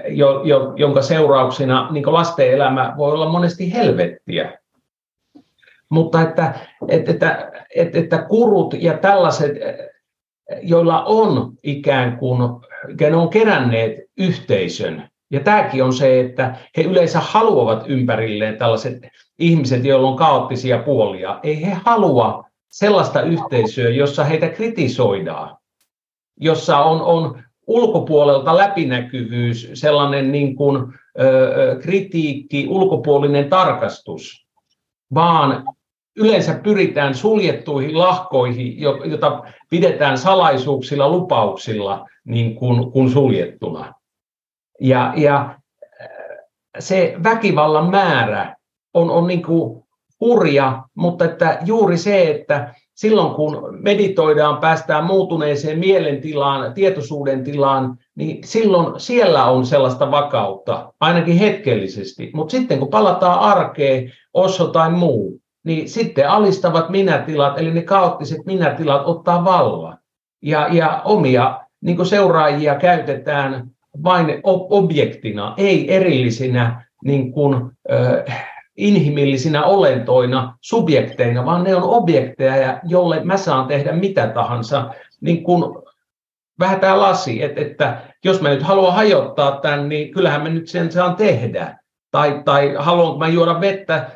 [0.10, 4.60] jo, jo, jonka seurauksena niin lasten elämä voi olla monesti helvettiä.
[5.90, 6.54] Mutta että,
[6.88, 9.52] että, että, että, että kurut ja tällaiset,
[10.62, 12.42] joilla on ikään kuin,
[13.00, 19.08] ne on keränneet yhteisön, ja tämäkin on se, että he yleensä haluavat ympärilleen tällaiset
[19.40, 21.40] ihmiset, joilla on kaoottisia puolia.
[21.44, 25.58] Ei he halua sellaista yhteisöä, jossa heitä kritisoidaan
[26.38, 34.48] jossa on, on ulkopuolelta läpinäkyvyys, sellainen niin kuin, ö, kritiikki, ulkopuolinen tarkastus,
[35.14, 35.66] vaan
[36.18, 43.94] yleensä pyritään suljettuihin lahkoihin, jota pidetään salaisuuksilla, lupauksilla niin kuin, kuin suljettuna.
[44.82, 45.60] Ja, ja
[46.80, 48.56] se väkivallan määrä
[48.94, 49.84] on, on niin kuin
[50.20, 58.44] hurja, mutta että juuri se, että silloin kun meditoidaan, päästään muutuneeseen mielentilaan, tietoisuuden tilaan, niin
[58.44, 62.32] silloin siellä on sellaista vakautta, ainakin hetkellisesti.
[62.34, 68.46] Mutta sitten kun palataan arkeen, osso tai muu, niin sitten alistavat minätilat, eli ne kaoottiset
[68.46, 69.98] minätilat ottaa vallan.
[70.42, 73.72] Ja, ja omia niin seuraajia käytetään
[74.04, 83.24] vain objektina, ei erillisinä niin kuin, äh, inhimillisinä olentoina, subjekteina, vaan ne on objekteja, jolle
[83.24, 84.94] mä saan tehdä mitä tahansa.
[85.22, 85.64] Niin kuin
[86.60, 90.68] vähän tämä lasi, että, että jos mä nyt haluan hajottaa tämän, niin kyllähän mä nyt
[90.68, 91.78] sen saan tehdä.
[92.12, 94.10] Tai, tai haluanko mä juoda vettä,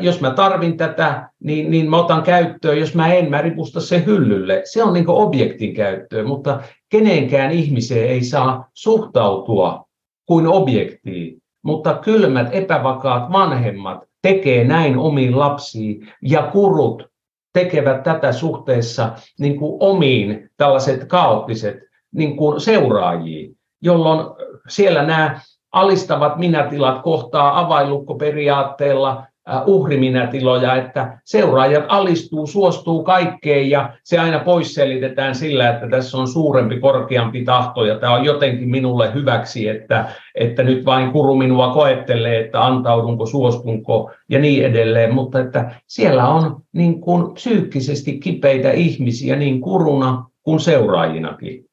[0.00, 2.80] jos mä tarvin tätä, niin, niin mä otan käyttöön.
[2.80, 4.62] Jos mä en, mä ripusta se hyllylle.
[4.64, 9.84] Se on niin objektin käyttöön, mutta kenenkään ihmiseen ei saa suhtautua
[10.26, 17.12] kuin objektiin mutta kylmät, epävakaat vanhemmat tekee näin omiin lapsiin ja kurut
[17.52, 21.76] tekevät tätä suhteessa niin kuin omiin tällaiset kaoottiset
[22.14, 24.26] niin kuin seuraajiin, jolloin
[24.68, 25.40] siellä nämä
[25.72, 29.26] alistavat minätilat kohtaa availukkoperiaatteella
[29.66, 36.80] uhriminätiloja, että seuraajat alistuu, suostuu kaikkeen ja se aina poisselitetään sillä, että tässä on suurempi,
[36.80, 42.40] korkeampi tahto ja tämä on jotenkin minulle hyväksi, että, että nyt vain kuru minua koettelee,
[42.40, 49.36] että antaudunko, suostunko ja niin edelleen, mutta että siellä on niin kuin psyykkisesti kipeitä ihmisiä
[49.36, 51.66] niin kuruna kuin seuraajinakin.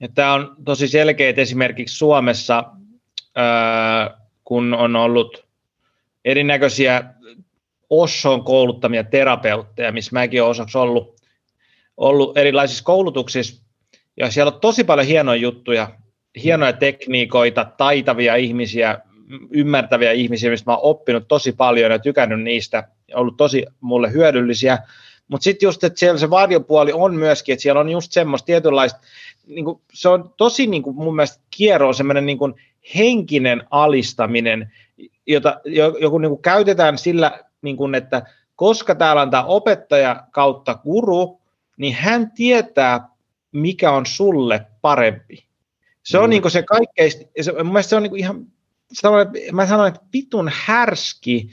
[0.00, 2.64] Ja tämä on tosi selkeä, että esimerkiksi Suomessa,
[4.44, 5.47] kun on ollut
[6.30, 7.04] erinäköisiä
[7.90, 11.16] Osson kouluttamia terapeutteja, missä mäkin olen osaksi ollut,
[11.96, 13.62] ollut erilaisissa koulutuksissa,
[14.16, 15.90] ja siellä on tosi paljon hienoja juttuja,
[16.42, 18.98] hienoja tekniikoita, taitavia ihmisiä,
[19.50, 24.78] ymmärtäviä ihmisiä, mistä mä oon oppinut tosi paljon ja tykännyt niistä, ollut tosi mulle hyödyllisiä,
[25.28, 29.00] mutta sitten just, että siellä se varjopuoli on myöskin, että siellä on just semmoista tietynlaista,
[29.46, 32.38] niin kuin, se on tosi niin kuin mun mielestä kierro semmoinen niin
[32.94, 34.72] henkinen alistaminen,
[35.28, 35.60] jota
[36.00, 38.22] joku niin kuin käytetään sillä, niin kuin, että
[38.56, 41.40] koska täällä on tämä opettaja kautta guru,
[41.76, 43.08] niin hän tietää,
[43.52, 45.44] mikä on sulle parempi.
[46.02, 46.30] Se on mm.
[46.30, 48.46] niin kuin se kaikkein, se, mun mielestä se on niin kuin ihan,
[49.52, 51.50] mä sanoin, että vitun härski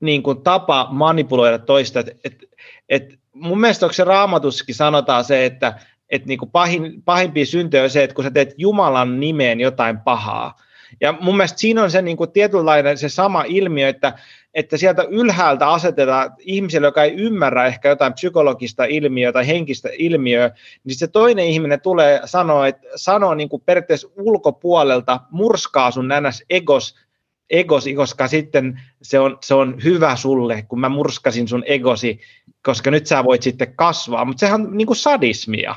[0.00, 2.00] niin kuin tapa manipuloida toista.
[2.00, 2.44] Et, et,
[2.88, 5.78] et mun mielestä onko se raamatuskin sanotaan se, että
[6.10, 10.00] et niin kuin pahin, pahimpia syntejä on se, että kun sä teet Jumalan nimeen jotain
[10.00, 10.56] pahaa,
[11.00, 14.18] ja mun mielestä siinä on se niin kuin tietynlainen se sama ilmiö, että,
[14.54, 20.50] että sieltä ylhäältä asetetaan ihmiselle, joka ei ymmärrä ehkä jotain psykologista ilmiöä tai henkistä ilmiöä,
[20.84, 26.42] niin se toinen ihminen tulee sanoa, että sanoo niin kuin periaatteessa ulkopuolelta, murskaa sun nänäs
[26.50, 26.94] egos,
[27.50, 32.20] egosi, koska sitten se on, se on hyvä sulle, kun mä murskasin sun egosi,
[32.62, 35.74] koska nyt sä voit sitten kasvaa, mutta sehän on niin kuin sadismia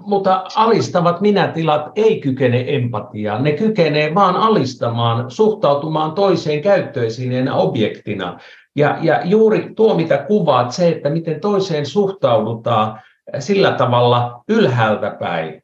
[0.00, 3.44] mutta alistavat minätilat ei kykene empatiaan.
[3.44, 8.38] Ne kykenee vaan alistamaan, suhtautumaan toiseen käyttöesineenä objektina.
[8.76, 13.00] Ja, ja juuri tuo, mitä kuvaat, se, että miten toiseen suhtaudutaan
[13.38, 15.62] sillä tavalla ylhäältä päin,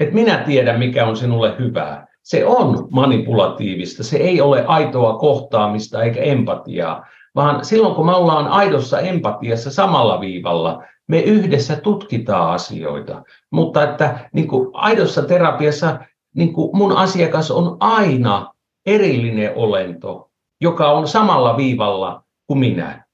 [0.00, 2.06] että minä tiedän, mikä on sinulle hyvää.
[2.22, 8.48] Se on manipulatiivista, se ei ole aitoa kohtaamista eikä empatiaa, vaan silloin kun me ollaan
[8.48, 15.98] aidossa empatiassa samalla viivalla, me yhdessä tutkitaan asioita, mutta että niin kuin aidossa terapiassa
[16.34, 18.52] niin kuin mun asiakas on aina
[18.86, 20.30] erillinen olento,
[20.60, 23.04] joka on samalla viivalla kuin minä.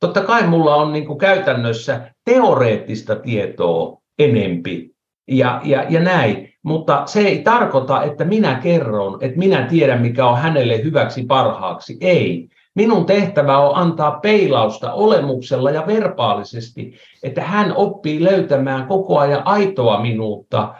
[0.00, 4.90] Totta kai mulla on niin kuin käytännössä teoreettista tietoa enempi
[5.28, 10.26] ja, ja, ja näin, mutta se ei tarkoita, että minä kerron, että minä tiedän, mikä
[10.26, 11.96] on hänelle hyväksi parhaaksi.
[12.00, 19.42] Ei, Minun tehtävä on antaa peilausta olemuksella ja verbaalisesti, että hän oppii löytämään koko ajan
[19.44, 20.74] aitoa minuutta,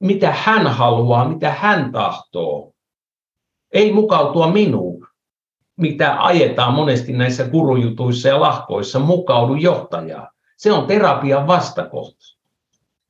[0.00, 2.72] mitä hän haluaa, mitä hän tahtoo.
[3.72, 5.06] Ei mukautua minuun,
[5.76, 10.30] mitä ajetaan monesti näissä kurujutuissa ja lahkoissa, mukaudu johtajaa.
[10.56, 12.24] Se on terapian vastakohta.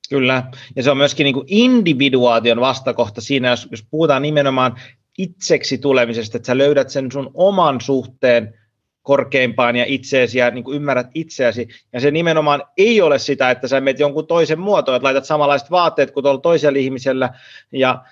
[0.08, 0.42] Kyllä,
[0.76, 4.76] ja se on myöskin niin kuin individuaation vastakohta siinä, jos, jos puhutaan nimenomaan
[5.18, 8.54] itseksi tulemisesta, että sä löydät sen sun oman suhteen
[9.02, 11.68] korkeimpaan ja itseesi ja niin kuin ymmärrät itseäsi.
[11.92, 15.70] Ja se nimenomaan ei ole sitä, että sä menet jonkun toisen muotoon, että laitat samanlaiset
[15.70, 17.30] vaatteet kuin tuolla toisella ihmisellä.
[17.72, 18.04] Ja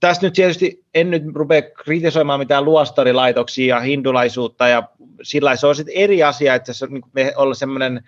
[0.00, 4.88] tässä nyt tietysti en nyt rupea kritisoimaan mitään luostarilaitoksia ja hindulaisuutta ja
[5.22, 7.02] sillä se on sitten eri asia, että se on niin
[7.36, 8.04] olla semmoinen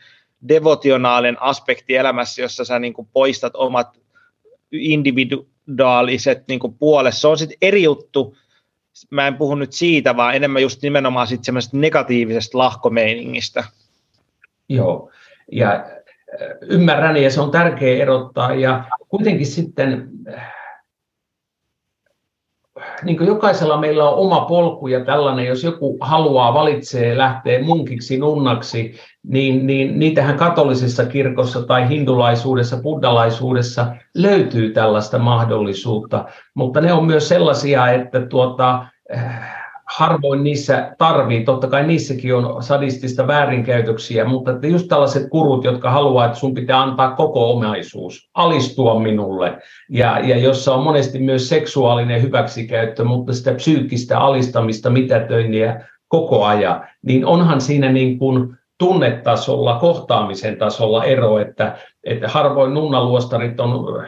[0.48, 3.88] devotionaalinen aspekti elämässä, jossa sä niin kuin poistat omat
[4.72, 5.48] individu,
[5.78, 7.20] daaliset niin puolessa.
[7.20, 8.36] Se on sitten eri juttu,
[9.10, 13.64] mä en puhu nyt siitä, vaan enemmän just nimenomaan semmoisesta negatiivisesta lahkomeiningistä.
[14.68, 15.10] Joo,
[15.52, 15.86] ja
[16.60, 20.08] ymmärrän ja se on tärkeä erottaa ja kuitenkin sitten
[23.02, 28.18] niin kuin jokaisella meillä on oma polku ja tällainen, jos joku haluaa, valitsee, lähtee munkiksi,
[28.18, 36.24] nunnaksi, niin, niin niitähän katolisessa kirkossa tai hindulaisuudessa, buddalaisuudessa löytyy tällaista mahdollisuutta,
[36.54, 38.86] mutta ne on myös sellaisia, että tuota,
[39.90, 45.90] harvoin niissä tarvii, totta kai niissäkin on sadistista väärinkäytöksiä, mutta että just tällaiset kurut, jotka
[45.90, 49.58] haluaa, että sun pitää antaa koko omaisuus, alistua minulle,
[49.90, 56.86] ja, ja jossa on monesti myös seksuaalinen hyväksikäyttö, mutta sitä psyykkistä alistamista, mitätöinniä koko ajan,
[57.02, 64.02] niin onhan siinä niin kuin tunnetasolla, kohtaamisen tasolla ero, että, että harvoin nunnaluostarit on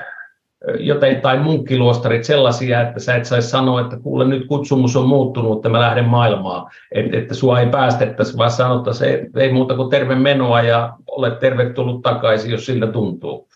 [0.78, 5.58] joten, tai munkkiluostarit sellaisia, että sä et saisi sanoa, että kuule nyt kutsumus on muuttunut,
[5.58, 9.90] että mä lähden maailmaan, että, että sua ei päästettäisi, vaan sanottaisiin, että ei muuta kuin
[9.90, 13.48] terve menoa ja olet tervetullut takaisin, jos siltä tuntuu.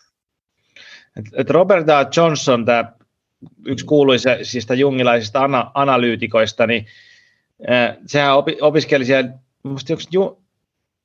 [1.33, 1.85] Et Robert.
[2.17, 2.91] Johnson, tämä
[3.65, 6.85] yksi kuuluisista jungilaisista ana- analyytikoista, niin
[8.05, 9.29] sehän opi, opiskeli siellä,
[9.63, 9.93] musta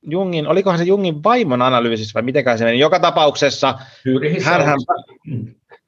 [0.01, 2.79] Jungin, olikohan se Jungin vaimon analyysissä vai mitenkään se meni.
[2.79, 3.79] Joka tapauksessa
[4.43, 4.77] hän, hän,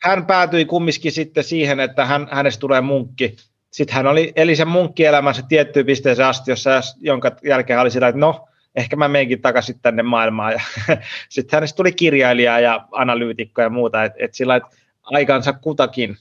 [0.04, 3.36] hän päätyi kumminkin sitten siihen, että hän, hänestä tulee munkki.
[3.72, 8.20] Sitten hän oli, eli sen munkkielämänsä tiettyyn pisteeseen asti, jossa, jonka jälkeen oli sillä, että
[8.20, 10.54] no, ehkä mä menenkin takaisin tänne maailmaan.
[10.54, 10.62] Ja
[11.30, 14.70] sitten hänestä tuli kirjailija ja analyytikko ja muuta, että et sillä että
[15.04, 16.18] aikansa kutakin.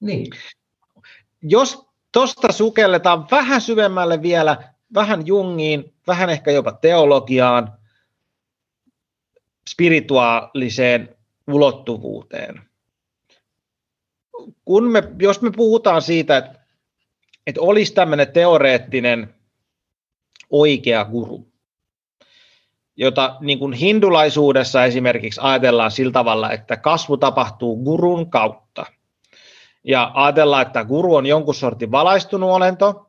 [0.00, 0.26] Niin.
[1.42, 4.56] Jos tuosta sukelletaan vähän syvemmälle vielä,
[4.94, 7.72] vähän Jungiin, vähän ehkä jopa teologiaan,
[9.70, 11.16] spirituaaliseen
[11.46, 12.65] ulottuvuuteen,
[14.64, 16.60] kun me, jos me puhutaan siitä, että,
[17.46, 19.34] että olisi tämmöinen teoreettinen
[20.50, 21.48] oikea guru,
[22.96, 28.86] jota niin kuin hindulaisuudessa esimerkiksi ajatellaan sillä tavalla, että kasvu tapahtuu gurun kautta.
[29.84, 33.06] Ja ajatellaan, että guru on jonkun sortin valaistunut olento,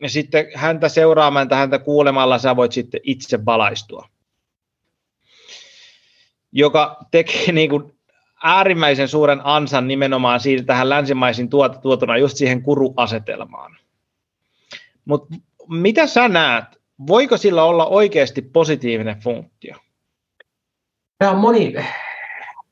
[0.00, 4.08] ja sitten häntä seuraamaan tai häntä kuulemalla sä voit sitten itse valaistua.
[6.52, 7.93] Joka tekee niin kuin
[8.44, 13.76] äärimmäisen suuren ansan nimenomaan siitä tähän länsimaisin tuot, tuotuna just siihen kuruasetelmaan.
[15.04, 15.34] Mutta
[15.68, 16.64] mitä sä näet,
[17.06, 19.76] voiko sillä olla oikeasti positiivinen funktio?
[21.18, 21.74] Tämä on moni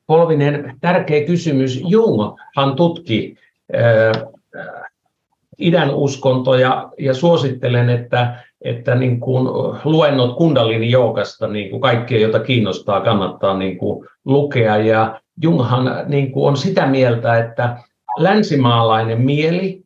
[0.06, 1.80] polvinen tärkeä kysymys.
[1.86, 3.36] Junghan tutki
[3.74, 4.32] äh,
[5.58, 9.48] idän uskontoja ja suosittelen, että, että niin kuin
[9.84, 14.76] luennot kundalini joukasta, niin kuin kaikkia, jota kiinnostaa, kannattaa niin kuin lukea.
[14.76, 17.76] Ja Junghan niin kuin on sitä mieltä, että
[18.18, 19.82] länsimaalainen mieli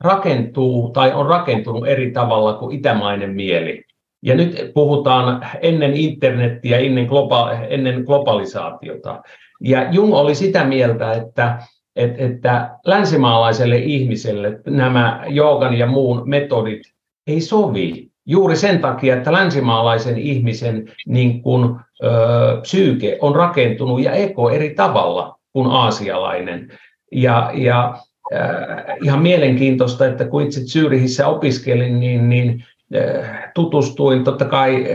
[0.00, 3.82] rakentuu tai on rakentunut eri tavalla kuin itämainen mieli.
[4.22, 9.22] Ja nyt puhutaan ennen internettiä, ennen, globa- ennen globalisaatiota.
[9.60, 11.58] Ja Jung oli sitä mieltä, että,
[11.96, 16.82] että, että länsimaalaiselle ihmiselle nämä joogan ja muun metodit
[17.26, 22.08] ei sovi juuri sen takia, että länsimaalaisen ihmisen niin kuin, ö,
[22.62, 26.68] psyyke on rakentunut ja eko eri tavalla kuin aasialainen.
[27.12, 27.98] Ja, ja
[28.34, 32.64] äh, ihan mielenkiintoista, että kun itse Zyrihissä opiskelin, niin, niin
[32.96, 34.86] äh, tutustuin, totta kai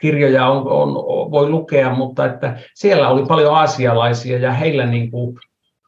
[0.00, 0.94] kirjoja on, on,
[1.30, 5.38] voi lukea, mutta että siellä oli paljon aasialaisia ja heillä niin kuin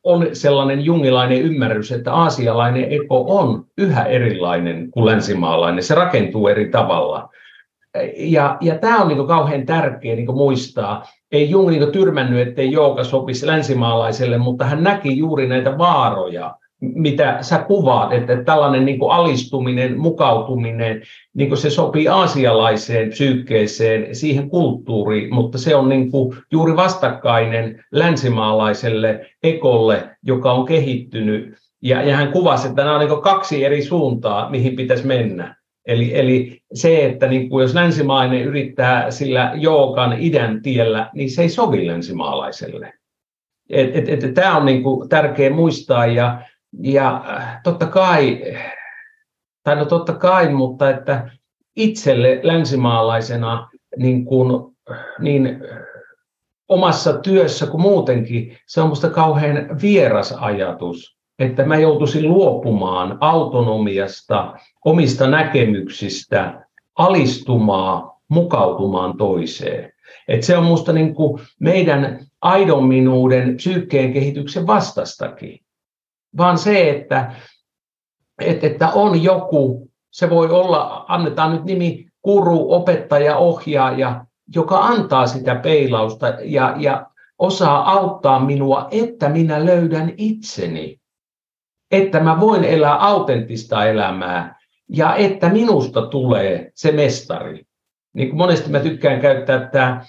[0.07, 5.83] on sellainen jungilainen ymmärrys, että aasialainen eko on yhä erilainen kuin länsimaalainen.
[5.83, 7.29] Se rakentuu eri tavalla.
[8.17, 11.05] Ja, ja tämä on niin kauhean tärkeä niin muistaa.
[11.33, 17.39] Ei Jung niin tyrmännyt, ettei jooga sopisi länsimaalaiselle, mutta hän näki juuri näitä vaaroja mitä
[17.41, 21.03] sä kuvaat, että tällainen niin kuin alistuminen, mukautuminen,
[21.35, 27.85] niin kuin se sopii aasialaiseen psyykkeeseen, siihen kulttuuriin, mutta se on niin kuin juuri vastakkainen
[27.93, 31.55] länsimaalaiselle ekolle, joka on kehittynyt.
[31.83, 35.57] Ja, ja hän kuvasi, että nämä on niin kaksi eri suuntaa, mihin pitäisi mennä.
[35.87, 41.43] Eli, eli se, että niin kuin jos länsimainen yrittää sillä joogan idän tiellä, niin se
[41.43, 42.93] ei sovi länsimaalaiselle.
[43.71, 46.41] Et, et, et, tämä on niin kuin tärkeä muistaa ja
[46.81, 48.43] ja äh, totta kai,
[49.63, 51.31] tai no totta kai, mutta että
[51.77, 54.77] itselle länsimaalaisena niin, kuin,
[55.19, 55.61] niin
[56.69, 64.55] omassa työssä kuin muutenkin, se on minusta kauhean vieras ajatus, että mä joutuisin luopumaan autonomiasta,
[64.85, 69.93] omista näkemyksistä, alistumaan, mukautumaan toiseen.
[70.29, 72.89] Et se on minusta niin kuin meidän aidon
[73.57, 75.66] psyykkeen kehityksen vastastakin
[76.37, 77.33] vaan se, että
[78.41, 85.27] että, että on joku, se voi olla, annetaan nyt nimi guru, opettaja, ohjaaja, joka antaa
[85.27, 87.07] sitä peilausta ja, ja
[87.39, 91.01] osaa auttaa minua, että minä löydän itseni.
[91.91, 97.63] Että mä voin elää autenttista elämää ja että minusta tulee se mestari.
[98.15, 100.01] Niin kuin monesti mä tykkään käyttää tämä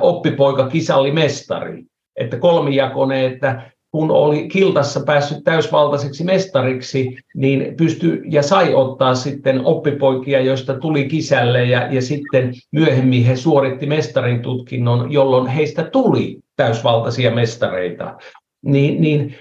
[0.00, 1.84] oppipoika kisalli mestari,
[2.16, 9.64] että kolmijakone, että kun oli kiltassa päässyt täysvaltaiseksi mestariksi, niin pystyi ja sai ottaa sitten
[9.64, 16.38] oppipoikia, joista tuli kisälle ja, ja sitten myöhemmin he suoritti mestarin tutkinnon, jolloin heistä tuli
[16.56, 18.16] täysvaltaisia mestareita.
[18.62, 19.36] Niin, niin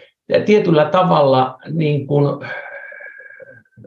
[0.45, 2.45] tietyllä tavalla niin kuin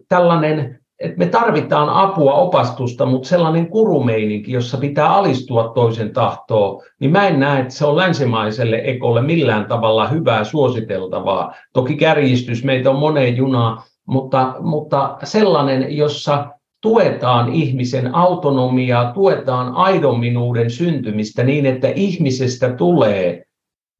[0.08, 7.10] tällainen että me tarvitaan apua, opastusta, mutta sellainen kurumeininki, jossa pitää alistua toisen tahtoon, niin
[7.10, 11.54] mä en näe, että se on länsimaiselle ekolle millään tavalla hyvää suositeltavaa.
[11.72, 16.46] Toki kärjistys, meitä on moneen junaan, mutta, mutta sellainen, jossa
[16.80, 23.44] tuetaan ihmisen autonomiaa, tuetaan aidon minuuden syntymistä niin, että ihmisestä tulee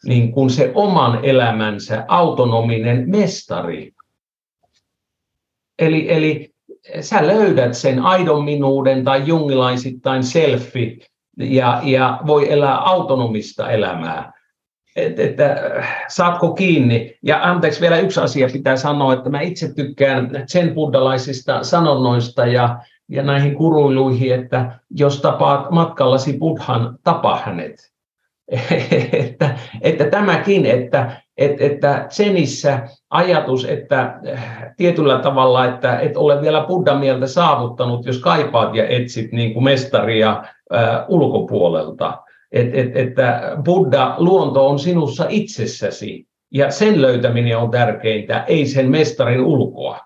[0.04, 3.92] niin kuin se oman elämänsä autonominen mestari.
[5.78, 6.53] Eli, eli
[7.00, 10.96] sä löydät sen aidon minuuden tai jungilaisittain selfie
[11.38, 14.32] ja, ja voi elää autonomista elämää.
[14.96, 15.56] Et, että
[16.08, 17.18] saatko kiinni.
[17.22, 22.78] Ja anteeksi, vielä yksi asia pitää sanoa, että mä itse tykkään sen buddhalaisista sanonnoista ja,
[23.08, 27.94] ja näihin kuruiluihin, että jos tapaat matkallasi buddhan, tapa hänet.
[29.12, 36.40] että, että tämäkin, että, että, että Zenissä ajatus, että äh, tietyllä tavalla, että et ole
[36.40, 40.30] vielä Buddhan mieltä saavuttanut, jos kaipaat ja etsit niin kuin mestaria
[40.74, 42.22] äh, ulkopuolelta.
[42.52, 48.90] Et, et, että Buddha, luonto on sinussa itsessäsi ja sen löytäminen on tärkeintä, ei sen
[48.90, 50.00] mestarin ulkoa.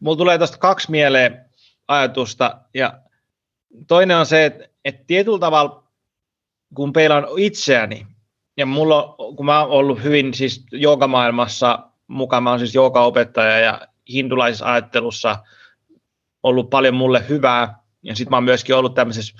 [0.00, 1.44] Mulla tulee tuosta kaksi mieleen
[1.88, 2.98] ajatusta ja
[3.88, 5.84] toinen on se, että, että tietyllä tavalla
[6.74, 8.06] kun peilaan itseäni,
[8.56, 13.88] ja mulla, kun mä oon ollut hyvin siis joogamaailmassa mukaan, mä oon siis joogaopettaja ja
[14.12, 15.36] hindulaisessa ajattelussa
[16.42, 19.34] ollut paljon mulle hyvää, ja sitten mä oon myöskin ollut tämmöisessä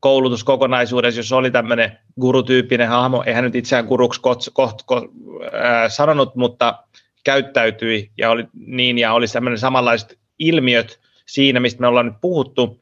[0.00, 5.04] koulutuskokonaisuudessa, jossa oli tämmöinen gurutyyppinen hahmo, eihän nyt itseään guruksi kot, kot, kot,
[5.44, 6.84] äh, sanonut, mutta
[7.24, 12.80] käyttäytyi ja oli niin, ja oli tämmöinen samanlaiset ilmiöt siinä, mistä me ollaan nyt puhuttu,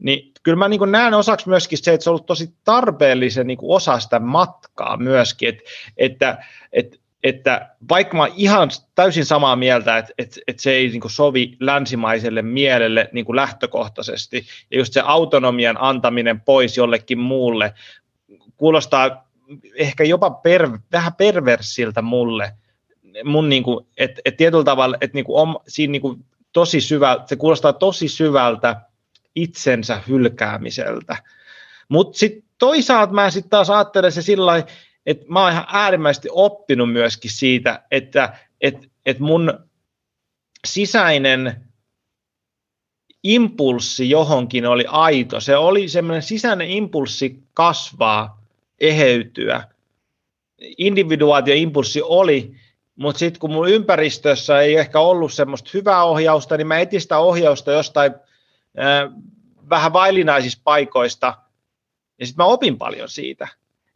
[0.00, 3.58] niin kyllä mä niin näen osaksi myöskin se, että se on ollut tosi tarpeellisen niin
[3.62, 5.62] osa sitä matkaa myöskin, että,
[5.96, 6.38] että,
[6.72, 11.56] että, että vaikka mä ihan täysin samaa mieltä, että, että, että se ei niin sovi
[11.60, 17.74] länsimaiselle mielelle niin lähtökohtaisesti, ja just se autonomian antaminen pois jollekin muulle
[18.56, 19.30] kuulostaa
[19.74, 22.52] ehkä jopa per, vähän perversiltä mulle,
[23.24, 27.24] mun niin kuin, että, että tietyllä tavalla, että niin kuin siinä niin kuin tosi syvältä,
[27.26, 28.80] se kuulostaa tosi syvältä,
[29.34, 31.16] itsensä hylkäämiseltä.
[31.88, 34.64] Mutta sitten toisaalta mä sitten taas ajattelen se sillä
[35.06, 39.58] että mä oon ihan äärimmäisesti oppinut myöskin siitä, että et, et mun
[40.66, 41.64] sisäinen
[43.22, 45.40] impulssi johonkin oli aito.
[45.40, 48.42] Se oli semmoinen sisäinen impulssi kasvaa,
[48.80, 49.64] eheytyä.
[50.78, 52.56] Individuaatioimpulssi oli,
[52.96, 57.18] mutta sitten kun mun ympäristössä ei ehkä ollut semmoista hyvää ohjausta, niin mä etin sitä
[57.18, 58.12] ohjausta jostain–
[59.70, 61.34] vähän vaillinaisista paikoista,
[62.18, 63.48] ja sitten mä opin paljon siitä.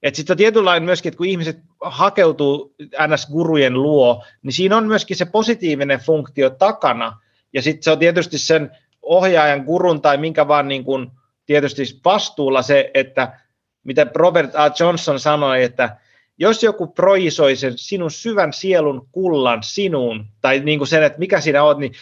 [0.02, 5.24] Että sitten tietynlainen myöskin, että kun ihmiset hakeutuu NS-gurujen luo, niin siinä on myöskin se
[5.24, 7.18] positiivinen funktio takana,
[7.52, 8.70] ja sitten se on tietysti sen
[9.02, 11.10] ohjaajan, gurun tai minkä vaan niin kuin,
[11.46, 13.40] tietysti vastuulla se, että
[13.84, 14.70] mitä Robert A.
[14.80, 15.96] Johnson sanoi, että
[16.38, 21.40] jos joku projisoi sen sinun syvän sielun kullan sinuun, tai niin kuin sen, että mikä
[21.40, 21.92] siinä on, niin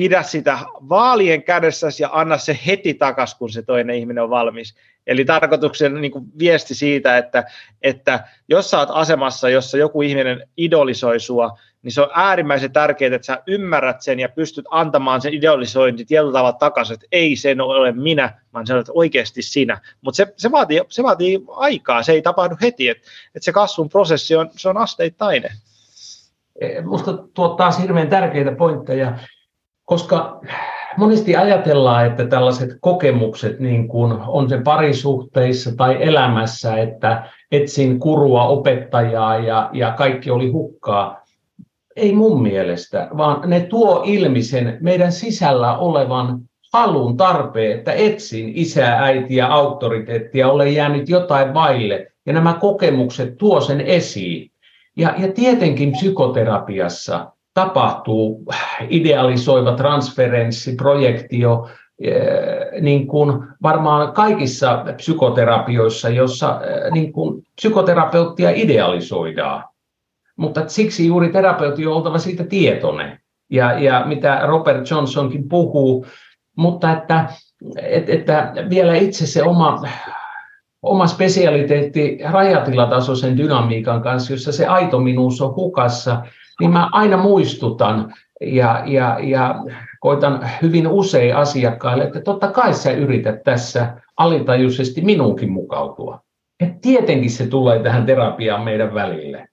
[0.00, 0.58] pidä sitä
[0.88, 4.74] vaalien kädessäsi ja anna se heti takaisin, kun se toinen ihminen on valmis.
[5.06, 7.44] Eli tarkoituksen niin kuin viesti siitä, että,
[7.82, 13.14] että jos sä oot asemassa, jossa joku ihminen idolisoi sua, niin se on äärimmäisen tärkeää,
[13.14, 17.56] että sä ymmärrät sen ja pystyt antamaan sen idolisointi tietyllä tavalla takaisin, että ei se
[17.62, 19.80] ole minä, vaan se on oikeasti sinä.
[20.00, 23.88] Mutta se, se, vaatii, se vaatii aikaa, se ei tapahdu heti, että, että se kasvun
[23.88, 25.52] prosessi on, se on asteittainen.
[26.80, 29.18] Minusta tuottaa taas hirveän tärkeitä pointteja
[29.90, 30.40] koska
[30.96, 38.46] monesti ajatellaan, että tällaiset kokemukset niin kuin on se parisuhteissa tai elämässä, että etsin kurua
[38.46, 41.24] opettajaa ja, ja kaikki oli hukkaa.
[41.96, 46.40] Ei mun mielestä, vaan ne tuo ilmi sen meidän sisällä olevan
[46.72, 52.12] halun tarpeen, että etsin isää, äitiä, auktoriteettia, olen jäänyt jotain vaille.
[52.26, 54.50] Ja nämä kokemukset tuo sen esiin.
[54.96, 58.44] Ja, ja tietenkin psykoterapiassa tapahtuu
[58.88, 61.68] idealisoiva transferenssi, projektio,
[62.02, 69.64] eh, niin kuin varmaan kaikissa psykoterapioissa, jossa eh, niin kuin psykoterapeuttia idealisoidaan.
[70.36, 73.20] Mutta siksi juuri terapeutti on oltava siitä tietoinen.
[73.50, 76.06] Ja, ja mitä Robert Johnsonkin puhuu,
[76.56, 77.26] mutta että,
[77.76, 79.82] että, että vielä itse se oma
[80.82, 86.22] oma spesialiteetti rajatilatasoisen dynamiikan kanssa, jossa se aito minuus on hukassa,
[86.60, 89.54] niin mä aina muistutan ja, ja, ja
[90.00, 96.20] koitan hyvin usein asiakkaille, että totta kai sä yrität tässä alitajuisesti minunkin mukautua.
[96.60, 99.48] Et tietenkin se tulee tähän terapiaan meidän välille.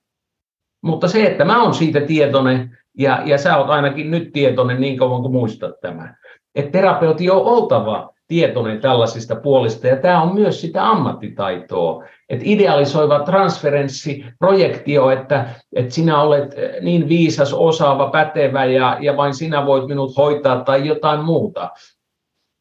[0.82, 4.96] Mutta se, että mä oon siitä tietoinen ja, ja sä oot ainakin nyt tietoinen niin
[4.96, 6.16] kauan kuin muistat tämän.
[6.54, 9.86] Että terapeutti on oltava tietoinen tällaisista puolista.
[9.86, 12.04] Ja tämä on myös sitä ammattitaitoa.
[12.28, 15.46] Että idealisoiva transferenssi, projektio, että,
[15.76, 20.86] että sinä olet niin viisas, osaava, pätevä ja, ja vain sinä voit minut hoitaa tai
[20.86, 21.70] jotain muuta.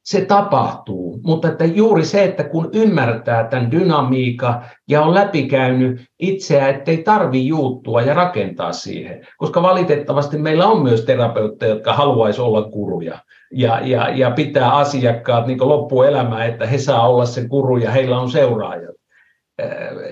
[0.04, 6.68] Se tapahtuu, mutta että juuri se, että kun ymmärtää tämän dynamiikan ja on läpikäynyt itseä,
[6.68, 9.28] ettei tarvi juuttua ja rakentaa siihen.
[9.38, 13.20] Koska valitettavasti meillä on myös terapeutteja, jotka haluaisi olla kuruja
[13.52, 18.20] ja, ja, ja pitää asiakkaat niin loppuelämää, että he saa olla se kuru ja heillä
[18.20, 18.97] on seuraajat.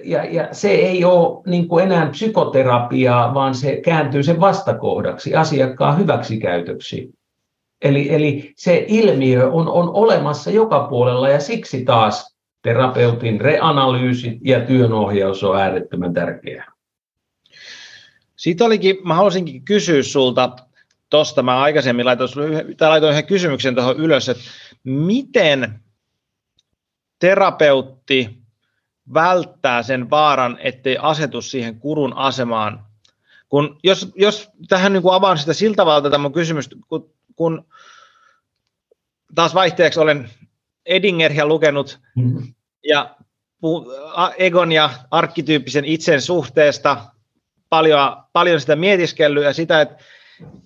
[0.04, 5.98] Ja, ja se ei ole niin kuin enää psykoterapiaa, vaan se kääntyy sen vastakohdaksi, asiakkaan
[5.98, 7.10] hyväksikäytöksi.
[7.82, 14.62] Eli, eli se ilmiö on, on olemassa joka puolella ja siksi taas terapeutin reanalyysi ja
[14.62, 16.72] työnohjaus on äärettömän tärkeää.
[18.36, 20.56] Siitä olikin, mä haluaisinkin kysyä sulta,
[21.10, 22.30] tuosta mä aikaisemmin laitoin,
[22.82, 24.44] laitoin yhden kysymyksen tuohon ylös, että
[24.84, 25.80] miten
[27.20, 28.45] terapeutti
[29.14, 32.86] välttää sen vaaran, ettei asetu siihen kurun asemaan.
[33.49, 37.65] Kun jos, jos tähän niin kuin avaan sitä siltä tavalla tämä kysymys, kun, kun
[39.36, 40.30] taas vaihteeksi olen
[40.86, 42.53] Edingeria lukenut mm-hmm.
[42.84, 43.15] ja
[44.38, 46.98] Egon ja arkkityyppisen itsen suhteesta
[47.69, 50.03] paljon, paljon sitä mietiskellyt ja sitä, että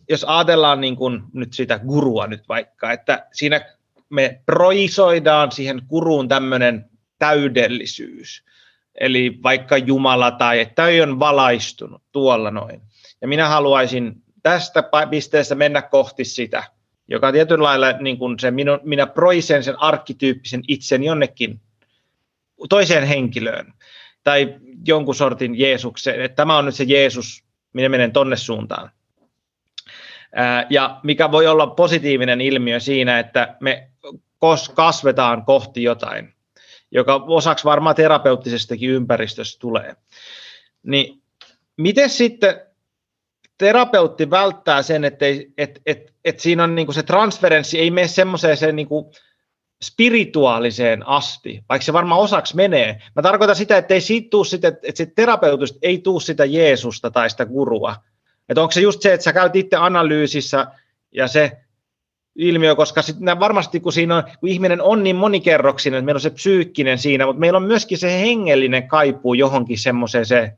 [0.09, 3.61] jos ajatellaan niin kuin nyt sitä gurua nyt vaikka, että siinä
[4.09, 6.89] me proisoidaan siihen guruun tämmöinen
[7.19, 8.43] täydellisyys,
[8.95, 12.81] eli vaikka Jumala tai että toi on valaistunut tuolla noin.
[13.21, 16.63] Ja minä haluaisin tästä pisteestä mennä kohti sitä,
[17.07, 21.61] joka tietyllä lailla niin kuin se minun, minä proisen sen arkkityyppisen itsen jonnekin
[22.69, 23.73] toiseen henkilöön
[24.23, 24.55] tai
[24.87, 27.43] jonkun sortin Jeesukseen, että tämä on nyt se Jeesus,
[27.73, 28.91] minä menen tonne suuntaan.
[30.69, 33.89] Ja mikä voi olla positiivinen ilmiö siinä, että me
[34.73, 36.33] kasvetaan kohti jotain,
[36.91, 39.95] joka osaksi varmaan terapeuttisestakin ympäristöstä tulee.
[40.83, 41.21] Niin
[41.77, 42.61] miten sitten
[43.57, 45.25] terapeutti välttää sen, että
[45.57, 49.11] et, et, et siinä on niinku se transferenssi ei mene semmoiseen se niinku
[49.83, 53.01] spirituaaliseen asti, vaikka se varmaan osaksi menee.
[53.15, 57.11] Mä tarkoitan sitä, että ei siitä tuu sitä, että se terapeutista ei tuu sitä Jeesusta
[57.11, 57.95] tai sitä gurua,
[58.49, 60.67] että onko se just se, että sä käyt itse analyysissä
[61.11, 61.57] ja se
[62.39, 66.21] ilmiö, koska sitten varmasti kun, siinä on, kun ihminen on niin monikerroksinen, että meillä on
[66.21, 70.51] se psyykkinen siinä, mutta meillä on myöskin se hengellinen kaipuu johonkin semmoiseen se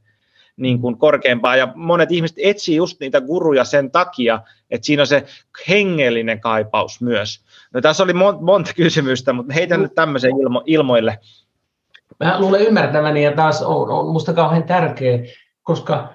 [0.57, 4.39] niin kuin korkeampaa, ja monet ihmiset etsii just niitä guruja sen takia,
[4.71, 5.25] että siinä on se
[5.69, 7.41] hengellinen kaipaus myös.
[7.73, 11.19] No tässä oli monta kysymystä, mutta heitän nyt tämmöisen ilmo, ilmoille.
[12.19, 15.19] Mä luulen ymmärtäväni, ja taas on, on musta kauhean tärkeä,
[15.63, 16.13] koska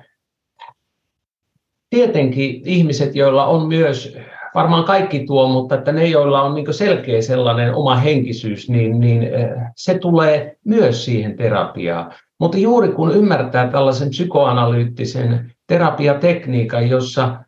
[1.90, 4.16] tietenkin ihmiset, joilla on myös,
[4.57, 9.23] varmaan kaikki tuo, mutta että ne, joilla on niin selkeä sellainen oma henkisyys, niin, niin
[9.23, 12.15] eh, se tulee myös siihen terapiaan.
[12.41, 17.45] Mutta juuri kun ymmärtää tällaisen psykoanalyyttisen terapiatekniikan, jossa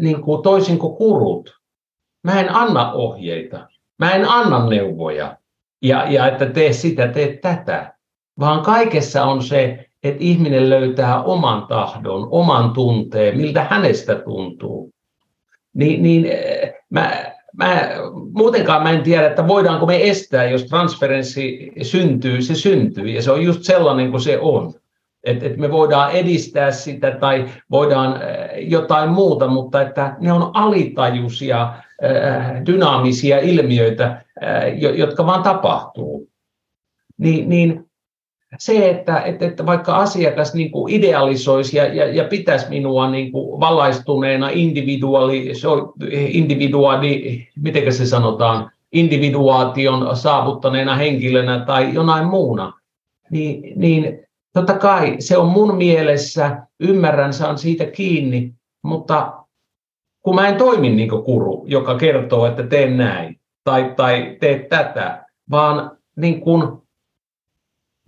[0.00, 1.54] niin kuin toisin kuin kurut,
[2.24, 3.68] mä en anna ohjeita,
[3.98, 5.36] mä en anna neuvoja,
[5.82, 7.94] ja, ja että tee sitä, tee tätä,
[8.40, 14.90] vaan kaikessa on se että ihminen löytää oman tahdon, oman tunteen, miltä hänestä tuntuu.
[15.74, 17.90] Niin, niin eh, mä, mä,
[18.32, 23.08] muutenkaan mä en tiedä, että voidaanko me estää, jos transferenssi syntyy, se syntyy.
[23.08, 24.74] Ja se on just sellainen kuin se on.
[25.24, 30.50] Että et me voidaan edistää sitä tai voidaan eh, jotain muuta, mutta että ne on
[30.54, 34.24] alitajuisia, eh, dynaamisia ilmiöitä,
[34.94, 36.28] jotka vaan tapahtuu.
[37.18, 37.89] Niin, niin
[38.58, 43.32] se, että, että, että vaikka asiakas niin kuin idealisoisi ja, ja, ja pitäisi minua niin
[43.32, 45.52] kuin valaistuneena individuaali,
[46.28, 52.72] individuaali, miten se sanotaan, individuaation saavuttaneena henkilönä tai jonain muuna,
[53.30, 59.32] niin, niin totta kai se on mun mielessä, ymmärrän, saan siitä kiinni, mutta
[60.22, 64.68] kun mä en toimi niin kuin kuru, joka kertoo, että teen näin tai, tai teet
[64.68, 66.79] tätä, vaan niin kuin,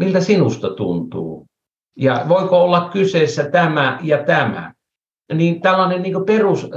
[0.05, 1.47] miltä sinusta tuntuu.
[1.97, 4.73] Ja voiko olla kyseessä tämä ja tämä.
[5.33, 6.71] Niin tällainen niin perus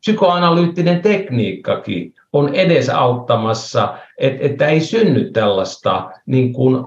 [0.00, 6.84] psykoanalyyttinen tekniikkakin on edesauttamassa, että ei synny tällaista, niin kuin,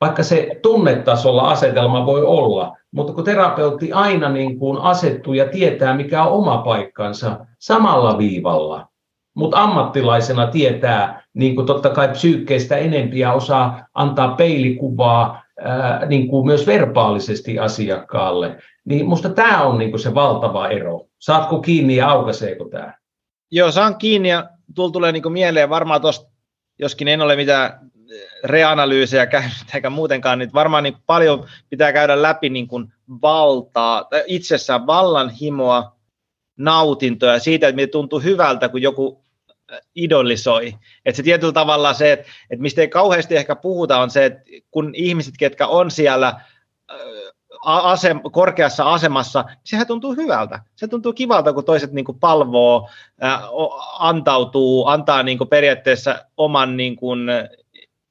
[0.00, 5.96] vaikka se tunnetasolla asetelma voi olla, mutta kun terapeutti aina niin kuin asettuu ja tietää,
[5.96, 8.88] mikä on oma paikkansa samalla viivalla,
[9.36, 16.46] mutta ammattilaisena tietää niin kuin totta kai psyykkeistä enempiä osaa antaa peilikuvaa ää, niin kuin
[16.46, 21.06] myös verbaalisesti asiakkaalle, niin musta tämä on niin kuin se valtava ero.
[21.18, 22.94] Saatko kiinni ja aukaiseeko tämä?
[23.50, 26.30] Joo, saan kiinni ja tulla tulee niin mieleen varmaan tuosta,
[26.78, 27.90] joskin en ole mitään
[28.44, 32.92] reanalyysejä käynyt eikä muutenkaan, niin varmaan niin paljon pitää käydä läpi niin kuin
[33.22, 35.96] valtaa, itsessään vallanhimoa,
[36.56, 39.25] nautintoa ja siitä, että tuntuu hyvältä, kun joku
[39.94, 40.74] idolisoi.
[41.04, 44.40] Että se tietyllä tavalla se, että, että mistä ei kauheasti ehkä puhuta, on se, että
[44.70, 46.40] kun ihmiset, ketkä on siellä
[47.64, 50.60] asem, korkeassa asemassa, niin sehän tuntuu hyvältä.
[50.76, 52.88] Se tuntuu kivalta, kun toiset niin kuin palvoo,
[53.20, 53.40] ää,
[53.98, 57.20] antautuu, antaa niin kuin periaatteessa oman niin kuin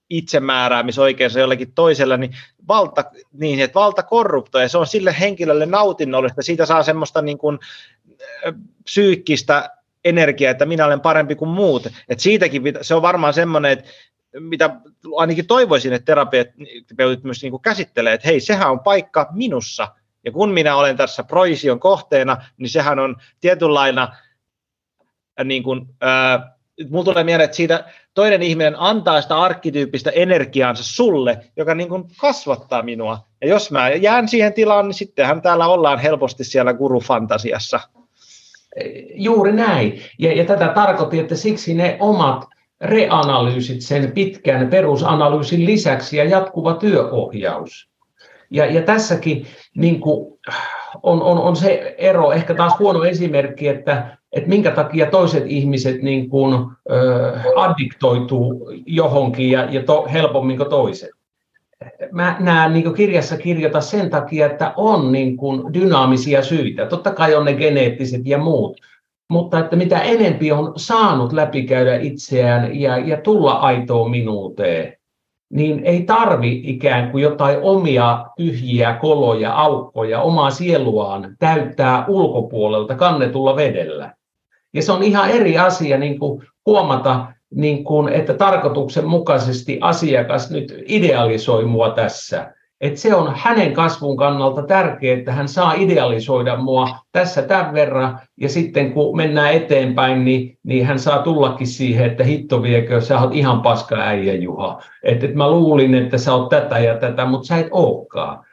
[0.10, 2.38] itsemääräämisoikeus jollekin toisella, niin
[2.68, 3.04] valta,
[3.34, 7.60] niin, että valta korruptoi, ja se on sille henkilölle nautinnollista, siitä saa semmoista niin kuin,
[8.84, 9.70] psyykkistä
[10.06, 11.88] energiaa, että minä olen parempi kuin muut.
[12.10, 13.90] Et siitäkin se on varmaan semmoinen, että
[14.40, 14.76] mitä
[15.18, 19.88] ainakin toivoisin, että terapeutit myös niin käsittelee, että hei, sehän on paikka minussa,
[20.26, 24.16] ja kun minä olen tässä proision kohteena, niin sehän on tietynlaina,
[25.44, 26.56] niin kuin, äh,
[26.90, 32.04] mulla tulee mieleen, että siitä toinen ihminen antaa sitä arkkityyppistä energiaansa sulle, joka niin kuin
[32.18, 33.28] kasvattaa minua.
[33.42, 37.80] Ja jos mä jään siihen tilaan, niin sittenhän täällä ollaan helposti siellä gurufantasiassa.
[39.14, 40.00] Juuri näin.
[40.20, 42.46] Ja, ja tätä tarkoitti, että siksi ne omat
[42.82, 47.90] reanalyysit sen pitkän perusanalyysin lisäksi ja jatkuva työohjaus.
[48.52, 49.46] Ja, ja tässäkin
[49.76, 50.40] niin kuin,
[51.04, 56.02] on, on, on se ero, ehkä taas huono esimerkki, että, että minkä takia toiset ihmiset
[56.02, 61.15] niin kuin, äh, addiktoituu johonkin ja, ja to, helpommin kuin toiset.
[62.12, 66.86] Mä näen niin kirjassa kirjoita sen takia, että on niin kuin dynaamisia syitä.
[66.86, 68.82] Totta kai on ne geneettiset ja muut,
[69.30, 74.94] mutta että mitä enempi on saanut läpikäydä itseään ja, ja tulla aitoon minuuteen,
[75.50, 83.56] niin ei tarvi ikään kuin jotain omia tyhjiä koloja, aukkoja, omaa sieluaan täyttää ulkopuolelta kannetulla
[83.56, 84.14] vedellä.
[84.74, 90.84] Ja se on ihan eri asia niin kuin huomata, niin kuin, että tarkoituksenmukaisesti asiakas nyt
[90.88, 96.90] idealisoi mua tässä että se on hänen kasvun kannalta tärkeää, että hän saa idealisoida mua
[97.12, 102.24] tässä tämän verran, ja sitten kun mennään eteenpäin, niin, niin hän saa tullakin siihen, että
[102.24, 104.82] hitto viekö, sä oot ihan paska äijä Juha.
[105.04, 108.46] Että et mä luulin, että sä oot tätä ja tätä, mutta sä et olekaan.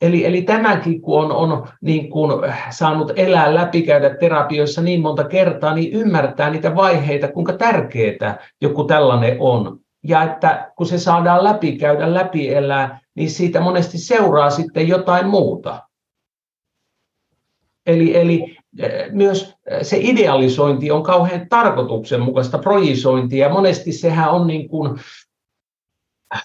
[0.00, 5.74] Eli, eli tämäkin, kun on, on niin kun saanut elää läpikäydä terapioissa niin monta kertaa,
[5.74, 9.80] niin ymmärtää niitä vaiheita, kuinka tärkeää joku tällainen on.
[10.04, 15.82] Ja että kun se saadaan läpikäydä, läpi elää, niin siitä monesti seuraa sitten jotain muuta.
[17.86, 24.68] Eli, eli eh, myös eh, se idealisointi on kauhean tarkoituksenmukaista projisointia, monesti sehän on niin
[24.68, 25.00] kuin,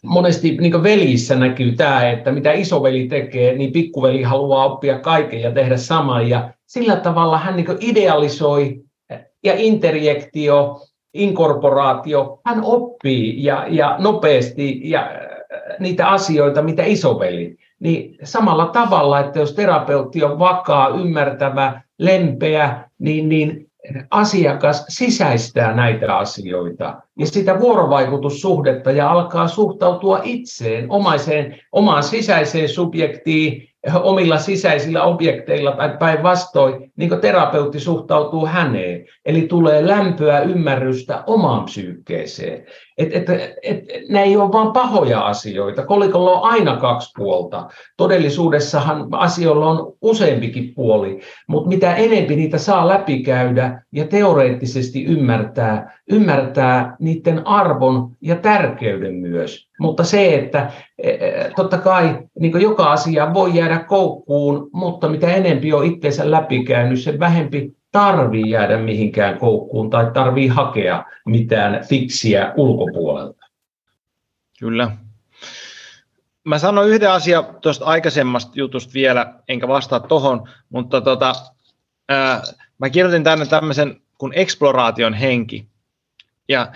[0.04, 5.52] monesti niin veljissä näkyy tämä, että mitä isoveli tekee, niin pikkuveli haluaa oppia kaiken ja
[5.52, 8.82] tehdä saman, ja sillä tavalla hän niin idealisoi
[9.44, 10.82] ja interjektio,
[11.14, 15.12] inkorporaatio, hän oppii ja, ja nopeasti ja
[15.80, 17.56] niitä asioita, mitä isoveli.
[17.80, 23.65] Niin samalla tavalla, että jos terapeutti on vakaa, ymmärtävä, lempeä, niin, niin
[24.12, 33.70] asiakas sisäistää näitä asioita ja sitä vuorovaikutussuhdetta ja alkaa suhtautua itseen, omaiseen, omaan sisäiseen subjektiin
[34.04, 39.06] omilla sisäisillä objekteilla tai päinvastoin, niin kuin terapeutti suhtautuu häneen.
[39.26, 42.66] Eli tulee lämpöä, ymmärrystä omaan psyykkeeseen.
[42.98, 43.30] Et, et,
[43.64, 45.86] et, nämä ei ole vain pahoja asioita.
[45.86, 47.68] Kolikolla on aina kaksi puolta.
[47.98, 56.96] Todellisuudessahan asioilla on useampikin puoli, mutta mitä enempi niitä saa läpikäydä ja teoreettisesti ymmärtää, ymmärtää
[57.00, 59.68] niiden arvon ja tärkeyden myös.
[59.80, 65.28] Mutta se, että e, e, totta kai niin joka asia voi jäädä koukkuun, mutta mitä
[65.28, 72.54] enempi on itseensä läpikäynyt, sen vähempi tarvii jäädä mihinkään koukkuun tai tarvii hakea mitään fiksiä
[72.58, 73.46] ulkopuolelta.
[74.60, 74.92] Kyllä.
[76.44, 81.36] mä sanon yhden asian tuosta aikaisemmasta jutusta vielä, enkä vastaa tuohon, mutta tota,
[82.10, 82.42] ää,
[82.78, 85.68] mä kirjoitin tänne tämmöisen kuin eksploraation henki.
[86.50, 86.72] Ja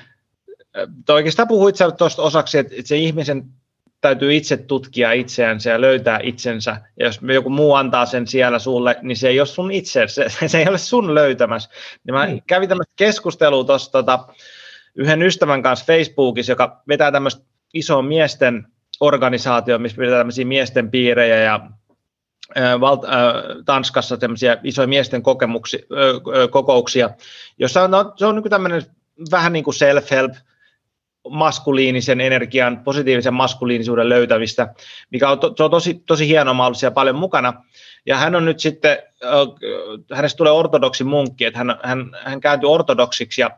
[1.09, 3.45] oikeastaan puhuit sä tuosta osaksi, että, että se ihmisen
[4.01, 6.81] täytyy itse tutkia itseänsä ja löytää itsensä.
[6.99, 10.26] Ja jos joku muu antaa sen siellä sulle, niin se ei ole sun itse, se,
[10.47, 11.69] se ei ole sun löytämässä.
[12.03, 12.43] Niin mä niin.
[12.47, 14.27] kävin tämmöistä keskustelua tuossa tota,
[14.95, 17.43] yhden ystävän kanssa Facebookissa, joka vetää tämmöistä
[17.73, 18.67] isoa miesten
[18.99, 21.59] organisaatio, missä pidetään tämmöisiä miesten piirejä ja
[22.80, 23.11] Valt, äh,
[23.65, 27.09] Tanskassa tämmöisiä isoja miesten kokemuksia, äh, kokouksia,
[27.57, 28.84] jossa on, no, se on niin tämmöinen
[29.31, 30.35] vähän niin kuin self-help,
[31.30, 34.73] maskuliinisen energian, positiivisen maskuliinisuuden löytämistä,
[35.11, 37.53] mikä on, to, se on tosi, tosi hienoa, mä ollut siellä paljon mukana.
[38.06, 38.97] Ja hän on nyt sitten,
[40.14, 43.51] hänestä tulee ortodoksi munkki, että hän, hän, hän kääntyi ortodoksiksi ja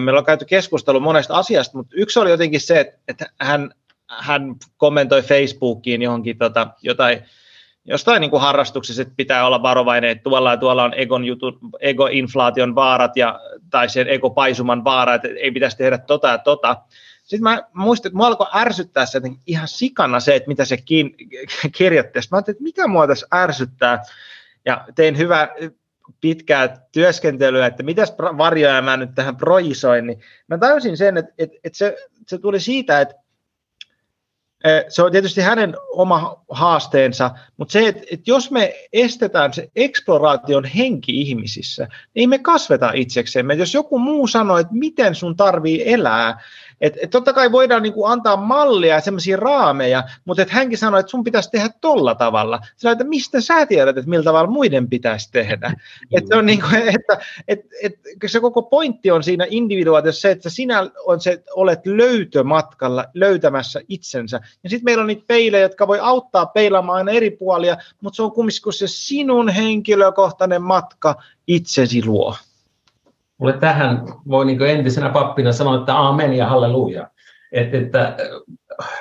[0.00, 3.74] meillä on käyty keskustelu monesta asiasta, mutta yksi oli jotenkin se, että, että hän,
[4.08, 7.22] hän kommentoi Facebookiin johonkin tota, jotain,
[7.84, 11.58] jostain niin kuin harrastuksessa, että pitää olla varovainen, että tuolla ja tuolla on egon jutu,
[11.80, 13.40] ego-inflaation vaarat ja,
[13.70, 16.76] tai sen ego-paisuman vaara, että ei pitäisi tehdä tota ja tota.
[17.24, 21.16] Sitten mä muistin, että mua alkoi ärsyttää se ihan sikana se, että mitä se kiin,
[21.78, 22.22] kirjoitti.
[22.22, 24.02] Sitten mä ajattelin, että mikä mua tässä ärsyttää.
[24.64, 25.48] Ja tein hyvää
[26.20, 30.06] pitkää työskentelyä, että mitäs varjoja mä nyt tähän projisoin.
[30.06, 31.96] Niin mä tajusin sen, että, että, että se,
[32.26, 33.14] se tuli siitä, että
[34.88, 40.64] se on tietysti hänen oma haasteensa, mutta se, että, että jos me estetään se eksploraation
[40.64, 43.54] henki ihmisissä, niin me kasveta itseksemme.
[43.54, 46.40] Jos joku muu sanoo, että miten sun tarvii elää,
[46.80, 51.00] et, et totta kai voidaan niinku antaa mallia ja semmoisia raameja, mutta et hänkin sanoi,
[51.00, 52.60] että sun pitäisi tehdä tolla tavalla.
[52.76, 55.72] Sä että mistä sä tiedät, että millä tavalla muiden pitäisi tehdä.
[56.12, 57.94] Et se, on niinku, että, et, et,
[58.26, 64.40] se koko pointti on siinä individuaatiossa se, että sinä on se, olet löytömatkalla löytämässä itsensä.
[64.64, 68.22] Ja sitten meillä on niitä peilejä, jotka voi auttaa peilaamaan aina eri puolia, mutta se
[68.22, 72.36] on kumminkin se sinun henkilökohtainen matka itsesi luo.
[73.44, 77.08] Mulle tähän voi niin entisenä pappina sanoa, että aamen ja halleluja.
[77.52, 78.16] Et, että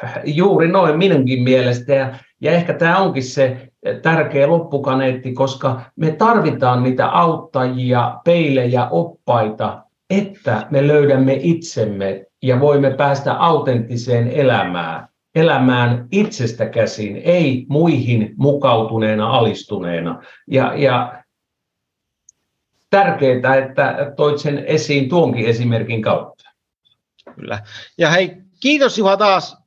[0.04, 1.94] äh, juuri noin minunkin mielestä.
[1.94, 3.68] Ja, ja ehkä tämä onkin se
[4.02, 12.92] tärkeä loppukaneetti, koska me tarvitaan niitä auttajia, peilejä, oppaita, että me löydämme itsemme ja voimme
[12.92, 15.08] päästä autenttiseen elämään.
[15.36, 20.22] Elämään itsestä käsin, ei muihin mukautuneena, alistuneena.
[20.48, 21.23] Ja, ja
[22.94, 26.50] tärkeää, että toit sen esiin tuonkin esimerkin kautta.
[27.36, 27.60] Kyllä.
[27.98, 29.58] Ja hei, kiitos Juha taas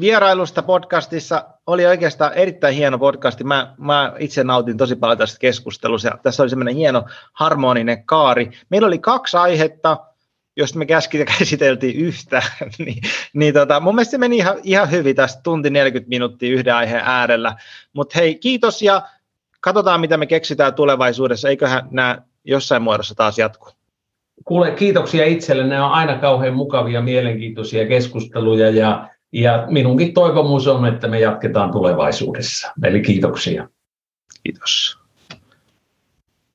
[0.00, 1.44] vierailusta podcastissa.
[1.66, 3.44] Oli oikeastaan erittäin hieno podcasti.
[3.44, 6.08] Mä, mä itse nautin tosi paljon tästä keskustelusta.
[6.08, 8.50] Ja tässä oli semmoinen hieno harmoninen kaari.
[8.68, 9.96] Meillä oli kaksi aihetta,
[10.56, 10.86] jos me
[11.38, 12.42] käsiteltiin yhtä,
[12.78, 13.02] niin,
[13.32, 17.02] niin tota, mun mielestä se meni ihan, ihan hyvin tästä tunti 40 minuuttia yhden aiheen
[17.04, 17.56] äärellä.
[17.92, 19.02] Mutta hei, kiitos ja
[19.60, 21.48] katsotaan, mitä me keksitään tulevaisuudessa.
[21.48, 23.72] Eiköhän nämä jossain muodossa taas jatkuu.
[24.44, 25.66] Kuule, kiitoksia itselle.
[25.66, 31.72] Nämä on aina kauhean mukavia, mielenkiintoisia keskusteluja ja, ja minunkin toivomus on, että me jatketaan
[31.72, 32.72] tulevaisuudessa.
[32.84, 33.68] Eli kiitoksia.
[34.42, 34.99] Kiitos.